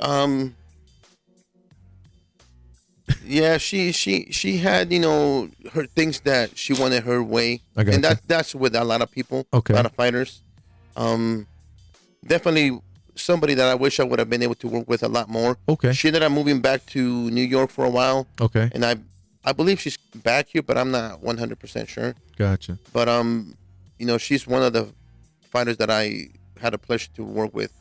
Um. 0.00 0.54
Yeah, 3.24 3.56
she 3.58 3.90
she 3.92 4.28
she 4.30 4.58
had 4.58 4.92
you 4.92 4.98
know 5.00 5.48
her 5.72 5.86
things 5.86 6.20
that 6.20 6.58
she 6.58 6.74
wanted 6.74 7.04
her 7.04 7.22
way, 7.22 7.62
and 7.74 8.04
that 8.04 8.20
that's 8.26 8.54
with 8.54 8.74
a 8.74 8.84
lot 8.84 9.00
of 9.00 9.10
people, 9.10 9.46
Okay. 9.52 9.72
a 9.72 9.76
lot 9.76 9.86
of 9.86 9.92
fighters. 9.92 10.42
Um, 10.98 11.46
definitely 12.26 12.78
somebody 13.14 13.54
that 13.54 13.66
I 13.68 13.74
wish 13.74 13.98
I 14.00 14.04
would 14.04 14.18
have 14.18 14.30
been 14.30 14.42
able 14.42 14.54
to 14.56 14.68
work 14.68 14.88
with 14.88 15.02
a 15.02 15.08
lot 15.08 15.28
more. 15.28 15.56
Okay. 15.68 15.92
She 15.92 16.08
ended 16.08 16.22
up 16.22 16.32
moving 16.32 16.60
back 16.60 16.84
to 16.86 17.30
New 17.30 17.42
York 17.42 17.70
for 17.70 17.84
a 17.84 17.90
while. 17.90 18.26
Okay. 18.40 18.70
And 18.74 18.84
I 18.84 18.96
I 19.44 19.52
believe 19.52 19.80
she's 19.80 19.96
back 19.96 20.48
here, 20.48 20.62
but 20.62 20.76
I'm 20.76 20.90
not 20.90 21.22
100 21.22 21.58
percent 21.58 21.88
sure. 21.88 22.14
Gotcha. 22.36 22.78
But 22.92 23.08
um, 23.08 23.56
you 23.98 24.06
know, 24.06 24.18
she's 24.18 24.46
one 24.46 24.62
of 24.62 24.72
the 24.72 24.88
fighters 25.50 25.76
that 25.78 25.90
I 25.90 26.28
had 26.60 26.74
a 26.74 26.78
pleasure 26.78 27.08
to 27.16 27.24
work 27.24 27.54
with. 27.54 27.72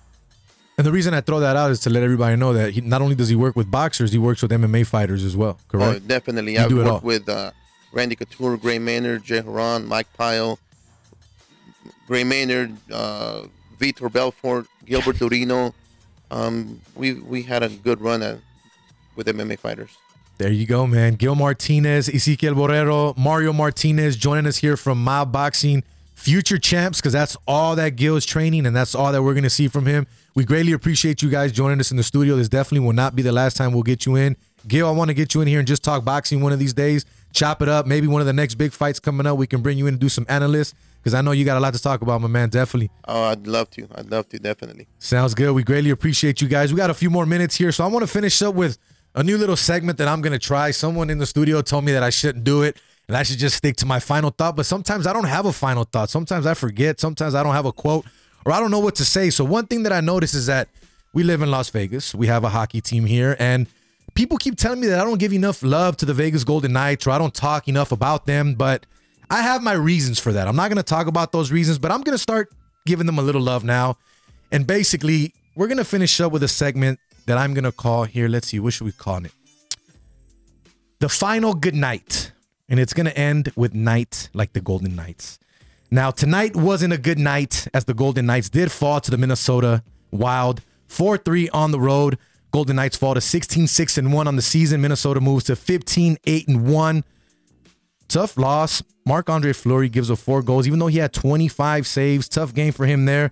And 0.77 0.85
the 0.85 0.91
reason 0.91 1.15
I 1.15 1.21
throw 1.21 1.39
that 1.39 1.55
out 1.55 1.71
is 1.71 1.79
to 1.81 1.89
let 1.89 2.03
everybody 2.03 2.35
know 2.35 2.53
that 2.53 2.71
he, 2.73 2.81
not 2.81 3.01
only 3.01 3.15
does 3.15 3.29
he 3.29 3.35
work 3.35 3.55
with 3.55 3.69
boxers, 3.71 4.11
he 4.11 4.19
works 4.19 4.43
with 4.43 4.51
MMA 4.51 4.85
fighters 4.85 5.23
as 5.23 5.35
well. 5.35 5.57
Oh, 5.59 5.63
Correct. 5.69 6.07
definitely. 6.07 6.53
You 6.53 6.59
I've 6.59 6.69
do 6.69 6.81
it 6.81 6.87
all. 6.87 6.99
with 6.99 7.27
uh, 7.27 7.49
Randy 7.91 8.15
Couture, 8.15 8.57
Gray 8.57 8.77
Maynard, 8.77 9.23
Jay 9.23 9.41
Hieron, 9.41 9.85
Mike 9.85 10.05
Pyle, 10.13 10.59
Gray 12.07 12.23
Maynard, 12.23 12.75
uh, 12.91 13.43
Vitor 13.79 14.11
Belfort, 14.11 14.67
Gilbert 14.85 15.17
Dorino. 15.17 15.73
Um, 16.31 16.81
we 16.95 17.13
we 17.13 17.43
had 17.43 17.63
a 17.63 17.69
good 17.69 18.01
run 18.01 18.23
at, 18.23 18.39
with 19.15 19.27
MMA 19.27 19.59
fighters. 19.59 19.97
There 20.37 20.51
you 20.51 20.67
go, 20.67 20.85
man. 20.85 21.15
Gil 21.15 21.35
Martinez, 21.35 22.07
Ezequiel 22.09 22.53
Borrero, 22.53 23.17
Mario 23.17 23.53
Martinez 23.53 24.15
joining 24.15 24.45
us 24.45 24.57
here 24.57 24.77
from 24.77 25.03
Mob 25.03 25.31
Boxing, 25.31 25.83
future 26.13 26.59
champs, 26.59 26.99
because 26.99 27.13
that's 27.13 27.35
all 27.47 27.75
that 27.75 27.95
Gil 27.95 28.15
is 28.15 28.25
training, 28.25 28.67
and 28.67 28.75
that's 28.75 28.93
all 28.93 29.11
that 29.11 29.23
we're 29.23 29.33
going 29.33 29.43
to 29.43 29.49
see 29.49 29.67
from 29.67 29.87
him. 29.87 30.05
We 30.35 30.45
greatly 30.45 30.73
appreciate 30.73 31.23
you 31.23 31.31
guys 31.31 31.51
joining 31.51 31.79
us 31.79 31.89
in 31.89 31.97
the 31.97 32.03
studio. 32.03 32.35
This 32.35 32.49
definitely 32.49 32.85
will 32.85 32.93
not 32.93 33.15
be 33.15 33.23
the 33.23 33.31
last 33.31 33.57
time 33.57 33.73
we'll 33.73 33.81
get 33.81 34.05
you 34.05 34.15
in. 34.15 34.37
Gil, 34.67 34.87
I 34.87 34.91
want 34.91 35.09
to 35.09 35.15
get 35.15 35.33
you 35.33 35.41
in 35.41 35.47
here 35.47 35.57
and 35.57 35.67
just 35.67 35.83
talk 35.83 36.05
boxing 36.05 36.41
one 36.41 36.53
of 36.53 36.59
these 36.59 36.73
days. 36.73 37.05
Chop 37.33 37.63
it 37.63 37.69
up. 37.69 37.87
Maybe 37.87 38.05
one 38.05 38.21
of 38.21 38.27
the 38.27 38.33
next 38.33 38.55
big 38.55 38.73
fights 38.73 38.99
coming 38.99 39.25
up, 39.25 39.37
we 39.37 39.47
can 39.47 39.61
bring 39.61 39.77
you 39.79 39.87
in 39.87 39.95
and 39.95 39.99
do 39.99 40.09
some 40.09 40.25
analysts, 40.29 40.75
because 40.97 41.13
I 41.13 41.21
know 41.21 41.31
you 41.31 41.45
got 41.45 41.57
a 41.57 41.59
lot 41.59 41.73
to 41.73 41.81
talk 41.81 42.01
about, 42.01 42.21
my 42.21 42.27
man. 42.27 42.49
Definitely. 42.49 42.91
Oh, 43.07 43.23
I'd 43.23 43.47
love 43.47 43.69
to. 43.71 43.87
I'd 43.95 44.11
love 44.11 44.27
to. 44.29 44.39
Definitely. 44.39 44.87
Sounds 44.99 45.33
good. 45.33 45.53
We 45.53 45.63
greatly 45.63 45.89
appreciate 45.89 46.41
you 46.41 46.47
guys. 46.47 46.73
We 46.73 46.77
got 46.77 46.89
a 46.89 46.93
few 46.93 47.09
more 47.09 47.25
minutes 47.25 47.55
here, 47.55 47.71
so 47.71 47.83
I 47.83 47.87
want 47.87 48.03
to 48.03 48.07
finish 48.07 48.41
up 48.41 48.55
with 48.55 48.77
a 49.15 49.23
new 49.23 49.37
little 49.37 49.55
segment 49.57 49.97
that 49.97 50.07
I'm 50.07 50.21
going 50.21 50.33
to 50.33 50.39
try. 50.39 50.71
Someone 50.71 51.09
in 51.09 51.17
the 51.17 51.25
studio 51.25 51.61
told 51.61 51.85
me 51.85 51.91
that 51.91 52.03
I 52.03 52.11
shouldn't 52.11 52.43
do 52.43 52.61
it 52.61 52.77
and 53.07 53.15
I 53.15 53.23
should 53.23 53.39
just 53.39 53.55
stick 53.55 53.75
to 53.77 53.85
my 53.85 53.99
final 53.99 54.29
thought, 54.29 54.55
but 54.55 54.65
sometimes 54.65 55.07
I 55.07 55.13
don't 55.13 55.25
have 55.25 55.45
a 55.45 55.53
final 55.53 55.85
thought. 55.85 56.09
Sometimes 56.09 56.45
I 56.45 56.53
forget. 56.53 56.99
Sometimes 56.99 57.35
I 57.35 57.41
don't 57.41 57.53
have 57.53 57.65
a 57.65 57.71
quote 57.71 58.05
or 58.45 58.51
I 58.51 58.59
don't 58.59 58.69
know 58.69 58.79
what 58.79 58.95
to 58.95 59.05
say. 59.05 59.29
So 59.29 59.43
one 59.43 59.65
thing 59.65 59.83
that 59.83 59.91
I 59.91 60.01
notice 60.01 60.33
is 60.33 60.45
that 60.47 60.67
we 61.13 61.23
live 61.23 61.41
in 61.41 61.49
Las 61.49 61.69
Vegas. 61.69 62.13
We 62.13 62.27
have 62.27 62.43
a 62.43 62.49
hockey 62.49 62.81
team 62.81 63.05
here 63.05 63.35
and 63.39 63.67
people 64.13 64.37
keep 64.37 64.55
telling 64.55 64.79
me 64.79 64.87
that 64.87 64.99
I 64.99 65.03
don't 65.03 65.19
give 65.19 65.33
enough 65.33 65.63
love 65.63 65.97
to 65.97 66.05
the 66.05 66.13
Vegas 66.13 66.43
Golden 66.43 66.73
Knights 66.73 67.07
or 67.07 67.11
I 67.11 67.17
don't 67.17 67.33
talk 67.33 67.67
enough 67.67 67.91
about 67.91 68.25
them, 68.25 68.55
but 68.55 68.85
I 69.29 69.41
have 69.41 69.61
my 69.61 69.73
reasons 69.73 70.19
for 70.19 70.31
that. 70.33 70.47
I'm 70.47 70.55
not 70.55 70.69
going 70.69 70.77
to 70.77 70.83
talk 70.83 71.07
about 71.07 71.31
those 71.31 71.51
reasons, 71.51 71.79
but 71.79 71.91
I'm 71.91 72.01
going 72.01 72.15
to 72.15 72.21
start 72.21 72.49
giving 72.85 73.05
them 73.05 73.19
a 73.19 73.21
little 73.21 73.41
love 73.41 73.63
now. 73.63 73.97
And 74.51 74.65
basically, 74.65 75.33
we're 75.55 75.67
going 75.67 75.77
to 75.77 75.85
finish 75.85 76.19
up 76.21 76.31
with 76.31 76.43
a 76.43 76.47
segment 76.47 76.99
that 77.25 77.37
I'm 77.37 77.53
going 77.53 77.65
to 77.65 77.71
call 77.71 78.05
here. 78.05 78.27
Let's 78.29 78.47
see, 78.47 78.59
what 78.59 78.73
should 78.73 78.85
we 78.85 78.93
call 78.93 79.25
it? 79.25 79.31
The 80.99 81.09
final 81.09 81.53
good 81.53 81.75
night. 81.75 82.31
And 82.69 82.79
it's 82.79 82.93
going 82.93 83.05
to 83.05 83.17
end 83.17 83.51
with 83.55 83.73
night 83.73 84.29
like 84.33 84.53
the 84.53 84.59
Golden 84.59 84.95
Knights. 84.95 85.39
Now, 85.89 86.11
tonight 86.11 86.55
wasn't 86.55 86.91
a 86.91 86.97
good 86.97 87.17
night 87.17 87.67
as 87.73 87.85
the 87.85 87.93
Golden 87.93 88.25
Knights 88.25 88.49
did 88.49 88.71
fall 88.71 88.99
to 88.99 89.09
the 89.09 89.17
Minnesota 89.17 89.83
Wild 90.11 90.61
4 90.87 91.17
3 91.17 91.49
on 91.49 91.71
the 91.71 91.79
road. 91.79 92.17
Golden 92.51 92.75
Knights 92.75 92.97
fall 92.97 93.13
to 93.13 93.21
16 93.21 93.67
6 93.67 93.97
and 93.97 94.11
1 94.11 94.27
on 94.27 94.35
the 94.35 94.41
season. 94.41 94.81
Minnesota 94.81 95.21
moves 95.21 95.45
to 95.45 95.55
15 95.55 96.17
8 96.25 96.47
and 96.49 96.67
1. 96.67 97.03
Tough 98.07 98.37
loss. 98.37 98.81
Marc 99.05 99.29
Andre 99.29 99.53
Fleury 99.53 99.89
gives 99.89 100.11
up 100.11 100.17
four 100.17 100.41
goals, 100.41 100.67
even 100.67 100.79
though 100.79 100.87
he 100.87 100.97
had 100.97 101.13
25 101.13 101.87
saves. 101.87 102.29
Tough 102.29 102.53
game 102.53 102.73
for 102.73 102.85
him 102.85 103.05
there. 103.05 103.31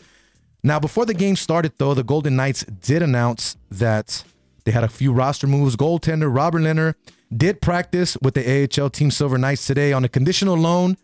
Now, 0.63 0.79
before 0.79 1.05
the 1.05 1.13
game 1.13 1.35
started, 1.35 1.73
though, 1.77 1.93
the 1.93 2.03
Golden 2.03 2.35
Knights 2.35 2.63
did 2.63 3.01
announce 3.01 3.55
that 3.69 4.23
they 4.63 4.71
had 4.71 4.83
a 4.83 4.87
few 4.87 5.13
roster 5.13 5.47
moves. 5.47 5.75
Goaltender 5.75 6.35
Robin 6.35 6.63
Lehner 6.63 6.95
did 7.35 7.61
practice 7.61 8.17
with 8.21 8.33
the 8.33 8.69
AHL 8.81 8.89
Team 8.89 9.11
Silver 9.11 9.37
Knights 9.37 9.67
today 9.67 9.93
on 9.93 10.03
a 10.03 10.09
conditional 10.09 10.55
loan, 10.55 10.97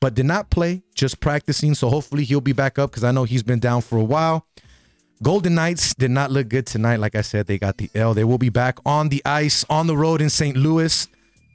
but 0.00 0.14
did 0.14 0.26
not 0.26 0.50
play, 0.50 0.82
just 0.94 1.20
practicing. 1.20 1.74
So 1.74 1.88
hopefully 1.88 2.24
he'll 2.24 2.40
be 2.40 2.52
back 2.52 2.78
up 2.78 2.90
because 2.90 3.04
I 3.04 3.10
know 3.10 3.24
he's 3.24 3.42
been 3.42 3.58
down 3.58 3.80
for 3.80 3.96
a 3.96 4.04
while. 4.04 4.46
Golden 5.22 5.54
Knights 5.54 5.94
did 5.94 6.10
not 6.10 6.30
look 6.30 6.48
good 6.48 6.66
tonight. 6.66 6.96
Like 6.96 7.14
I 7.14 7.20
said, 7.20 7.46
they 7.46 7.58
got 7.58 7.76
the 7.78 7.90
L. 7.94 8.14
They 8.14 8.24
will 8.24 8.38
be 8.38 8.48
back 8.48 8.78
on 8.86 9.08
the 9.10 9.22
ice 9.24 9.64
on 9.68 9.86
the 9.86 9.96
road 9.96 10.20
in 10.20 10.30
St. 10.30 10.56
Louis 10.56 11.08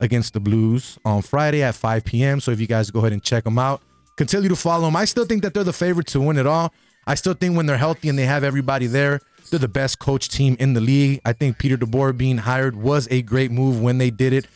against 0.06 0.34
the 0.34 0.40
Blues 0.40 0.98
on 1.04 1.22
Friday 1.22 1.62
at 1.62 1.76
5 1.76 2.06
p.m. 2.06 2.40
So 2.40 2.52
if 2.52 2.60
you 2.62 2.68
guys 2.68 2.90
go 2.90 3.00
ahead 3.00 3.12
and 3.12 3.22
check 3.22 3.44
them 3.44 3.60
out, 3.60 3.82
continue 4.16 4.48
to 4.48 4.56
follow 4.56 4.86
them. 4.86 4.96
I 4.96 5.06
still 5.06 5.26
think 5.26 5.44
that 5.44 5.54
they're 5.54 5.66
the 5.66 5.74
favorite 5.74 6.08
to 6.08 6.22
win 6.22 6.38
it 6.38 6.48
all. 6.48 6.74
I 7.08 7.16
still 7.16 7.34
think 7.34 7.58
when 7.58 7.66
they're 7.66 7.78
healthy 7.78 8.10
and 8.10 8.18
they 8.18 8.26
have 8.26 8.44
everybody 8.44 8.88
there, 8.88 9.20
they're 9.50 9.60
the 9.60 9.68
best 9.68 10.00
coach 10.00 10.30
team 10.30 10.56
in 10.60 10.74
the 10.74 10.82
league. 10.82 11.22
I 11.26 11.34
think 11.34 11.58
Peter 11.58 11.78
DeBoer 11.78 12.18
being 12.18 12.38
hired 12.38 12.76
was 12.76 13.08
a 13.12 13.22
great 13.22 13.52
move 13.52 13.82
when 13.82 13.98
they 13.98 14.10
did 14.10 14.34
it. 14.34 14.48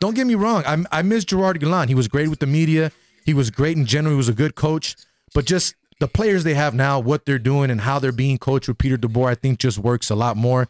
Don't 0.00 0.14
get 0.14 0.26
me 0.26 0.34
wrong. 0.34 0.64
I, 0.66 0.84
I 0.90 1.02
miss 1.02 1.24
Gerard 1.24 1.60
Gallant. 1.60 1.88
He 1.88 1.94
was 1.94 2.08
great 2.08 2.28
with 2.28 2.40
the 2.40 2.46
media. 2.46 2.92
He 3.24 3.32
was 3.32 3.50
great 3.50 3.76
in 3.76 3.86
general. 3.86 4.12
He 4.12 4.16
was 4.16 4.28
a 4.28 4.34
good 4.34 4.54
coach. 4.54 4.96
But 5.34 5.46
just 5.46 5.74
the 6.00 6.08
players 6.08 6.44
they 6.44 6.54
have 6.54 6.74
now, 6.74 7.00
what 7.00 7.24
they're 7.24 7.38
doing, 7.38 7.70
and 7.70 7.80
how 7.80 7.98
they're 7.98 8.12
being 8.12 8.36
coached 8.36 8.68
with 8.68 8.78
Peter 8.78 8.98
DeBoer, 8.98 9.30
I 9.30 9.34
think 9.34 9.58
just 9.58 9.78
works 9.78 10.10
a 10.10 10.14
lot 10.14 10.36
more. 10.36 10.68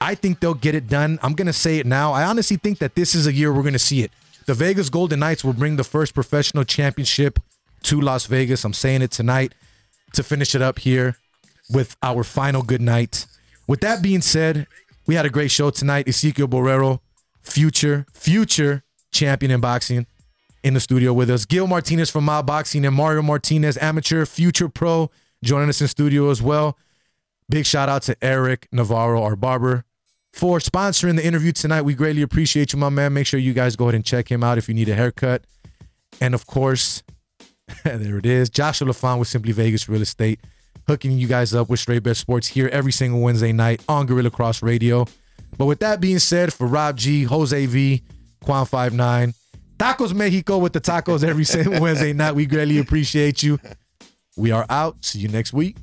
I 0.00 0.14
think 0.14 0.40
they'll 0.40 0.54
get 0.54 0.74
it 0.74 0.88
done. 0.88 1.18
I'm 1.22 1.34
going 1.34 1.46
to 1.46 1.52
say 1.52 1.78
it 1.78 1.86
now. 1.86 2.12
I 2.12 2.24
honestly 2.24 2.56
think 2.56 2.78
that 2.78 2.94
this 2.94 3.14
is 3.14 3.26
a 3.26 3.32
year 3.32 3.52
we're 3.52 3.62
going 3.62 3.74
to 3.74 3.78
see 3.78 4.02
it. 4.02 4.10
The 4.46 4.54
Vegas 4.54 4.88
Golden 4.88 5.20
Knights 5.20 5.44
will 5.44 5.52
bring 5.52 5.76
the 5.76 5.84
first 5.84 6.14
professional 6.14 6.64
championship 6.64 7.38
to 7.82 8.00
Las 8.00 8.26
Vegas. 8.26 8.64
I'm 8.64 8.72
saying 8.72 9.02
it 9.02 9.10
tonight 9.10 9.54
to 10.14 10.22
finish 10.22 10.54
it 10.54 10.62
up 10.62 10.78
here 10.78 11.16
with 11.68 11.96
our 12.02 12.24
final 12.24 12.62
good 12.62 12.80
night. 12.80 13.26
With 13.66 13.80
that 13.82 14.02
being 14.02 14.22
said, 14.22 14.66
we 15.06 15.14
had 15.14 15.26
a 15.26 15.30
great 15.30 15.50
show 15.50 15.70
tonight. 15.70 16.08
Ezekiel 16.08 16.48
Borrero, 16.48 17.00
future, 17.42 18.06
future 18.12 18.82
champion 19.12 19.52
in 19.52 19.60
boxing, 19.60 20.06
in 20.62 20.74
the 20.74 20.80
studio 20.80 21.12
with 21.12 21.30
us. 21.30 21.44
Gil 21.44 21.66
Martinez 21.66 22.10
from 22.10 22.24
Mob 22.24 22.46
Boxing 22.46 22.84
and 22.84 22.94
Mario 22.94 23.22
Martinez, 23.22 23.76
amateur, 23.78 24.24
future 24.26 24.68
pro, 24.68 25.10
joining 25.42 25.68
us 25.68 25.80
in 25.80 25.88
studio 25.88 26.30
as 26.30 26.42
well. 26.42 26.76
Big 27.48 27.66
shout 27.66 27.88
out 27.88 28.02
to 28.02 28.16
Erik 28.24 28.68
Navarro, 28.72 29.22
our 29.22 29.36
barber, 29.36 29.84
for 30.32 30.58
sponsoring 30.58 31.16
the 31.16 31.24
interview 31.24 31.52
tonight. 31.52 31.82
We 31.82 31.94
greatly 31.94 32.22
appreciate 32.22 32.72
you, 32.72 32.78
my 32.78 32.88
man. 32.88 33.12
Make 33.12 33.26
sure 33.26 33.40
you 33.40 33.52
guys 33.52 33.76
go 33.76 33.84
ahead 33.84 33.94
and 33.94 34.04
check 34.04 34.30
him 34.30 34.42
out 34.44 34.58
if 34.58 34.68
you 34.68 34.74
need 34.74 34.88
a 34.88 34.94
haircut. 34.94 35.44
And 36.20 36.34
of 36.34 36.46
course, 36.46 37.02
there 37.84 38.18
it 38.18 38.26
is. 38.26 38.50
Joshua 38.50 38.88
Lafond 38.88 39.18
with 39.18 39.28
Simply 39.28 39.52
Vegas 39.52 39.88
Real 39.88 40.02
Estate, 40.02 40.40
hooking 40.86 41.12
you 41.12 41.26
guys 41.26 41.54
up 41.54 41.68
with 41.68 41.80
Straight 41.80 42.02
Bet 42.02 42.16
Sports 42.16 42.48
here 42.48 42.68
every 42.72 42.92
single 42.92 43.20
Wednesday 43.20 43.52
night 43.52 43.82
on 43.88 44.06
Guerilla 44.06 44.30
Cross 44.30 44.62
Radio. 44.62 45.06
But 45.58 45.66
with 45.66 45.80
that 45.80 46.00
being 46.00 46.18
said, 46.18 46.52
for 46.52 46.66
Rob 46.66 46.96
G, 46.96 47.24
Jose 47.24 47.66
V, 47.66 48.02
Quan 48.44 48.64
59, 48.66 49.34
Tacos 49.78 50.14
Mexico 50.14 50.58
with 50.58 50.72
the 50.72 50.80
tacos 50.80 51.24
every 51.24 51.44
single 51.44 51.80
Wednesday 51.80 52.12
night. 52.12 52.34
We 52.34 52.46
greatly 52.46 52.78
appreciate 52.78 53.42
you. 53.42 53.58
We 54.36 54.52
are 54.52 54.66
out. 54.68 55.04
See 55.04 55.18
you 55.18 55.28
next 55.28 55.52
week. 55.52 55.76